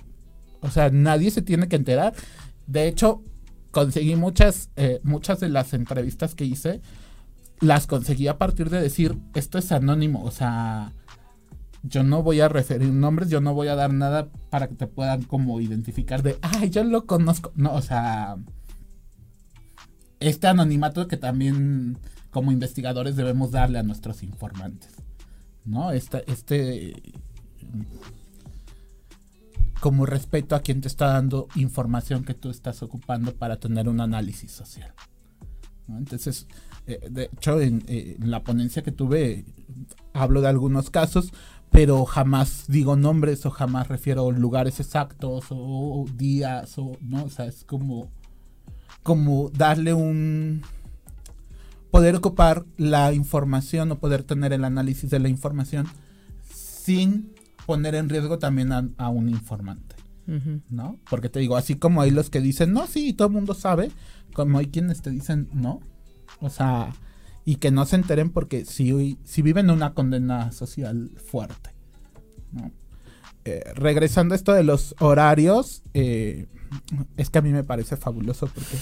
O 0.60 0.70
sea, 0.70 0.92
nadie 0.92 1.32
se 1.32 1.42
tiene 1.42 1.68
que 1.68 1.78
enterar. 1.78 2.14
De 2.68 2.88
hecho, 2.88 3.24
conseguí 3.72 4.16
muchas, 4.16 4.70
eh, 4.76 5.00
muchas 5.02 5.40
de 5.40 5.50
las 5.50 5.74
entrevistas 5.74 6.36
que 6.36 6.46
hice, 6.46 6.80
las 7.60 7.88
conseguí 7.88 8.28
a 8.28 8.38
partir 8.38 8.70
de 8.70 8.80
decir, 8.80 9.18
esto 9.34 9.58
es 9.58 9.72
anónimo. 9.72 10.24
O 10.24 10.32
sea, 10.32 10.94
yo 11.84 12.04
no 12.04 12.22
voy 12.22 12.42
a 12.42 12.50
referir 12.50 12.92
nombres, 12.92 13.30
yo 13.30 13.42
no 13.42 13.54
voy 13.54 13.68
a 13.68 13.76
dar 13.76 13.94
nada 13.94 14.30
para 14.50 14.68
que 14.68 14.76
te 14.76 14.88
puedan 14.88 15.24
como 15.24 15.60
identificar 15.60 16.22
de, 16.22 16.38
ay, 16.42 16.70
yo 16.70 16.84
lo 16.84 17.06
conozco. 17.06 17.52
No, 17.56 17.74
o 17.74 17.82
sea, 17.82 18.38
este 20.20 20.48
anonimato 20.48 21.08
que 21.08 21.18
también 21.18 21.98
como 22.30 22.52
investigadores 22.52 23.16
debemos 23.16 23.52
darle 23.52 23.80
a 23.80 23.84
nuestros 23.84 24.24
informantes. 24.24 24.92
¿No? 25.66 25.92
Este, 25.92 26.24
este 26.32 26.94
como 29.80 30.06
respeto 30.06 30.56
a 30.56 30.62
quien 30.62 30.82
te 30.82 30.88
está 30.88 31.08
dando 31.08 31.48
información 31.56 32.24
que 32.24 32.36
tú 32.36 32.50
estás 32.50 32.84
ocupando 32.84 33.34
para 33.34 33.58
tener 33.58 33.90
un 33.90 34.00
análisis 34.00 34.52
social. 34.52 34.94
Entonces, 35.88 36.48
eh, 36.88 37.08
de 37.10 37.30
hecho, 37.34 37.60
en, 37.60 37.84
en, 37.88 38.30
la 38.30 38.44
ponencia 38.44 38.84
que 38.84 38.92
tuve, 38.92 39.44
hablo 40.14 40.42
de 40.42 40.50
algunos 40.50 40.90
casos, 40.90 41.34
pero 41.72 42.06
jamás 42.06 42.66
digo 42.68 42.98
nombres 42.98 43.46
o 43.46 43.50
jamás 43.50 43.88
refiero 43.88 44.30
lugares 44.32 44.80
exactos 44.80 45.46
o, 45.50 46.06
días 46.16 46.78
o 46.78 46.98
no, 47.02 47.24
o 47.24 47.30
sea, 47.30 47.46
es 47.46 47.64
como 47.64 48.12
como 49.04 49.50
darle 49.50 49.94
un 49.94 50.62
poder 51.90 52.16
ocupar 52.16 52.66
la 52.78 53.14
información 53.14 53.92
o 53.92 54.00
poder 54.00 54.24
tener 54.24 54.54
el 54.54 54.64
análisis 54.64 55.10
de 55.10 55.20
la 55.20 55.30
información 55.30 55.88
sin 56.44 57.34
poner 57.66 57.96
en 57.96 58.10
riesgo 58.10 58.38
también 58.38 58.72
a, 58.72 59.10
un 59.10 59.30
informante. 59.30 59.96
¿No? 60.70 60.98
Porque 61.10 61.28
te 61.28 61.40
digo, 61.40 61.58
así 61.58 61.76
como 61.76 62.02
hay 62.02 62.10
los 62.10 62.30
que 62.30 62.40
dicen, 62.40 62.72
no, 62.72 62.88
sí, 62.88 63.12
todo 63.12 63.28
el 63.28 63.34
mundo 63.34 63.54
sabe, 63.54 63.92
como 64.34 64.60
hay 64.60 64.68
quienes 64.68 65.02
te 65.02 65.10
dicen, 65.10 65.50
no. 65.52 65.82
O 66.40 66.50
sea, 66.50 66.94
y 67.46 67.56
que 67.56 67.72
no 67.72 67.86
se 67.86 67.96
enteren 67.96 68.30
porque 68.30 68.66
si, 68.66 69.18
si 69.24 69.42
viven 69.42 69.70
una 69.70 69.94
condena 69.94 70.52
social 70.52 71.12
fuerte. 71.26 71.72
Eh, 73.46 73.64
regresando 73.76 74.34
a 74.34 74.38
esto 74.38 74.54
de 74.54 74.64
los 74.64 74.96
horarios, 75.00 75.84
eh, 75.94 76.48
es 77.18 77.30
que 77.30 77.40
a 77.40 77.42
mí 77.42 77.52
me 77.52 77.64
parece 77.64 77.98
fabuloso 77.98 78.48
porque 78.48 78.78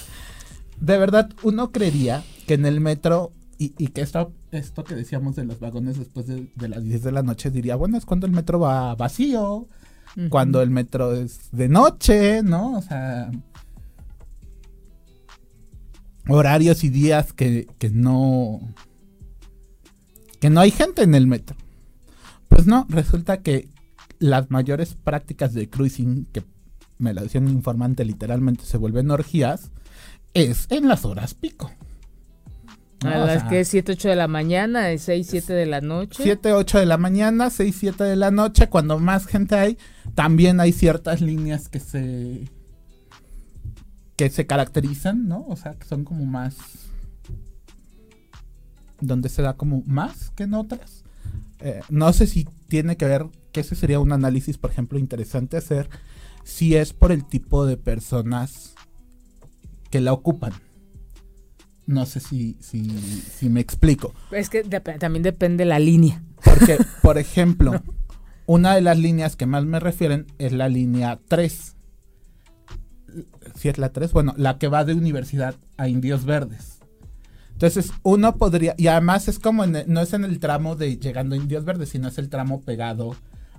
de 0.79 0.97
verdad 0.97 1.29
uno 1.43 1.71
creería 1.71 2.23
que 2.45 2.55
en 2.55 2.65
el 2.65 2.81
metro 2.81 3.31
y, 3.61 3.69
que 3.87 3.99
esto, 3.99 4.31
esto 4.51 4.85
que 4.85 4.95
decíamos 4.95 5.35
de 5.35 5.43
los 5.43 5.59
vagones 5.59 5.99
después 5.99 6.27
de, 6.27 6.47
las 6.69 6.81
10 6.81 7.03
de 7.03 7.11
la 7.11 7.23
noche 7.23 7.51
diría, 7.51 7.75
bueno, 7.75 7.97
es 7.97 8.05
cuando 8.05 8.25
el 8.25 8.31
metro 8.31 8.57
va 8.57 8.95
vacío, 8.95 9.67
cuando 10.29 10.61
el 10.61 10.69
metro 10.69 11.13
es 11.13 11.51
de 11.51 11.67
noche, 11.67 12.41
¿no? 12.41 12.77
O 12.77 12.81
sea, 12.81 13.29
horarios 16.29 16.83
y 16.83 16.89
días 16.89 17.33
que, 17.33 17.67
no 17.91 18.61
que 20.39 20.49
no 20.49 20.61
hay 20.61 20.71
gente 20.71 21.03
en 21.03 21.15
el 21.15 21.27
metro. 21.27 21.55
Pues 22.47 22.65
no, 22.65 22.85
resulta 22.89 23.41
que 23.41 23.69
las 24.19 24.49
mayores 24.51 24.95
prácticas 24.95 25.53
de 25.53 25.69
cruising, 25.69 26.25
que 26.25 26.43
me 26.97 27.13
lo 27.13 27.21
decía 27.21 27.41
un 27.41 27.49
informante, 27.49 28.05
literalmente 28.05 28.65
se 28.65 28.77
vuelven 28.77 29.11
orgías, 29.11 29.71
es 30.33 30.67
en 30.69 30.87
las 30.87 31.05
horas 31.05 31.33
pico. 31.33 31.71
A 33.05 33.17
las 33.17 33.43
que 33.45 33.61
es 33.61 33.69
7, 33.69 33.93
8 33.93 34.09
de 34.09 34.15
la 34.15 34.27
mañana, 34.27 34.97
6, 34.97 35.27
7 35.29 35.53
de 35.53 35.65
la 35.65 35.79
noche. 35.79 36.21
7, 36.21 36.51
8 36.51 36.79
de 36.79 36.85
la 36.85 36.97
mañana, 36.97 37.49
6, 37.49 37.75
7 37.79 38.03
de 38.03 38.15
la 38.17 38.29
noche, 38.29 38.67
cuando 38.67 38.99
más 38.99 39.25
gente 39.25 39.55
hay, 39.55 39.77
también 40.15 40.59
hay 40.59 40.73
ciertas 40.73 41.21
líneas 41.21 41.69
que 41.69 41.79
se 41.79 42.49
que 44.19 44.29
se 44.29 44.45
caracterizan, 44.45 45.29
¿no? 45.29 45.45
O 45.47 45.55
sea, 45.55 45.75
que 45.75 45.87
son 45.87 46.03
como 46.03 46.25
más 46.25 46.57
donde 48.99 49.29
se 49.29 49.41
da 49.41 49.53
como 49.53 49.81
más 49.85 50.31
que 50.31 50.43
en 50.43 50.55
otras. 50.55 51.05
Eh, 51.59 51.79
no 51.87 52.11
sé 52.11 52.27
si 52.27 52.45
tiene 52.67 52.97
que 52.97 53.05
ver, 53.05 53.27
que 53.53 53.61
ese 53.61 53.75
sería 53.75 54.01
un 54.01 54.11
análisis, 54.11 54.57
por 54.57 54.71
ejemplo, 54.71 54.99
interesante 54.99 55.55
hacer, 55.55 55.89
si 56.43 56.75
es 56.75 56.91
por 56.91 57.13
el 57.13 57.23
tipo 57.23 57.65
de 57.65 57.77
personas 57.77 58.75
que 59.89 60.01
la 60.01 60.11
ocupan. 60.11 60.51
No 61.85 62.05
sé 62.05 62.19
si, 62.19 62.57
si, 62.59 62.89
si 62.89 63.47
me 63.47 63.61
explico. 63.61 64.13
Es 64.31 64.49
que 64.49 64.63
también 64.63 65.23
depende 65.23 65.63
la 65.63 65.79
línea. 65.79 66.21
Porque, 66.43 66.77
por 67.01 67.17
ejemplo, 67.25 67.71
una 68.47 68.75
de 68.75 68.81
las 68.81 68.99
líneas 68.99 69.37
que 69.37 69.45
más 69.45 69.63
me 69.63 69.79
refieren 69.79 70.27
es 70.39 70.51
la 70.51 70.67
línea 70.67 71.21
3 71.29 71.77
si 73.55 73.69
es 73.69 73.77
la 73.77 73.89
3, 73.89 74.11
bueno, 74.13 74.33
la 74.37 74.57
que 74.57 74.67
va 74.67 74.85
de 74.85 74.93
universidad 74.93 75.55
a 75.77 75.87
Indios 75.87 76.25
Verdes. 76.25 76.79
Entonces, 77.51 77.91
uno 78.03 78.37
podría, 78.37 78.73
y 78.77 78.87
además 78.87 79.27
es 79.27 79.37
como, 79.37 79.65
no 79.65 80.01
es 80.01 80.13
en 80.13 80.23
el 80.23 80.39
tramo 80.39 80.75
de 80.75 80.97
llegando 80.97 81.35
a 81.35 81.37
Indios 81.37 81.65
Verdes, 81.65 81.89
sino 81.89 82.07
es 82.07 82.17
el 82.17 82.29
tramo 82.29 82.61
pegado 82.61 83.15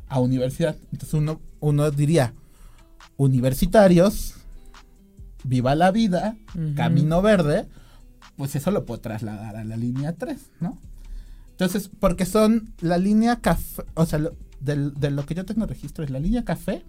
a 0.09 0.21
universidad. 0.21 0.77
Entonces, 0.91 1.15
uno, 1.15 1.41
uno 1.61 1.91
diría, 1.91 2.33
universitarios, 3.17 4.37
viva 5.45 5.75
la 5.75 5.91
vida, 5.91 6.37
camino 6.77 7.21
verde, 7.21 7.69
pues 8.37 8.57
eso 8.57 8.71
lo 8.71 8.87
puedo 8.87 9.01
trasladar 9.01 9.57
a 9.57 9.65
la 9.65 9.77
línea 9.77 10.15
3, 10.15 10.39
¿no? 10.61 10.79
Entonces, 11.51 11.91
porque 12.01 12.25
son 12.25 12.73
la 12.81 12.97
línea 12.97 13.41
café, 13.41 13.83
o 13.95 14.07
sea, 14.07 14.19
de 14.61 15.11
lo 15.11 15.27
que 15.27 15.35
yo 15.35 15.45
tengo 15.45 15.67
registro 15.67 16.05
es 16.05 16.11
la 16.11 16.19
línea 16.19 16.43
café, 16.45 16.87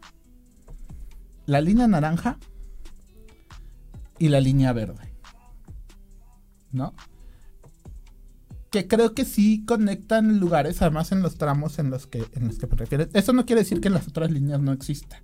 la 1.45 1.61
línea 1.61 1.87
naranja 1.87 2.37
y 4.19 4.29
la 4.29 4.39
línea 4.39 4.73
verde. 4.73 5.13
¿No? 6.71 6.93
Que 8.69 8.87
creo 8.87 9.13
que 9.13 9.25
sí 9.25 9.65
conectan 9.65 10.39
lugares, 10.39 10.81
además 10.81 11.11
en 11.11 11.21
los 11.21 11.37
tramos 11.37 11.79
en 11.79 11.89
los 11.89 12.07
que, 12.07 12.23
en 12.33 12.47
los 12.47 12.57
que 12.57 12.67
me 12.67 12.75
refiero. 12.75 13.07
Eso 13.13 13.33
no 13.33 13.45
quiere 13.45 13.63
decir 13.63 13.81
que 13.81 13.89
en 13.89 13.95
las 13.95 14.07
otras 14.07 14.31
líneas 14.31 14.61
no 14.61 14.71
exista. 14.71 15.21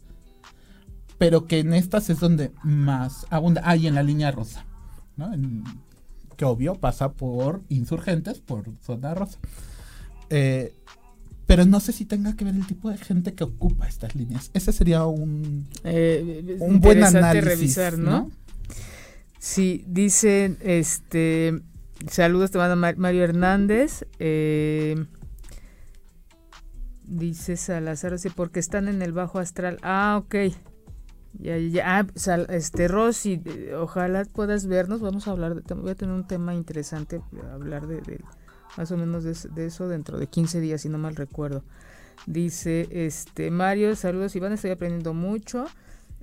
Pero 1.18 1.48
que 1.48 1.60
en 1.60 1.74
estas 1.74 2.10
es 2.10 2.20
donde 2.20 2.52
más 2.64 3.26
abunda. 3.30 3.62
Ah, 3.64 3.76
en 3.76 3.96
la 3.96 4.04
línea 4.04 4.32
rosa. 4.32 4.66
¿no? 5.16 5.32
que 6.38 6.46
obvio 6.46 6.76
pasa 6.76 7.14
por 7.14 7.64
insurgentes, 7.68 8.40
por 8.40 8.66
zona 8.82 9.16
rosa. 9.16 9.40
Eh, 10.30 10.74
pero 11.48 11.66
no 11.66 11.80
sé 11.80 11.92
si 11.94 12.06
tenga 12.06 12.36
que 12.36 12.46
ver 12.46 12.56
el 12.56 12.68
tipo 12.68 12.92
de 12.92 12.98
gente 12.98 13.34
que 13.34 13.44
ocupa 13.44 13.88
estas 13.88 14.16
líneas. 14.16 14.52
Ese 14.54 14.72
sería 14.72 15.06
un, 15.06 15.68
eh, 15.84 16.58
un 16.60 16.80
buen 16.80 17.04
análisis, 17.04 17.44
revisar, 17.44 17.98
¿no? 17.98 18.30
Sí, 19.40 19.84
dice, 19.88 20.58
este, 20.62 21.62
saludos, 22.10 22.52
te 22.52 22.60
manda 22.60 22.76
Mario 22.76 23.24
Hernández. 23.24 24.06
Eh, 24.20 25.08
Dice 27.08 27.56
Salazar, 27.56 28.20
sí, 28.20 28.30
porque 28.30 28.60
están 28.60 28.90
en 28.90 29.02
el 29.02 29.14
bajo 29.14 29.40
astral. 29.40 29.80
Ah, 29.82 30.22
ok. 30.22 30.36
Ya, 31.40 31.58
ya. 31.58 32.00
Ah, 32.00 32.06
este, 32.50 32.90
Rosy, 32.90 33.42
ojalá 33.80 34.26
puedas 34.26 34.68
vernos. 34.68 35.00
Vamos 35.00 35.26
a 35.28 35.32
hablar, 35.32 35.56
de, 35.56 35.74
voy 35.74 35.92
a 35.92 35.96
tener 35.96 36.14
un 36.14 36.28
tema 36.28 36.54
interesante, 36.54 37.22
hablar 37.54 37.88
de, 37.88 38.20
más 38.76 38.92
o 38.92 38.98
menos 38.98 39.24
de, 39.24 39.66
eso 39.66 39.88
dentro 39.88 40.18
de 40.18 40.28
15 40.28 40.60
días, 40.60 40.82
si 40.82 40.90
no 40.90 40.98
mal 40.98 41.16
recuerdo. 41.16 41.64
Dice, 42.26 42.88
este, 42.92 43.52
Mario, 43.52 43.96
saludos 43.96 44.36
Iván, 44.36 44.54
estoy 44.54 44.72
aprendiendo 44.72 45.14
mucho. 45.14 45.66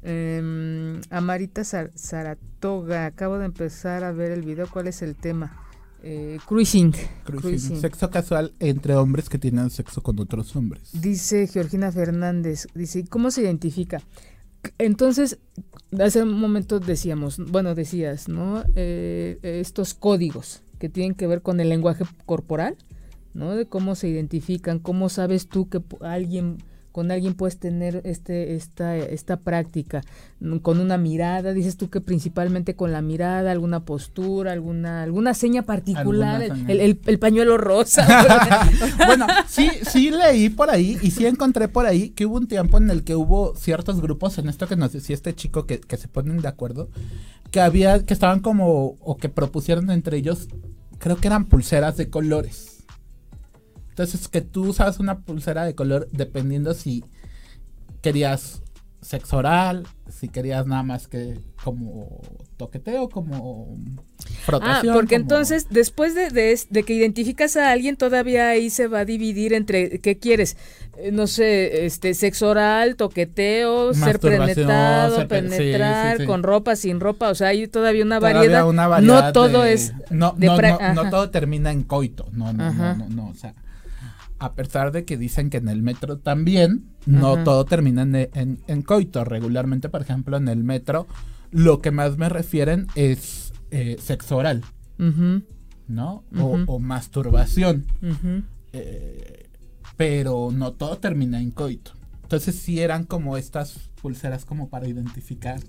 Eh, 0.02 1.00
Amarita 1.10 1.64
Saratoga, 1.64 3.06
acabo 3.06 3.38
de 3.38 3.46
empezar 3.46 4.04
a 4.04 4.12
ver 4.12 4.32
el 4.32 4.42
video, 4.42 4.68
¿cuál 4.70 4.88
es 4.88 5.00
el 5.02 5.16
tema? 5.16 5.64
Eh, 6.06 6.38
cruising. 6.46 6.92
cruising. 7.24 7.80
Sexo 7.80 8.10
casual 8.10 8.52
entre 8.60 8.94
hombres 8.94 9.30
que 9.30 9.38
tienen 9.38 9.70
sexo 9.70 10.02
con 10.02 10.20
otros 10.20 10.54
hombres. 10.54 10.90
Dice 10.92 11.46
Georgina 11.46 11.90
Fernández, 11.90 12.68
dice, 12.74 13.06
¿cómo 13.06 13.30
se 13.30 13.40
identifica? 13.40 14.02
Entonces, 14.76 15.38
hace 15.98 16.22
un 16.22 16.38
momento 16.38 16.78
decíamos, 16.78 17.38
bueno, 17.38 17.74
decías, 17.74 18.28
¿no? 18.28 18.64
Eh, 18.74 19.38
estos 19.42 19.94
códigos 19.94 20.63
que 20.84 20.90
tienen 20.90 21.14
que 21.14 21.26
ver 21.26 21.40
con 21.40 21.60
el 21.60 21.70
lenguaje 21.70 22.04
corporal, 22.26 22.76
¿no? 23.32 23.56
De 23.56 23.64
cómo 23.64 23.94
se 23.94 24.06
identifican, 24.06 24.78
cómo 24.78 25.08
sabes 25.08 25.48
tú 25.48 25.70
que 25.70 25.80
alguien 26.02 26.58
con 26.94 27.10
alguien 27.10 27.34
puedes 27.34 27.58
tener 27.58 28.02
este 28.04 28.54
esta 28.54 28.96
esta 28.96 29.36
práctica 29.36 30.02
mm, 30.38 30.58
con 30.58 30.78
una 30.78 30.96
mirada 30.96 31.52
dices 31.52 31.76
tú 31.76 31.90
que 31.90 32.00
principalmente 32.00 32.76
con 32.76 32.92
la 32.92 33.02
mirada 33.02 33.50
alguna 33.50 33.80
postura 33.80 34.52
alguna 34.52 35.02
alguna 35.02 35.34
seña 35.34 35.62
particular 35.62 36.40
el, 36.40 37.00
el, 37.04 37.18
pañuelo 37.18 37.58
rosa. 37.58 38.06
Bueno 39.06 39.26
sí 39.48 39.68
sí 39.90 40.10
leí 40.10 40.50
por 40.50 40.70
ahí 40.70 40.96
y 41.02 41.10
sí 41.10 41.26
encontré 41.26 41.66
por 41.66 41.84
ahí 41.84 42.10
que 42.10 42.26
hubo 42.26 42.36
un 42.36 42.46
tiempo 42.46 42.78
en 42.78 42.88
el 42.88 43.02
que 43.02 43.16
hubo 43.16 43.56
ciertos 43.56 44.00
grupos 44.00 44.38
en 44.38 44.48
esto 44.48 44.68
que 44.68 44.76
nos 44.76 44.92
decía 44.92 45.14
este 45.14 45.34
chico 45.34 45.66
que, 45.66 45.80
que 45.80 45.96
se 45.96 46.06
ponen 46.06 46.42
de 46.42 46.46
acuerdo 46.46 46.90
que 47.50 47.60
había 47.60 48.06
que 48.06 48.14
estaban 48.14 48.38
como 48.38 48.94
o 49.00 49.16
que 49.16 49.28
propusieron 49.28 49.90
entre 49.90 50.18
ellos 50.18 50.46
creo 50.98 51.16
que 51.16 51.26
eran 51.26 51.46
pulseras 51.46 51.96
de 51.96 52.08
colores 52.08 52.73
entonces, 53.94 54.26
que 54.26 54.40
tú 54.40 54.70
usas 54.70 54.98
una 54.98 55.20
pulsera 55.20 55.64
de 55.64 55.76
color 55.76 56.08
dependiendo 56.10 56.74
si 56.74 57.04
querías 58.02 58.60
sexo 59.00 59.36
oral, 59.36 59.86
si 60.10 60.26
querías 60.26 60.66
nada 60.66 60.82
más 60.82 61.06
que 61.06 61.38
como 61.62 62.20
toqueteo, 62.56 63.08
como 63.08 63.78
frotación. 64.44 64.90
Ah, 64.90 64.98
porque 64.98 65.14
entonces 65.14 65.68
después 65.70 66.16
de, 66.16 66.58
de, 66.68 66.82
que 66.82 66.92
identificas 66.92 67.56
a 67.56 67.70
alguien, 67.70 67.96
todavía 67.96 68.48
ahí 68.48 68.68
se 68.68 68.88
va 68.88 69.00
a 69.00 69.04
dividir 69.04 69.52
entre 69.52 70.00
qué 70.00 70.18
quieres, 70.18 70.56
eh, 70.96 71.12
no 71.12 71.28
sé, 71.28 71.86
este 71.86 72.14
sexo 72.14 72.48
oral, 72.48 72.96
toqueteo, 72.96 73.94
ser 73.94 74.18
penetrado, 74.18 75.28
penetrar, 75.28 76.24
con 76.24 76.42
ropa, 76.42 76.74
sin 76.74 76.98
ropa, 76.98 77.28
o 77.28 77.36
sea, 77.36 77.48
hay 77.48 77.68
todavía 77.68 78.04
una, 78.04 78.18
variedad. 78.18 78.66
No 79.02 79.32
todo 79.32 79.64
es... 79.64 79.92
No, 80.10 80.34
no, 80.36 80.58
no, 80.94 81.10
todo 81.10 81.30
termina 81.30 81.70
en 81.70 81.84
coito, 81.84 82.26
no, 82.32 82.52
no, 82.52 82.72
no, 82.72 82.96
no, 82.96 83.08
no, 83.08 83.28
o 83.28 83.34
sea 83.34 83.54
a 84.38 84.54
pesar 84.54 84.92
de 84.92 85.04
que 85.04 85.16
dicen 85.16 85.50
que 85.50 85.58
en 85.58 85.68
el 85.68 85.82
metro 85.82 86.18
también, 86.18 86.84
no 87.06 87.42
todo 87.44 87.64
termina 87.64 88.02
en, 88.02 88.82
coito. 88.82 89.24
Regularmente, 89.24 89.88
por 89.88 90.02
ejemplo, 90.02 90.36
en 90.36 90.48
el 90.48 90.64
metro, 90.64 91.06
lo 91.50 91.80
que 91.80 91.90
más 91.90 92.16
me 92.18 92.28
refieren 92.28 92.86
es 92.94 93.52
eh, 93.70 93.96
sexo 94.00 94.36
oral, 94.36 94.62
¿no? 95.88 96.24
o, 96.38 96.78
masturbación. 96.78 97.86
Eh, 98.72 99.48
pero 99.96 100.50
no 100.52 100.72
todo 100.72 100.98
termina 100.98 101.40
en 101.40 101.50
coito. 101.50 101.92
Entonces 102.22 102.56
sí 102.56 102.80
eran 102.80 103.04
como 103.04 103.36
estas 103.36 103.90
pulseras 104.00 104.44
como 104.44 104.68
para 104.68 104.88
identificar 104.88 105.60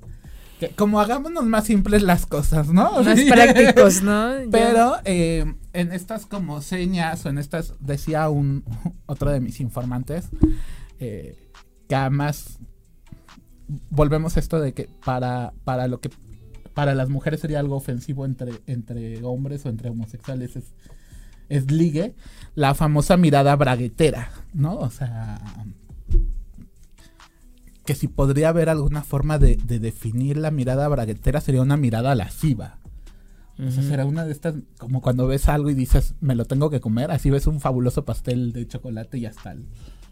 como 0.76 1.00
hagámonos 1.00 1.46
más 1.46 1.66
simples 1.66 2.02
las 2.02 2.26
cosas, 2.26 2.70
¿no? 2.70 3.04
Más 3.04 3.20
prácticos, 3.22 4.02
¿no? 4.02 4.32
Pero 4.52 4.98
eh, 5.06 5.54
en 5.74 5.92
estas 5.92 6.26
como 6.26 6.62
señas 6.62 7.26
o 7.26 7.30
en 7.30 7.38
estas, 7.38 7.74
decía 7.80 8.30
un 8.30 8.64
otro 9.06 9.32
de 9.32 9.40
mis 9.42 9.60
informantes, 9.60 10.30
eh, 11.00 11.38
que 11.88 11.96
además 11.96 12.60
volvemos 13.90 14.38
a 14.38 14.40
esto 14.40 14.60
de 14.60 14.74
que 14.74 14.90
para, 15.04 15.54
para 15.64 15.88
lo 15.88 16.00
que 16.00 16.10
para 16.74 16.94
las 16.94 17.10
mujeres 17.10 17.40
sería 17.40 17.60
algo 17.60 17.76
ofensivo 17.76 18.26
entre, 18.26 18.52
entre 18.68 19.24
hombres 19.24 19.66
o 19.66 19.70
entre 19.70 19.90
homosexuales 19.90 20.56
es, 20.56 20.74
es 21.48 21.72
ligue, 21.72 22.16
la 22.54 22.76
famosa 22.76 23.18
mirada 23.18 23.56
braguetera, 23.56 24.30
¿no? 24.54 24.78
O 24.78 24.90
sea, 24.90 25.40
que 27.86 27.96
si 27.96 28.08
podría 28.08 28.50
haber 28.50 28.70
alguna 28.70 29.04
forma 29.04 29.38
de, 29.38 29.56
definir 29.58 30.38
la 30.38 30.52
mirada 30.52 30.88
braguetera 30.88 31.40
sería 31.40 31.62
una 31.62 31.78
mirada 31.78 32.16
lasciva. 32.16 32.80
O 33.58 33.72
sea, 33.72 33.84
será 33.84 34.06
una 34.06 34.26
de 34.26 34.34
estas, 34.34 34.56
como 34.78 35.02
cuando 35.02 35.28
ves 35.28 35.48
algo 35.48 35.70
y 35.70 35.76
dices, 35.76 36.16
me 36.20 36.36
lo 36.36 36.44
tengo 36.44 36.70
que 36.70 36.82
comer, 36.82 37.12
así 37.12 37.30
ves 37.30 37.48
un 37.48 37.62
fabuloso 37.62 38.04
pastel 38.04 38.52
de 38.52 38.68
chocolate 38.68 39.18
y 39.18 39.28
hasta 39.28 39.56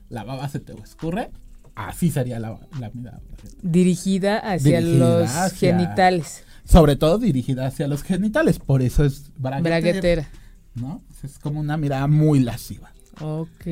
la 0.07 0.24
baba 0.24 0.47
se 0.47 0.59
te 0.59 0.74
escurre. 0.82 1.32
Así 1.76 2.11
sería 2.11 2.39
la, 2.39 2.59
mirada. 2.93 3.19
Dirigida 3.63 4.38
hacia 4.38 4.80
los 4.80 5.30
genitales. 5.53 6.43
Sobre 6.63 6.95
todo 6.95 7.17
dirigida 7.17 7.65
hacia 7.65 7.88
los 7.88 8.03
genitales, 8.03 8.59
por 8.59 8.82
eso 8.82 9.03
es 9.03 9.32
braguetera. 9.38 10.30
¿No? 10.76 11.01
Es 11.24 11.39
como 11.39 11.59
una 11.59 11.76
mirada 11.78 12.07
muy 12.07 12.39
lasciva. 12.39 12.93
Ok. 13.19 13.65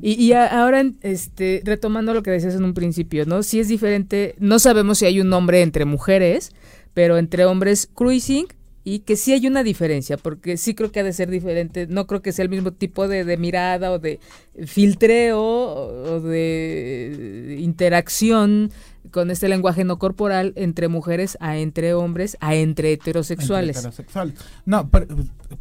Y, 0.00 0.32
ahora, 0.32 0.84
este, 1.02 1.62
retomando 1.64 2.14
lo 2.14 2.22
que 2.22 2.30
decías 2.30 2.54
en 2.54 2.64
un 2.64 2.74
principio, 2.74 3.26
¿no? 3.26 3.42
Si 3.42 3.60
es 3.60 3.68
diferente, 3.68 4.34
no 4.38 4.58
sabemos 4.58 4.98
si 4.98 5.06
hay 5.06 5.20
un 5.20 5.28
nombre 5.28 5.62
entre 5.62 5.84
mujeres, 5.84 6.52
pero 6.94 7.18
entre 7.18 7.44
hombres 7.44 7.88
cruising 7.92 8.46
y 8.84 9.00
que 9.00 9.16
sí 9.16 9.32
hay 9.32 9.46
una 9.46 9.62
diferencia, 9.62 10.16
porque 10.16 10.56
sí 10.56 10.74
creo 10.74 10.90
que 10.90 11.00
ha 11.00 11.04
de 11.04 11.12
ser 11.12 11.30
diferente, 11.30 11.86
no 11.86 12.06
creo 12.06 12.20
que 12.20 12.32
sea 12.32 12.42
el 12.42 12.48
mismo 12.48 12.72
tipo 12.72 13.06
de, 13.06 13.36
mirada 13.36 13.92
o 13.92 13.98
de 13.98 14.18
filtreo 14.66 15.40
o 15.40 16.20
de 16.20 17.58
interacción 17.60 18.72
con 19.10 19.30
este 19.30 19.48
lenguaje 19.48 19.84
no 19.84 19.98
corporal 19.98 20.52
entre 20.56 20.88
mujeres 20.88 21.36
a 21.40 21.58
entre 21.58 21.94
hombres 21.94 22.36
a 22.40 22.54
entre 22.54 22.92
heterosexuales. 22.92 23.78
heterosexuales. 23.78 24.34
No, 24.64 24.88
por, 24.88 25.06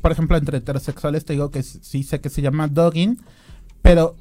por, 0.02 0.12
ejemplo, 0.12 0.38
entre 0.38 0.58
heterosexuales 0.58 1.26
te 1.26 1.34
digo 1.34 1.52
que 1.52 1.62
sí 1.64 2.04
sé 2.04 2.22
que 2.22 2.30
se 2.30 2.42
llama 2.42 2.68
dogging, 2.68 3.20
pero, 3.82 4.16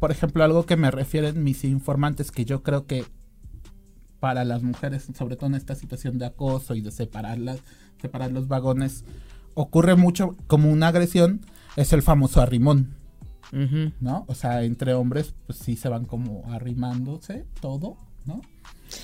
por 0.00 0.10
ejemplo, 0.10 0.44
algo 0.44 0.66
que 0.66 0.76
me 0.76 0.90
refieren 0.90 1.42
mis 1.42 1.64
informantes, 1.64 2.30
que 2.30 2.44
yo 2.44 2.62
creo 2.62 2.86
que 2.86 3.04
para 4.20 4.44
las 4.44 4.62
mujeres, 4.62 5.06
sobre 5.16 5.36
todo 5.36 5.46
en 5.46 5.54
esta 5.54 5.74
situación 5.74 6.18
de 6.18 6.26
acoso 6.26 6.74
y 6.74 6.80
de 6.80 6.90
separarlas, 6.90 7.60
separar 8.00 8.32
los 8.32 8.48
vagones, 8.48 9.04
ocurre 9.54 9.96
mucho 9.96 10.36
como 10.46 10.70
una 10.70 10.88
agresión, 10.88 11.40
es 11.76 11.92
el 11.92 12.02
famoso 12.02 12.40
arrimón. 12.40 12.94
¿No? 14.00 14.26
O 14.28 14.34
sea, 14.34 14.62
entre 14.64 14.92
hombres, 14.92 15.32
pues 15.46 15.58
sí 15.58 15.74
se 15.74 15.88
van 15.88 16.04
como 16.04 16.44
arrimándose 16.52 17.46
todo, 17.62 17.96
¿no? 18.26 18.42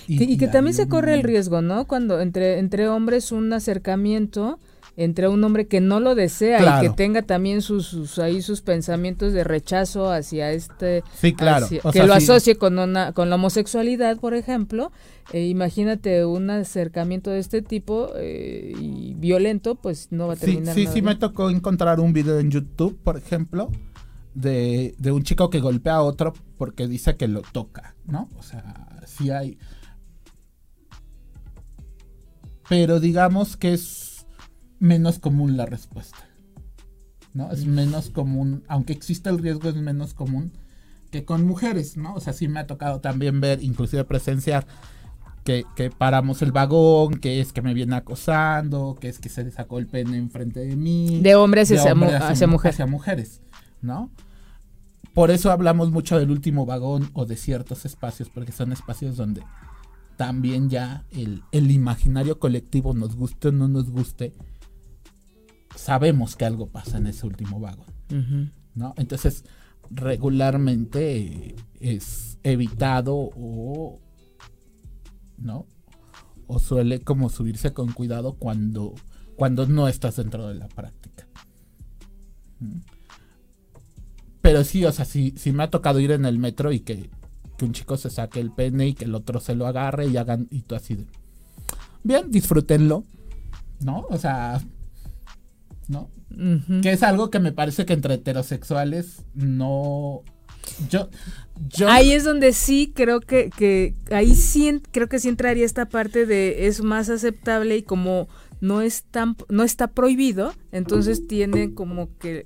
Y, 0.07 0.37
que 0.37 0.49
también 0.49 0.75
se 0.75 0.87
corre 0.87 1.15
el 1.15 1.23
riesgo, 1.23 1.63
¿no? 1.63 1.87
Cuando 1.87 2.21
entre, 2.21 2.59
entre 2.59 2.89
hombres 2.89 3.33
un 3.33 3.51
acercamiento 3.55 4.59
entre 4.97 5.29
un 5.29 5.43
hombre 5.45 5.67
que 5.67 5.81
no 5.81 6.01
lo 6.01 6.15
desea 6.15 6.79
y 6.79 6.87
que 6.87 6.91
tenga 6.95 7.23
también 7.23 7.63
sus, 7.63 8.19
ahí 8.19 8.43
sus 8.43 8.61
pensamientos 8.61 9.33
de 9.33 9.45
rechazo 9.45 10.11
hacia 10.11 10.53
este 10.53 11.03
sí 11.15 11.33
claro. 11.33 11.67
que 11.93 12.03
lo 12.05 12.15
asocie 12.15 12.57
con 12.57 12.79
una 12.79 13.13
con 13.13 13.31
la 13.31 13.37
homosexualidad 13.37 14.19
por 14.19 14.35
ejemplo 14.35 14.93
eh, 15.33 15.47
imagínate 15.47 16.25
un 16.25 16.51
acercamiento 16.51 17.31
de 17.31 17.39
este 17.39 17.63
tipo 17.63 18.11
eh, 18.17 18.73
y 18.79 19.15
violento 19.15 19.75
pues 19.75 20.09
no 20.11 20.29
va 20.29 20.35
a 20.35 20.37
terminar 20.37 20.75
sí 20.75 20.87
sí 20.87 20.93
sí 20.95 21.03
me 21.03 21.17
tocó 21.17 21.51
encontrar 21.51 22.01
un 22.01 22.13
video 22.13 22.39
en 22.39 22.51
YouTube 22.51 22.99
por 23.03 23.17
ejemplo 23.17 23.71
de, 24.35 24.95
de 24.99 25.13
un 25.13 25.23
chico 25.23 25.51
que 25.51 25.61
golpea 25.61 25.95
a 25.95 26.03
otro 26.03 26.35
porque 26.57 26.87
dice 26.87 27.17
que 27.17 27.29
lo 27.29 27.43
toca 27.43 27.95
no 28.07 28.29
o 28.39 28.43
sea 28.43 28.95
sí 29.07 29.31
hay. 29.31 29.59
Pero 32.69 33.01
digamos 33.01 33.57
que 33.57 33.75
es 33.75 34.04
menos 34.79 35.19
común 35.19 35.57
la 35.57 35.67
respuesta. 35.67 36.29
¿No? 37.33 37.51
Es 37.51 37.67
menos 37.67 38.11
común, 38.11 38.63
aunque 38.69 38.93
exista 38.93 39.29
el 39.31 39.39
riesgo, 39.39 39.69
es 39.69 39.77
menos 39.77 40.15
común 40.15 40.53
que 41.11 41.25
con 41.25 41.47
mujeres, 41.47 41.97
¿no? 41.97 42.15
O 42.15 42.21
sea, 42.21 42.33
sí 42.33 42.49
me 42.49 42.59
ha 42.59 42.67
tocado 42.67 43.01
también 43.01 43.41
ver, 43.41 43.63
inclusive 43.63 44.05
presenciar 44.05 44.67
que, 45.45 45.65
paramos 45.97 46.43
el 46.43 46.53
vagón, 46.53 47.21
que 47.21 47.41
es 47.41 47.53
que 47.53 47.63
me 47.63 47.75
viene 47.75 47.95
acosando, 47.95 48.97
que 48.99 49.09
es 49.09 49.19
que 49.19 49.29
se 49.29 49.49
sacó 49.51 49.79
el 49.79 49.87
pene 49.87 50.17
enfrente 50.17 50.61
de 50.61 50.75
mí. 50.75 51.21
De 51.23 51.35
hombres, 51.37 51.71
hacia, 51.71 51.93
hacia, 51.93 51.95
mujeres. 52.47 52.75
hacia 52.75 52.87
mujeres, 52.87 53.41
¿no? 53.83 54.11
Por 55.13 55.31
eso 55.31 55.53
hablamos 55.53 55.93
mucho 55.93 56.19
del 56.19 56.31
último 56.31 56.67
vagón 56.67 57.11
o 57.13 57.27
de 57.27 57.37
ciertos 57.37 57.85
espacios, 57.85 58.31
porque 58.31 58.53
son 58.53 58.73
espacios 58.73 59.17
donde 59.17 59.43
también 60.17 60.71
ya 60.71 61.05
el, 61.13 61.43
el 61.53 61.71
imaginario 61.71 62.39
colectivo, 62.39 62.95
nos 62.95 63.15
guste 63.15 63.49
o 63.49 63.53
no 63.53 63.69
nos 63.69 63.91
guste, 63.91 64.33
sabemos 65.85 66.35
que 66.35 66.47
algo 66.47 66.69
pasa 66.69 66.97
en 66.97 67.09
ese 67.09 67.27
último 67.27 67.61
vagón. 67.61 67.93
¿no? 68.75 68.95
Entonces, 68.97 69.45
regularmente 69.91 71.55
es 71.79 72.39
evitado 72.43 73.15
o 73.15 74.01
no 75.37 75.67
o 76.47 76.59
suele 76.59 77.01
como 77.01 77.29
subirse 77.29 77.75
con 77.75 77.93
cuidado 77.93 78.35
cuando 78.35 78.95
cuando 79.37 79.67
no 79.67 79.89
estás 79.89 80.17
dentro 80.17 80.49
de 80.49 80.55
la 80.55 80.69
práctica. 80.69 81.27
¿Mm? 82.61 82.79
Pero 84.41 84.65
sí, 84.65 84.87
o 84.87 84.93
sea, 84.93 85.05
sí, 85.05 85.35
sí 85.37 85.53
me 85.53 85.65
ha 85.65 85.71
tocado 85.71 86.01
ir 86.01 86.13
en 86.13 86.25
el 86.25 86.39
metro 86.39 86.73
y 86.73 86.81
que, 86.81 87.11
que 87.59 87.65
un 87.65 87.73
chico 87.73 87.99
se 87.99 88.09
saque 88.09 88.41
el 88.41 88.53
pene 88.53 88.89
y 88.89 88.95
que 88.95 89.05
el 89.05 89.15
otro 89.15 89.39
se 89.39 89.55
lo 89.55 89.67
agarre 89.67 90.07
y 90.07 90.17
hagan 90.17 90.47
y 90.51 90.63
tú 90.63 90.77
así 90.77 90.95
de, 90.95 91.07
bien, 92.03 92.31
disfrútenlo, 92.31 93.05
¿no? 93.81 94.07
O 94.09 94.17
sea, 94.17 94.63
¿no? 95.89 96.11
Que 96.83 96.93
es 96.93 97.03
algo 97.03 97.31
que 97.31 97.39
me 97.39 97.53
parece 97.53 97.87
que 97.87 97.93
entre 97.93 98.15
heterosexuales 98.15 99.25
no... 99.35 100.23
Yo, 100.89 101.11
yo... 101.69 101.89
Ahí 101.91 102.13
es 102.13 102.25
donde 102.25 102.53
sí 102.53 102.93
creo 102.95 103.21
que, 103.21 103.51
que 103.51 103.95
ahí 104.11 104.35
sí 104.35 104.81
creo 104.93 105.09
que 105.09 105.19
sí 105.19 105.29
entraría 105.29 105.67
esta 105.67 105.87
parte 105.87 106.25
de 106.27 106.67
es 106.67 106.83
más 106.83 107.11
aceptable 107.11 107.77
y 107.77 107.83
como 107.83 108.29
no 108.61 108.81
es 108.81 109.05
tan, 109.05 109.37
no 109.51 109.63
está 109.63 109.89
prohibido, 109.89 110.55
entonces 110.73 111.27
tiene 111.27 111.75
como 111.75 112.17
que 112.19 112.43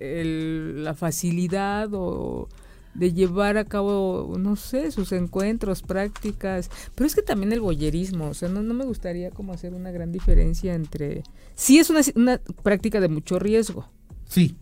la 0.76 0.95
facilidad 0.95 1.91
o 1.93 2.49
de 2.95 3.12
llevar 3.12 3.57
a 3.57 3.64
cabo, 3.64 4.34
no 4.39 4.57
sé, 4.57 4.91
sus 4.91 5.12
encuentros, 5.12 5.82
prácticas, 5.82 6.70
pero 6.95 7.07
es 7.07 7.14
que 7.14 7.22
también 7.22 7.53
el 7.53 7.61
boyerismo, 7.61 8.28
o 8.28 8.34
sea, 8.34 8.49
no, 8.49 8.62
no 8.62 8.74
me 8.74 8.84
gustaría 8.84 9.30
como 9.30 9.53
hacer 9.53 9.74
una 9.74 9.91
gran 9.91 10.12
diferencia 10.12 10.74
entre, 10.74 11.22
sí 11.55 11.78
es 11.78 11.91
una, 11.91 12.01
una 12.14 12.41
práctica 12.62 13.01
de 13.01 13.09
mucho 13.09 13.39
riesgo. 13.39 13.89
Sí. 14.26 14.57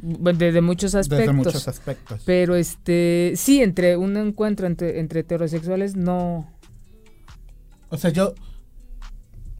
De, 0.00 0.62
muchos 0.62 0.94
aspectos. 0.94 1.26
De 1.26 1.32
muchos 1.32 1.68
aspectos. 1.68 2.22
Pero 2.24 2.54
este, 2.54 3.34
sí, 3.36 3.62
entre 3.62 3.98
un 3.98 4.16
encuentro 4.16 4.66
entre, 4.66 4.98
entre 4.98 5.20
heterosexuales 5.20 5.94
no. 5.94 6.50
O 7.90 7.98
sea, 7.98 8.10
yo 8.10 8.34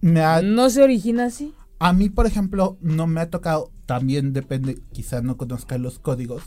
me 0.01 0.23
ha... 0.23 0.41
No 0.41 0.71
se 0.71 0.83
origina 0.83 1.27
así. 1.27 1.53
A 1.79 1.93
mí, 1.93 2.09
por 2.09 2.27
ejemplo, 2.27 2.79
no 2.81 3.07
me 3.07 3.21
ha 3.21 3.31
tocado, 3.31 3.71
también 3.87 4.33
depende, 4.33 4.79
quizás 4.93 5.23
no 5.23 5.37
conozca 5.37 5.79
los 5.79 5.99
códigos, 5.99 6.43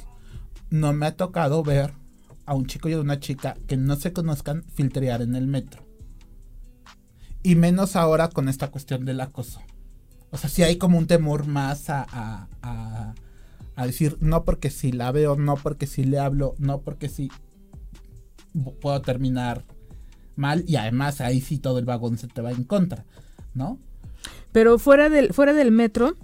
no 0.73 0.91
me 0.91 1.05
ha 1.05 1.15
tocado 1.15 1.61
ver 1.61 1.93
a 2.47 2.55
un 2.55 2.65
chico 2.65 2.89
y 2.89 2.93
a 2.93 2.99
una 2.99 3.19
chica 3.19 3.55
que 3.67 3.77
no 3.77 3.95
se 3.95 4.11
conozcan 4.11 4.63
filtrear 4.73 5.21
en 5.21 5.35
el 5.35 5.45
metro. 5.45 5.85
Y 7.43 7.53
menos 7.53 7.95
ahora 7.95 8.29
con 8.29 8.49
esta 8.49 8.71
cuestión 8.71 9.05
del 9.05 9.21
acoso. 9.21 9.61
O 10.31 10.37
sea, 10.37 10.49
si 10.49 10.63
hay 10.63 10.77
como 10.77 10.97
un 10.97 11.05
temor 11.05 11.45
más 11.45 11.91
a, 11.91 12.07
a, 12.11 13.13
a, 13.75 13.85
decir, 13.85 14.17
no 14.19 14.45
porque 14.45 14.71
si 14.71 14.91
la 14.91 15.11
veo, 15.11 15.35
no 15.35 15.57
porque 15.57 15.85
si 15.85 16.05
le 16.05 16.17
hablo, 16.17 16.55
no 16.57 16.81
porque 16.81 17.07
si 17.07 17.29
puedo 18.81 18.99
terminar 19.03 19.65
mal 20.35 20.63
y 20.67 20.77
además 20.77 21.21
ahí 21.21 21.39
sí 21.39 21.59
todo 21.59 21.77
el 21.77 21.85
vagón 21.85 22.17
se 22.17 22.27
te 22.27 22.41
va 22.41 22.51
en 22.51 22.63
contra, 22.63 23.05
¿no? 23.53 23.77
Pero 24.51 24.79
fuera 24.79 25.09
del, 25.09 25.33
fuera 25.33 25.53
del 25.53 25.71
metro, 25.71 26.15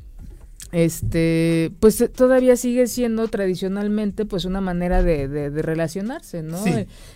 este, 0.72 1.72
pues 1.80 2.00
eh, 2.02 2.10
todavía 2.10 2.56
sigue 2.56 2.88
siendo 2.88 3.28
tradicionalmente 3.28 4.26
pues 4.26 4.46
una 4.46 4.62
manera 4.62 5.02
de, 5.02 5.28
de, 5.28 5.62
relacionarse, 5.62 6.44
¿no? 6.44 6.64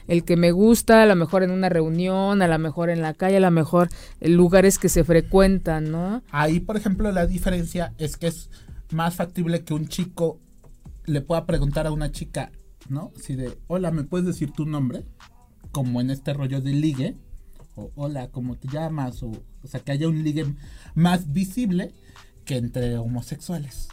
El, 0.07 0.23
que 0.23 0.37
me 0.37 0.51
gusta, 0.51 1.03
a 1.03 1.05
lo 1.05 1.15
mejor 1.15 1.43
en 1.43 1.51
una 1.51 1.69
reunión, 1.69 2.41
a 2.41 2.47
lo 2.47 2.57
mejor 2.57 2.89
en 2.89 3.01
la 3.01 3.13
calle, 3.13 3.37
a 3.37 3.41
lo 3.41 3.51
mejor 3.51 3.89
en 4.21 4.35
lugares 4.35 4.79
que 4.79 4.89
se 4.89 5.03
frecuentan, 5.03 5.91
¿no? 5.91 6.23
Ahí, 6.31 6.59
por 6.59 6.77
ejemplo, 6.77 7.11
la 7.11 7.27
diferencia 7.27 7.93
es 7.97 8.17
que 8.17 8.27
es 8.27 8.49
más 8.91 9.15
factible 9.15 9.63
que 9.63 9.73
un 9.73 9.87
chico 9.87 10.39
le 11.05 11.21
pueda 11.21 11.45
preguntar 11.45 11.85
a 11.85 11.91
una 11.91 12.11
chica, 12.11 12.51
¿no? 12.89 13.11
Si 13.21 13.35
de, 13.35 13.55
hola, 13.67 13.91
¿me 13.91 14.03
puedes 14.03 14.25
decir 14.25 14.51
tu 14.51 14.65
nombre? 14.65 15.05
Como 15.71 16.01
en 16.01 16.09
este 16.09 16.33
rollo 16.33 16.59
de 16.59 16.71
ligue, 16.71 17.17
o 17.75 17.91
hola, 17.95 18.29
¿cómo 18.29 18.55
te 18.55 18.67
llamas? 18.67 19.21
O, 19.21 19.29
o 19.29 19.67
sea, 19.67 19.79
que 19.79 19.91
haya 19.91 20.07
un 20.07 20.23
ligue 20.23 20.45
más 20.95 21.31
visible 21.33 21.93
que 22.45 22.57
entre 22.57 22.97
homosexuales. 22.97 23.87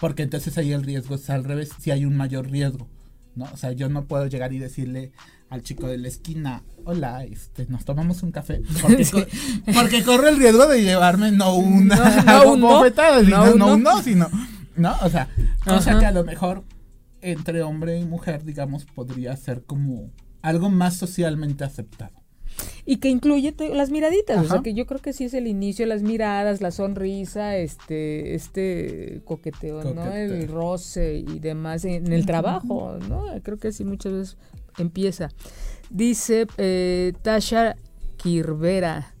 Porque 0.00 0.22
entonces 0.22 0.56
ahí 0.58 0.72
el 0.72 0.82
riesgo 0.82 1.14
es 1.14 1.30
al 1.30 1.44
revés, 1.44 1.70
si 1.80 1.90
hay 1.90 2.04
un 2.04 2.16
mayor 2.16 2.50
riesgo, 2.50 2.88
¿no? 3.34 3.46
O 3.52 3.56
sea, 3.56 3.72
yo 3.72 3.88
no 3.88 4.04
puedo 4.06 4.26
llegar 4.26 4.52
y 4.52 4.58
decirle 4.58 5.12
al 5.48 5.62
chico 5.62 5.86
de 5.86 5.96
la 5.96 6.08
esquina, 6.08 6.62
hola, 6.84 7.24
este, 7.24 7.66
nos 7.66 7.84
tomamos 7.84 8.22
un 8.22 8.30
café. 8.30 8.60
Porque, 8.82 10.02
corre 10.04 10.28
el 10.30 10.38
riesgo 10.38 10.66
de 10.66 10.82
llevarme 10.82 11.32
no 11.32 11.54
una 11.54 11.96
no, 12.24 12.52
un 12.52 12.60
no, 12.60 13.54
no, 13.54 13.74
un 13.74 13.82
no, 13.82 14.02
sino, 14.02 14.28
¿no? 14.76 14.94
O 15.02 15.08
sea, 15.08 15.28
cosa 15.64 15.98
que 15.98 16.06
a 16.06 16.12
lo 16.12 16.24
mejor 16.24 16.64
entre 17.22 17.62
hombre 17.62 17.98
y 17.98 18.04
mujer, 18.04 18.44
digamos, 18.44 18.84
podría 18.84 19.34
ser 19.36 19.64
como 19.64 20.10
algo 20.42 20.68
más 20.68 20.96
socialmente 20.96 21.64
aceptado 21.64 22.25
y 22.84 22.96
que 22.98 23.08
incluye 23.08 23.54
las 23.74 23.90
miraditas, 23.90 24.44
o 24.44 24.48
sea 24.48 24.62
que 24.62 24.74
yo 24.74 24.86
creo 24.86 25.00
que 25.00 25.12
sí 25.12 25.24
es 25.24 25.34
el 25.34 25.46
inicio, 25.46 25.86
las 25.86 26.02
miradas, 26.02 26.60
la 26.60 26.70
sonrisa, 26.70 27.56
este, 27.56 28.34
este 28.34 29.22
coqueteo, 29.24 29.82
¿no? 29.94 30.12
El 30.12 30.48
roce 30.48 31.16
y 31.16 31.38
demás 31.38 31.84
en 31.84 32.12
el 32.12 32.26
trabajo, 32.26 32.98
¿no? 33.08 33.24
Creo 33.42 33.58
que 33.58 33.68
así 33.68 33.84
muchas 33.84 34.12
veces 34.12 34.36
empieza. 34.78 35.30
Dice 35.90 36.46
eh, 36.58 37.12
Tasha 37.22 37.76
Kirvera. 38.16 39.14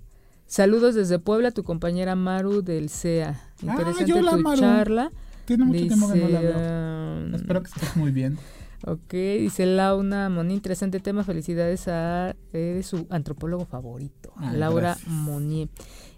Saludos 0.46 0.94
desde 0.94 1.18
Puebla, 1.18 1.50
tu 1.50 1.64
compañera 1.64 2.14
Maru 2.14 2.62
del 2.62 2.88
CEA. 2.88 3.40
Ah, 3.66 3.76
Interesante 3.78 4.12
tu 4.12 4.54
charla. 4.54 5.10
Tiene 5.44 5.64
mucho 5.64 5.86
tiempo 5.86 6.12
que 6.12 6.18
no 6.18 6.28
la 6.28 6.40
veo. 6.40 7.26
Um, 7.26 7.34
Espero 7.34 7.62
que 7.62 7.68
estés 7.68 7.96
muy 7.96 8.10
bien. 8.10 8.38
Ok, 8.84 9.12
dice 9.12 9.66
Launa 9.66 10.28
Moni, 10.28 10.54
interesante 10.54 11.00
tema, 11.00 11.24
felicidades 11.24 11.88
a 11.88 12.34
su 12.82 13.06
antropólogo 13.10 13.64
favorito, 13.64 14.32
Laura 14.52 14.96
Moni. 15.06 15.68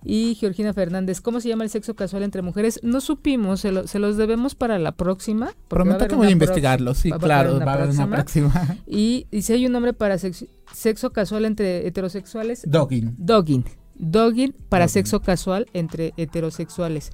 Y 0.04 0.36
Georgina 0.36 0.72
Fernández, 0.72 1.20
¿cómo 1.20 1.40
se 1.40 1.48
llama 1.48 1.64
el 1.64 1.70
sexo 1.70 1.94
casual 1.94 2.22
entre 2.22 2.42
mujeres? 2.42 2.78
No 2.82 3.00
supimos, 3.00 3.60
se, 3.60 3.98
los 3.98 4.16
debemos 4.16 4.54
para 4.54 4.78
la 4.78 4.92
próxima. 4.92 5.50
Prometo 5.68 6.06
que 6.06 6.14
voy 6.14 6.28
a 6.28 6.30
investigarlo, 6.30 6.94
sí, 6.94 7.10
claro, 7.10 7.58
va 7.58 7.72
a 7.72 7.74
haber 7.74 7.90
una 7.90 8.08
próxima. 8.08 8.76
Y 8.86 9.26
dice, 9.30 9.54
hay 9.54 9.66
un 9.66 9.72
nombre 9.72 9.92
para 9.92 10.16
sexo, 10.18 11.10
casual 11.12 11.44
entre 11.44 11.86
heterosexuales. 11.86 12.62
Dogging. 12.66 13.14
Dogging. 13.18 13.64
Dogging 13.96 14.54
para 14.68 14.86
sexo 14.88 15.20
casual 15.20 15.66
entre 15.72 16.12
heterosexuales. 16.16 17.10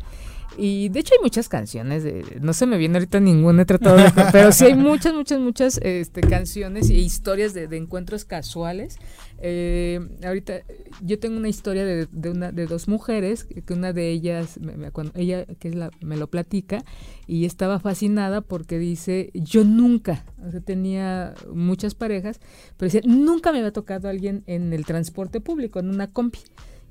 Y 0.56 0.88
de 0.88 1.00
hecho 1.00 1.14
hay 1.14 1.22
muchas 1.22 1.48
canciones, 1.48 2.04
de, 2.04 2.38
no 2.40 2.52
se 2.52 2.66
me 2.66 2.78
viene 2.78 2.98
ahorita 2.98 3.18
ninguna, 3.18 3.62
he 3.62 3.64
tratado 3.64 3.96
de, 3.96 4.10
pero 4.32 4.52
sí 4.52 4.66
hay 4.66 4.74
muchas, 4.74 5.12
muchas, 5.12 5.40
muchas 5.40 5.80
este, 5.82 6.20
canciones 6.20 6.90
e 6.90 6.94
historias 6.94 7.54
de, 7.54 7.64
encuentros 7.76 8.24
casuales. 8.24 8.98
Eh, 9.38 10.00
ahorita 10.24 10.60
yo 11.02 11.18
tengo 11.18 11.36
una 11.36 11.48
historia 11.48 11.84
de, 11.84 12.30
una, 12.30 12.52
de 12.52 12.66
dos 12.66 12.86
mujeres, 12.86 13.44
que 13.44 13.74
una 13.74 13.92
de 13.92 14.10
ellas, 14.10 14.58
me, 14.60 14.90
cuando 14.92 15.12
ella 15.16 15.44
que 15.58 15.68
es 15.68 15.74
la, 15.74 15.90
me 16.00 16.16
lo 16.16 16.28
platica, 16.28 16.84
y 17.26 17.44
estaba 17.46 17.80
fascinada 17.80 18.40
porque 18.40 18.78
dice, 18.78 19.30
yo 19.34 19.64
nunca, 19.64 20.24
o 20.46 20.50
sea, 20.50 20.60
tenía 20.60 21.34
muchas 21.52 21.94
parejas, 21.94 22.40
pero 22.76 22.90
decía, 22.90 23.02
nunca 23.04 23.50
me 23.50 23.58
había 23.58 23.72
tocado 23.72 24.08
alguien 24.08 24.44
en 24.46 24.72
el 24.72 24.84
transporte 24.84 25.40
público, 25.40 25.80
en 25.80 25.88
una 25.88 26.10
compi. 26.10 26.40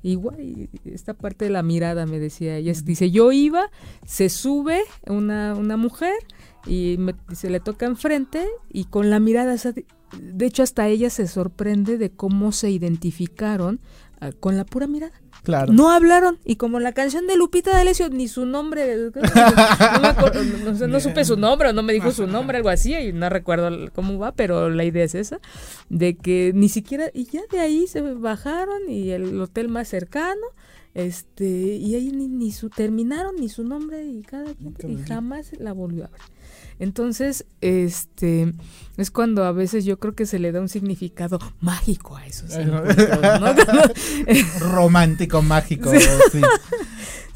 Igual, 0.04 0.68
esta 0.84 1.14
parte 1.14 1.46
de 1.46 1.50
la 1.50 1.62
mirada 1.62 2.04
me 2.04 2.18
decía 2.18 2.58
ella, 2.58 2.74
dice, 2.84 3.10
yo 3.10 3.32
iba, 3.32 3.70
se 4.04 4.28
sube 4.28 4.82
una, 5.06 5.54
una 5.54 5.78
mujer 5.78 6.12
y 6.66 6.98
se 7.32 7.48
le 7.48 7.58
toca 7.58 7.86
enfrente 7.86 8.46
y 8.68 8.84
con 8.84 9.08
la 9.08 9.18
mirada, 9.18 9.56
de 10.20 10.46
hecho 10.46 10.62
hasta 10.62 10.88
ella 10.88 11.08
se 11.08 11.26
sorprende 11.26 11.96
de 11.96 12.10
cómo 12.10 12.52
se 12.52 12.70
identificaron 12.70 13.80
con 14.40 14.56
la 14.56 14.64
pura 14.64 14.86
mirada. 14.86 15.12
No 15.74 15.90
hablaron. 15.90 16.38
Y 16.44 16.56
como 16.56 16.80
la 16.80 16.92
canción 16.92 17.26
de 17.26 17.36
Lupita 17.36 17.70
D'Alessio, 17.70 18.08
ni 18.08 18.28
su 18.28 18.46
nombre. 18.46 19.10
No, 20.88 21.00
supe 21.00 21.24
su 21.24 21.36
nombre, 21.36 21.68
o 21.68 21.72
no 21.72 21.82
me 21.82 21.92
dijo 21.92 22.10
su 22.10 22.26
nombre, 22.26 22.56
algo 22.56 22.68
así. 22.68 22.94
Y 22.94 23.12
no 23.12 23.28
recuerdo 23.28 23.70
cómo 23.92 24.18
va, 24.18 24.32
pero 24.32 24.70
la 24.70 24.84
idea 24.84 25.04
es 25.04 25.14
esa. 25.14 25.40
De 25.88 26.16
que 26.16 26.52
ni 26.54 26.68
siquiera. 26.68 27.10
Y 27.12 27.24
ya 27.24 27.42
de 27.50 27.60
ahí 27.60 27.86
se 27.86 28.00
bajaron 28.00 28.88
y 28.88 29.10
el 29.10 29.40
hotel 29.40 29.68
más 29.68 29.88
cercano. 29.88 30.46
Este, 30.94 31.44
y 31.46 31.94
ahí 31.96 32.10
ni, 32.10 32.28
ni 32.28 32.52
su 32.52 32.70
terminaron 32.70 33.34
ni 33.36 33.48
su 33.48 33.64
nombre 33.64 34.06
y 34.06 34.22
cada 34.22 34.52
y 34.52 34.96
jamás 35.08 35.50
la 35.58 35.72
volvió 35.72 36.04
a 36.04 36.08
ver. 36.08 36.20
Entonces, 36.78 37.46
este 37.60 38.54
es 38.96 39.10
cuando 39.10 39.44
a 39.44 39.52
veces 39.52 39.84
yo 39.84 39.98
creo 39.98 40.14
que 40.14 40.26
se 40.26 40.38
le 40.38 40.52
da 40.52 40.60
un 40.60 40.68
significado 40.68 41.38
mágico 41.60 42.16
a 42.16 42.26
eso. 42.26 42.46
Romántico, 44.60 45.42
mágico, 45.42 45.90
sí. 46.30 46.40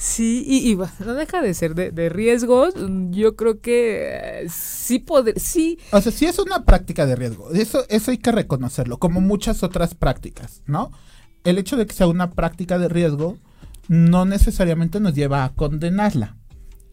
Sí, 0.00 0.44
y, 0.46 0.76
no 1.04 1.14
deja 1.14 1.42
de 1.42 1.54
ser 1.54 1.74
de, 1.74 2.08
riesgos. 2.08 2.74
Yo 3.10 3.34
creo 3.34 3.60
que 3.60 4.10
eh, 4.12 4.46
sí 4.48 5.00
poder, 5.00 5.40
sí. 5.40 5.80
O 5.90 6.00
sea, 6.00 6.12
sí 6.12 6.26
es 6.26 6.38
una 6.38 6.64
práctica 6.64 7.04
de 7.04 7.16
riesgo. 7.16 7.50
Eso, 7.50 7.84
eso 7.88 8.12
hay 8.12 8.18
que 8.18 8.30
reconocerlo, 8.30 8.98
como 8.98 9.20
muchas 9.20 9.64
otras 9.64 9.96
prácticas, 9.96 10.62
¿no? 10.66 10.92
El 11.42 11.58
hecho 11.58 11.76
de 11.76 11.86
que 11.86 11.94
sea 11.94 12.06
una 12.06 12.30
práctica 12.30 12.78
de 12.78 12.88
riesgo 12.88 13.38
no 13.88 14.24
necesariamente 14.24 15.00
nos 15.00 15.14
lleva 15.14 15.44
a 15.44 15.54
condenarla. 15.54 16.36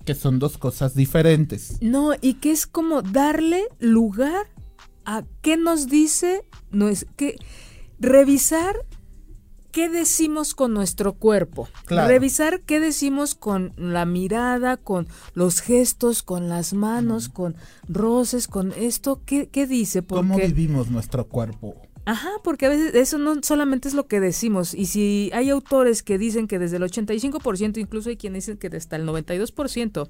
Que 0.06 0.16
son 0.16 0.40
dos 0.40 0.58
cosas 0.58 0.96
diferentes. 0.96 1.78
No, 1.82 2.14
y 2.22 2.36
que 2.36 2.52
es 2.52 2.68
como 2.68 3.02
darle 3.02 3.64
lugar 3.80 4.46
a 5.04 5.24
qué 5.42 5.58
nos 5.58 5.88
dice, 5.88 6.44
no 6.72 6.88
es 6.88 7.06
que 7.16 7.36
revisar 8.00 8.76
qué 9.72 9.90
decimos 9.90 10.54
con 10.54 10.74
nuestro 10.74 11.14
cuerpo, 11.14 11.68
Claro. 11.86 12.08
revisar 12.08 12.62
qué 12.62 12.80
decimos 12.80 13.36
con 13.36 13.74
la 13.76 14.06
mirada, 14.06 14.78
con 14.78 15.08
los 15.34 15.60
gestos, 15.60 16.24
con 16.24 16.48
las 16.48 16.74
manos, 16.74 17.28
con 17.28 17.56
roces, 17.90 18.48
con 18.48 18.72
esto, 18.78 19.22
qué, 19.26 19.50
qué 19.50 19.68
dice, 19.68 20.02
¿Cómo 20.02 20.36
porque 20.36 20.48
vivimos 20.48 20.90
nuestro 20.90 21.28
cuerpo? 21.28 21.76
Ajá, 22.06 22.30
porque 22.44 22.68
a 22.68 22.70
veces 22.70 22.94
eso 22.96 23.18
no 23.18 23.36
solamente 23.42 23.88
es 23.88 23.94
lo 23.94 24.08
que 24.08 24.20
decimos. 24.20 24.74
Y 24.74 24.86
si 24.86 25.32
hay 25.34 25.50
autores 25.50 26.04
que 26.04 26.18
dicen 26.18 26.48
que 26.48 26.60
desde 26.60 26.78
el 26.78 26.84
85%, 26.84 27.78
incluso 27.78 28.10
hay 28.10 28.18
quienes 28.18 28.46
dicen 28.46 28.58
que 28.58 28.76
hasta 28.76 28.96
el 28.96 29.08
92% 29.08 30.10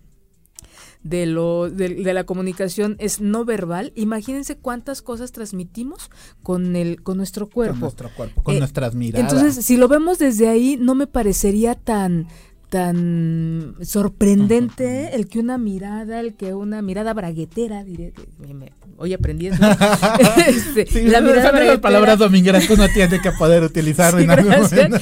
de, 1.03 1.25
lo, 1.25 1.69
de, 1.69 1.89
de 1.89 2.13
la 2.13 2.25
comunicación 2.25 2.95
es 2.99 3.21
no 3.21 3.45
verbal, 3.45 3.93
imagínense 3.95 4.57
cuántas 4.57 5.01
cosas 5.01 5.31
transmitimos 5.31 6.09
con, 6.43 6.75
el, 6.75 7.01
con 7.03 7.17
nuestro 7.17 7.47
cuerpo. 7.47 7.73
Con 7.73 7.81
nuestro 7.81 8.09
cuerpo, 8.13 8.43
con 8.43 8.55
Eh, 8.55 8.59
nuestras 8.59 8.95
miradas. 8.95 9.31
Entonces, 9.31 9.65
si 9.65 9.77
lo 9.77 9.87
vemos 9.87 10.17
desde 10.17 10.49
ahí, 10.49 10.77
no 10.79 10.95
me 10.95 11.07
parecería 11.07 11.75
tan 11.75 12.27
tan 12.69 13.75
sorprendente 13.81 15.15
el 15.15 15.27
que 15.27 15.39
una 15.39 15.57
mirada, 15.57 16.19
el 16.19 16.35
que 16.35 16.53
una 16.53 16.81
mirada 16.81 17.13
braguetera, 17.13 17.83
diré, 17.83 18.13
hoy 18.97 19.13
aprendí 19.13 19.47
eso. 19.47 19.63
Este, 20.47 20.85
Sí, 20.85 21.03
la 21.03 21.21
mirada 21.21 21.51
braguetera, 21.51 21.81
palabras 21.81 22.19
domingueras 22.19 22.65
que 22.67 22.73
uno 22.73 22.87
tiene 22.93 23.21
que 23.21 23.31
poder 23.33 23.63
utilizar 23.63 24.15
Sí, 24.17 24.23
en 24.23 24.31
algún 24.31 24.51
momento. 24.51 24.97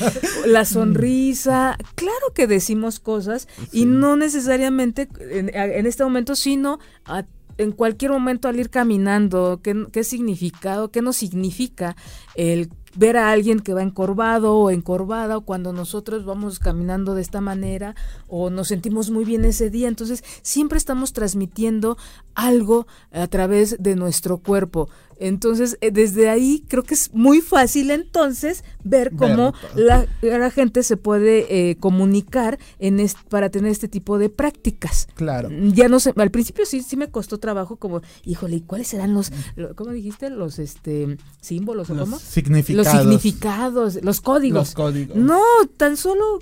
La 0.46 0.66
sonrisa, 0.66 1.78
claro 1.96 2.34
que 2.36 2.48
decimos 2.48 3.00
cosas 3.00 3.48
y 3.72 3.86
no 3.86 4.18
necesariamente 4.18 5.08
en, 5.32 5.50
en 5.54 5.86
este 5.86 6.04
momento, 6.04 6.36
sino 6.36 6.80
a- 7.06 7.26
en 7.60 7.72
cualquier 7.72 8.10
momento 8.12 8.48
al 8.48 8.60
ir 8.60 8.70
caminando, 8.72 9.60
¿qué, 9.64 9.86
qué 9.92 10.04
significado, 10.04 10.90
qué 10.90 11.02
nos 11.04 11.16
significa 11.18 11.96
el 12.36 12.70
ver 12.96 13.18
a 13.18 13.32
alguien 13.32 13.60
que 13.60 13.74
va 13.74 13.82
encorvado 13.84 14.56
o 14.56 14.70
encorvada 14.72 15.38
o 15.38 15.42
cuando 15.42 15.74
nosotros 15.74 16.26
vamos 16.26 16.60
caminando 16.60 17.16
de 17.16 17.22
esta 17.22 17.42
manera 17.42 17.96
o 18.28 18.50
nos 18.50 18.68
sentimos 18.68 19.10
muy 19.10 19.26
bien 19.26 19.46
ese 19.46 19.70
día. 19.70 19.88
Entonces, 19.88 20.24
siempre 20.42 20.78
estamos 20.78 21.14
transmitiendo 21.14 21.98
algo 22.36 22.88
a 23.12 23.28
través 23.28 23.78
de 23.80 23.96
nuestro 23.96 24.38
cuerpo. 24.40 24.90
Entonces, 25.20 25.78
eh, 25.80 25.92
desde 25.92 26.28
ahí 26.30 26.66
creo 26.68 26.84
que 26.84 26.96
es 26.96 27.14
muy 27.14 27.40
fácil 27.40 27.92
entonces 27.92 28.64
ver 28.84 29.12
cómo 29.16 29.54
la, 29.76 30.06
la 30.22 30.50
gente 30.50 30.82
se 30.84 30.98
puede 30.98 31.70
eh, 31.70 31.78
comunicar 31.78 32.58
en 32.80 33.00
est- 33.00 33.20
para 33.30 33.50
tener 33.50 33.72
este 33.72 33.88
tipo 33.88 34.18
de 34.18 34.30
prácticas. 34.30 35.08
Claro. 35.14 35.50
Ya 35.72 35.88
no 35.88 36.00
sé, 36.00 36.14
al 36.18 36.32
principio 36.32 36.66
sí, 36.66 36.82
sí 36.82 36.98
me 36.98 37.10
costó 37.10 37.38
trabajo 37.38 37.76
como, 37.78 38.02
híjole, 38.26 38.58
¿y 38.58 38.62
cuáles 38.62 38.88
serán 38.88 39.14
los, 39.14 39.32
lo- 39.56 39.76
cómo 39.76 39.92
dijiste? 39.92 40.30
Los 40.32 40.58
este 40.60 41.18
símbolos 41.40 41.90
o 41.92 41.94
Los 41.94 42.10
cómo? 42.10 42.20
significados. 42.20 42.83
Los 42.83 42.83
significados, 42.92 44.00
los 44.04 44.22
códigos. 44.22 44.60
Los 44.60 44.74
códigos. 44.76 45.18
No, 45.18 45.42
tan 45.78 45.98
solo 45.98 46.40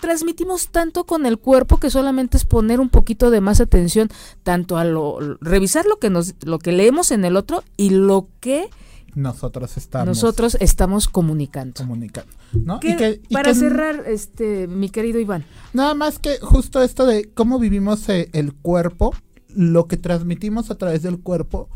transmitimos 0.00 0.68
tanto 0.68 1.04
con 1.06 1.24
el 1.26 1.38
cuerpo 1.38 1.78
que 1.78 1.90
solamente 1.90 2.36
es 2.36 2.44
poner 2.44 2.80
un 2.80 2.90
poquito 2.90 3.30
de 3.30 3.40
más 3.40 3.60
atención 3.60 4.08
tanto 4.42 4.76
a 4.76 4.84
lo 4.84 5.18
revisar 5.40 5.86
lo 5.86 5.98
que 5.98 6.10
nos 6.10 6.34
lo 6.44 6.58
que 6.58 6.72
leemos 6.72 7.10
en 7.10 7.24
el 7.24 7.36
otro 7.36 7.64
y 7.78 7.90
lo 7.90 8.28
que 8.40 8.68
Nosotros 9.14 9.76
estamos 9.78 10.06
nosotros 10.06 10.56
estamos 10.60 11.08
comunicando. 11.08 11.72
comunicando. 11.76 12.30
¿no? 12.52 12.78
¿Qué- 12.80 12.90
Y 12.90 12.96
que- 12.96 13.20
y 13.28 13.32
para 13.34 13.52
que 13.52 13.58
cerrar, 13.58 14.04
este, 14.06 14.66
mi 14.68 14.90
querido 14.90 15.18
Iván. 15.18 15.44
Nada 15.72 15.94
más 15.94 16.18
que 16.18 16.38
justo 16.40 16.82
esto 16.82 17.06
de 17.06 17.30
cómo 17.32 17.58
vivimos 17.58 18.06
eh, 18.10 18.28
el 18.34 18.52
cuerpo, 18.52 19.14
lo 19.48 19.86
que 19.86 19.96
transmitimos 19.96 20.70
a 20.70 20.74
través 20.76 21.02
del 21.02 21.18
cuerpo, 21.20 21.70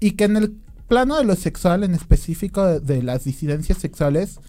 y 0.00 0.12
que 0.12 0.24
en 0.24 0.38
el 0.38 0.54
plano 0.90 1.16
de 1.16 1.24
lo 1.24 1.36
sexual, 1.36 1.84
en 1.84 1.94
específico 1.94 2.66
de, 2.66 2.80
de 2.80 3.00
las 3.00 3.22
disidencias 3.22 3.78
sexuales, 3.78 4.40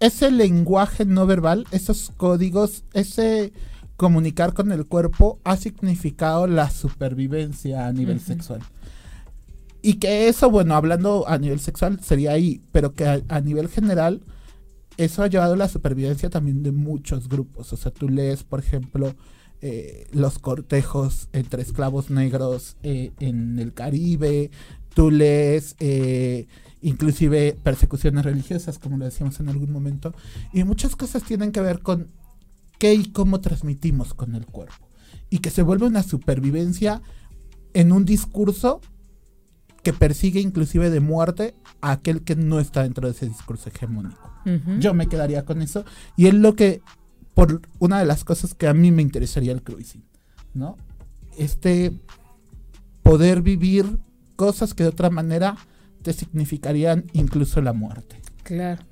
ese 0.00 0.30
lenguaje 0.30 1.04
no 1.04 1.26
verbal, 1.26 1.66
esos 1.72 2.10
códigos, 2.16 2.84
ese 2.94 3.52
comunicar 3.96 4.54
con 4.54 4.72
el 4.72 4.86
cuerpo 4.86 5.38
ha 5.44 5.58
significado 5.58 6.46
la 6.46 6.70
supervivencia 6.70 7.86
a 7.86 7.92
nivel 7.92 8.18
sexual. 8.20 8.62
Y 9.82 9.94
que 9.94 10.28
eso, 10.28 10.50
bueno, 10.50 10.74
hablando 10.74 11.28
a 11.28 11.36
nivel 11.36 11.60
sexual 11.60 12.00
sería 12.02 12.32
ahí, 12.32 12.62
pero 12.72 12.94
que 12.94 13.06
a, 13.06 13.20
a 13.28 13.40
nivel 13.42 13.68
general 13.68 14.22
eso 14.96 15.22
ha 15.22 15.26
llevado 15.26 15.52
a 15.52 15.58
la 15.58 15.68
supervivencia 15.68 16.30
también 16.30 16.62
de 16.62 16.72
muchos 16.72 17.28
grupos. 17.28 17.74
O 17.74 17.76
sea, 17.76 17.92
tú 17.92 18.08
lees, 18.08 18.42
por 18.42 18.58
ejemplo, 18.60 19.14
eh, 19.62 20.06
los 20.12 20.38
cortejos 20.38 21.28
entre 21.32 21.62
esclavos 21.62 22.10
negros 22.10 22.76
eh, 22.82 23.12
en 23.20 23.58
el 23.58 23.72
Caribe, 23.72 24.50
tú 24.96 25.10
lees 25.10 25.76
eh, 25.78 26.46
inclusive 26.80 27.54
persecuciones 27.62 28.24
religiosas, 28.24 28.78
como 28.78 28.96
lo 28.96 29.04
decíamos 29.04 29.38
en 29.40 29.50
algún 29.50 29.70
momento, 29.70 30.14
y 30.54 30.64
muchas 30.64 30.96
cosas 30.96 31.22
tienen 31.22 31.52
que 31.52 31.60
ver 31.60 31.80
con 31.80 32.08
qué 32.78 32.94
y 32.94 33.12
cómo 33.12 33.42
transmitimos 33.42 34.14
con 34.14 34.34
el 34.34 34.46
cuerpo. 34.46 34.88
Y 35.28 35.40
que 35.40 35.50
se 35.50 35.60
vuelve 35.60 35.86
una 35.86 36.02
supervivencia 36.02 37.02
en 37.74 37.92
un 37.92 38.06
discurso 38.06 38.80
que 39.82 39.92
persigue 39.92 40.40
inclusive 40.40 40.88
de 40.88 41.00
muerte 41.00 41.54
a 41.82 41.92
aquel 41.92 42.22
que 42.22 42.34
no 42.34 42.58
está 42.58 42.82
dentro 42.84 43.06
de 43.06 43.12
ese 43.12 43.26
discurso 43.26 43.68
hegemónico. 43.68 44.32
Yo 44.80 44.94
me 44.94 45.08
quedaría 45.08 45.44
con 45.44 45.60
eso. 45.60 45.84
Y 46.16 46.26
es 46.26 46.34
lo 46.34 46.56
que, 46.56 46.80
por 47.34 47.60
una 47.80 47.98
de 47.98 48.06
las 48.06 48.24
cosas 48.24 48.54
que 48.54 48.66
a 48.66 48.72
mí 48.72 48.90
me 48.92 49.02
interesaría 49.02 49.52
el 49.52 49.62
cruising, 49.62 50.06
¿no? 50.54 50.78
Este 51.36 51.92
poder 53.02 53.42
vivir 53.42 53.98
cosas 54.36 54.74
que 54.74 54.84
de 54.84 54.90
otra 54.90 55.10
manera 55.10 55.56
te 56.02 56.12
significarían 56.12 57.04
incluso 57.12 57.60
la 57.60 57.72
muerte. 57.72 58.20
Claro, 58.42 58.84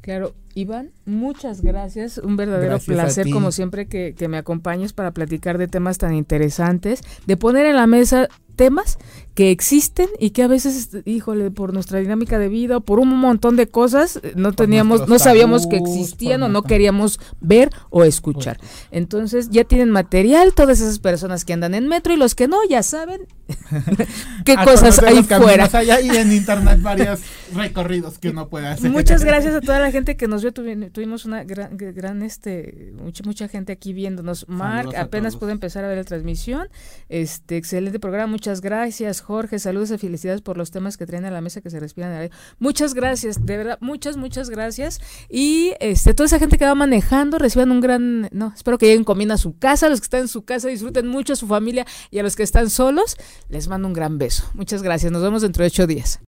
claro. 0.00 0.34
Iván, 0.54 0.92
muchas 1.06 1.62
gracias. 1.62 2.18
Un 2.18 2.36
verdadero 2.36 2.72
Gracias 2.72 2.94
placer, 2.94 3.30
como 3.30 3.52
siempre, 3.52 3.86
que, 3.86 4.14
que 4.14 4.28
me 4.28 4.36
acompañes 4.36 4.92
para 4.92 5.12
platicar 5.12 5.56
de 5.56 5.66
temas 5.66 5.96
tan 5.96 6.14
interesantes, 6.14 7.00
de 7.26 7.36
poner 7.38 7.64
en 7.64 7.76
la 7.76 7.86
mesa 7.86 8.28
temas 8.54 8.98
que 9.34 9.50
existen 9.50 10.08
y 10.18 10.30
que 10.30 10.42
a 10.42 10.46
veces, 10.46 10.90
híjole, 11.06 11.50
por 11.50 11.72
nuestra 11.72 11.98
dinámica 12.00 12.38
de 12.38 12.48
vida 12.48 12.76
o 12.76 12.80
por 12.80 12.98
un 12.98 13.08
montón 13.08 13.56
de 13.56 13.66
cosas, 13.66 14.20
eh, 14.22 14.32
no 14.36 14.52
teníamos, 14.52 15.08
no 15.08 15.18
sabíamos 15.18 15.66
que 15.66 15.76
existían 15.76 16.42
o 16.42 16.48
no 16.48 16.62
queríamos 16.62 17.18
ver 17.40 17.70
o 17.88 18.04
escuchar. 18.04 18.58
Entonces, 18.90 19.48
ya 19.50 19.64
tienen 19.64 19.90
material 19.90 20.52
todas 20.54 20.80
esas 20.80 20.98
personas 20.98 21.44
que 21.46 21.54
andan 21.54 21.74
en 21.74 21.88
metro 21.88 22.12
y 22.12 22.16
los 22.16 22.34
que 22.34 22.46
no, 22.46 22.58
ya 22.68 22.82
saben 22.82 23.22
qué 24.44 24.54
cosas 24.64 24.98
hay 25.02 25.22
fuera. 25.22 25.68
allá 25.72 26.00
y 26.00 26.10
en 26.10 26.32
internet 26.32 26.78
varios 26.82 27.20
recorridos 27.54 28.18
que 28.18 28.30
uno 28.30 28.48
puede 28.48 28.66
hacer. 28.68 28.90
Muchas 28.90 29.24
gracias 29.24 29.54
a 29.54 29.60
toda 29.60 29.78
la 29.78 29.90
gente 29.90 30.16
que 30.16 30.28
nos 30.28 30.42
vio. 30.42 30.52
Tuvi- 30.52 30.90
tuvimos 30.92 31.24
una 31.24 31.44
gran, 31.44 31.76
gran 31.76 32.22
este, 32.22 32.92
mucha, 33.02 33.24
mucha 33.24 33.48
gente 33.48 33.72
aquí 33.72 33.92
viéndonos. 33.92 34.46
Mark 34.48 34.94
apenas 34.96 35.36
pudo 35.36 35.50
empezar 35.50 35.84
a 35.84 35.88
ver 35.88 35.98
la 35.98 36.04
transmisión. 36.04 36.68
Este, 37.08 37.56
excelente 37.56 37.98
programa. 37.98 38.30
Muchas 38.32 38.60
gracias, 38.60 39.21
Jorge. 39.22 39.58
Saludos 39.58 39.90
y 39.90 39.98
felicidades 39.98 40.42
por 40.42 40.58
los 40.58 40.70
temas 40.70 40.96
que 40.96 41.06
traen 41.06 41.24
a 41.24 41.30
la 41.30 41.40
mesa 41.40 41.60
que 41.60 41.70
se 41.70 41.80
respiran. 41.80 42.30
Muchas 42.58 42.94
gracias, 42.94 43.44
de 43.44 43.56
verdad, 43.56 43.78
muchas, 43.80 44.16
muchas 44.16 44.50
gracias. 44.50 45.00
Y 45.30 45.72
este, 45.80 46.14
toda 46.14 46.26
esa 46.26 46.38
gente 46.38 46.58
que 46.58 46.64
va 46.64 46.74
manejando, 46.74 47.38
reciban 47.38 47.70
un 47.70 47.80
gran, 47.80 48.28
no, 48.32 48.52
espero 48.54 48.78
que 48.78 48.86
lleguen 48.86 49.04
comiendo 49.04 49.34
a 49.34 49.38
su 49.38 49.56
casa. 49.58 49.88
Los 49.88 50.00
que 50.00 50.04
están 50.04 50.20
en 50.22 50.28
su 50.28 50.44
casa 50.44 50.68
disfruten 50.68 51.08
mucho 51.08 51.32
a 51.32 51.36
su 51.36 51.46
familia 51.46 51.86
y 52.10 52.18
a 52.18 52.22
los 52.22 52.36
que 52.36 52.42
están 52.42 52.68
solos, 52.68 53.16
les 53.48 53.68
mando 53.68 53.88
un 53.88 53.94
gran 53.94 54.18
beso. 54.18 54.44
Muchas 54.54 54.82
gracias. 54.82 55.12
Nos 55.12 55.22
vemos 55.22 55.42
dentro 55.42 55.62
de 55.62 55.68
ocho 55.68 55.86
días. 55.86 56.20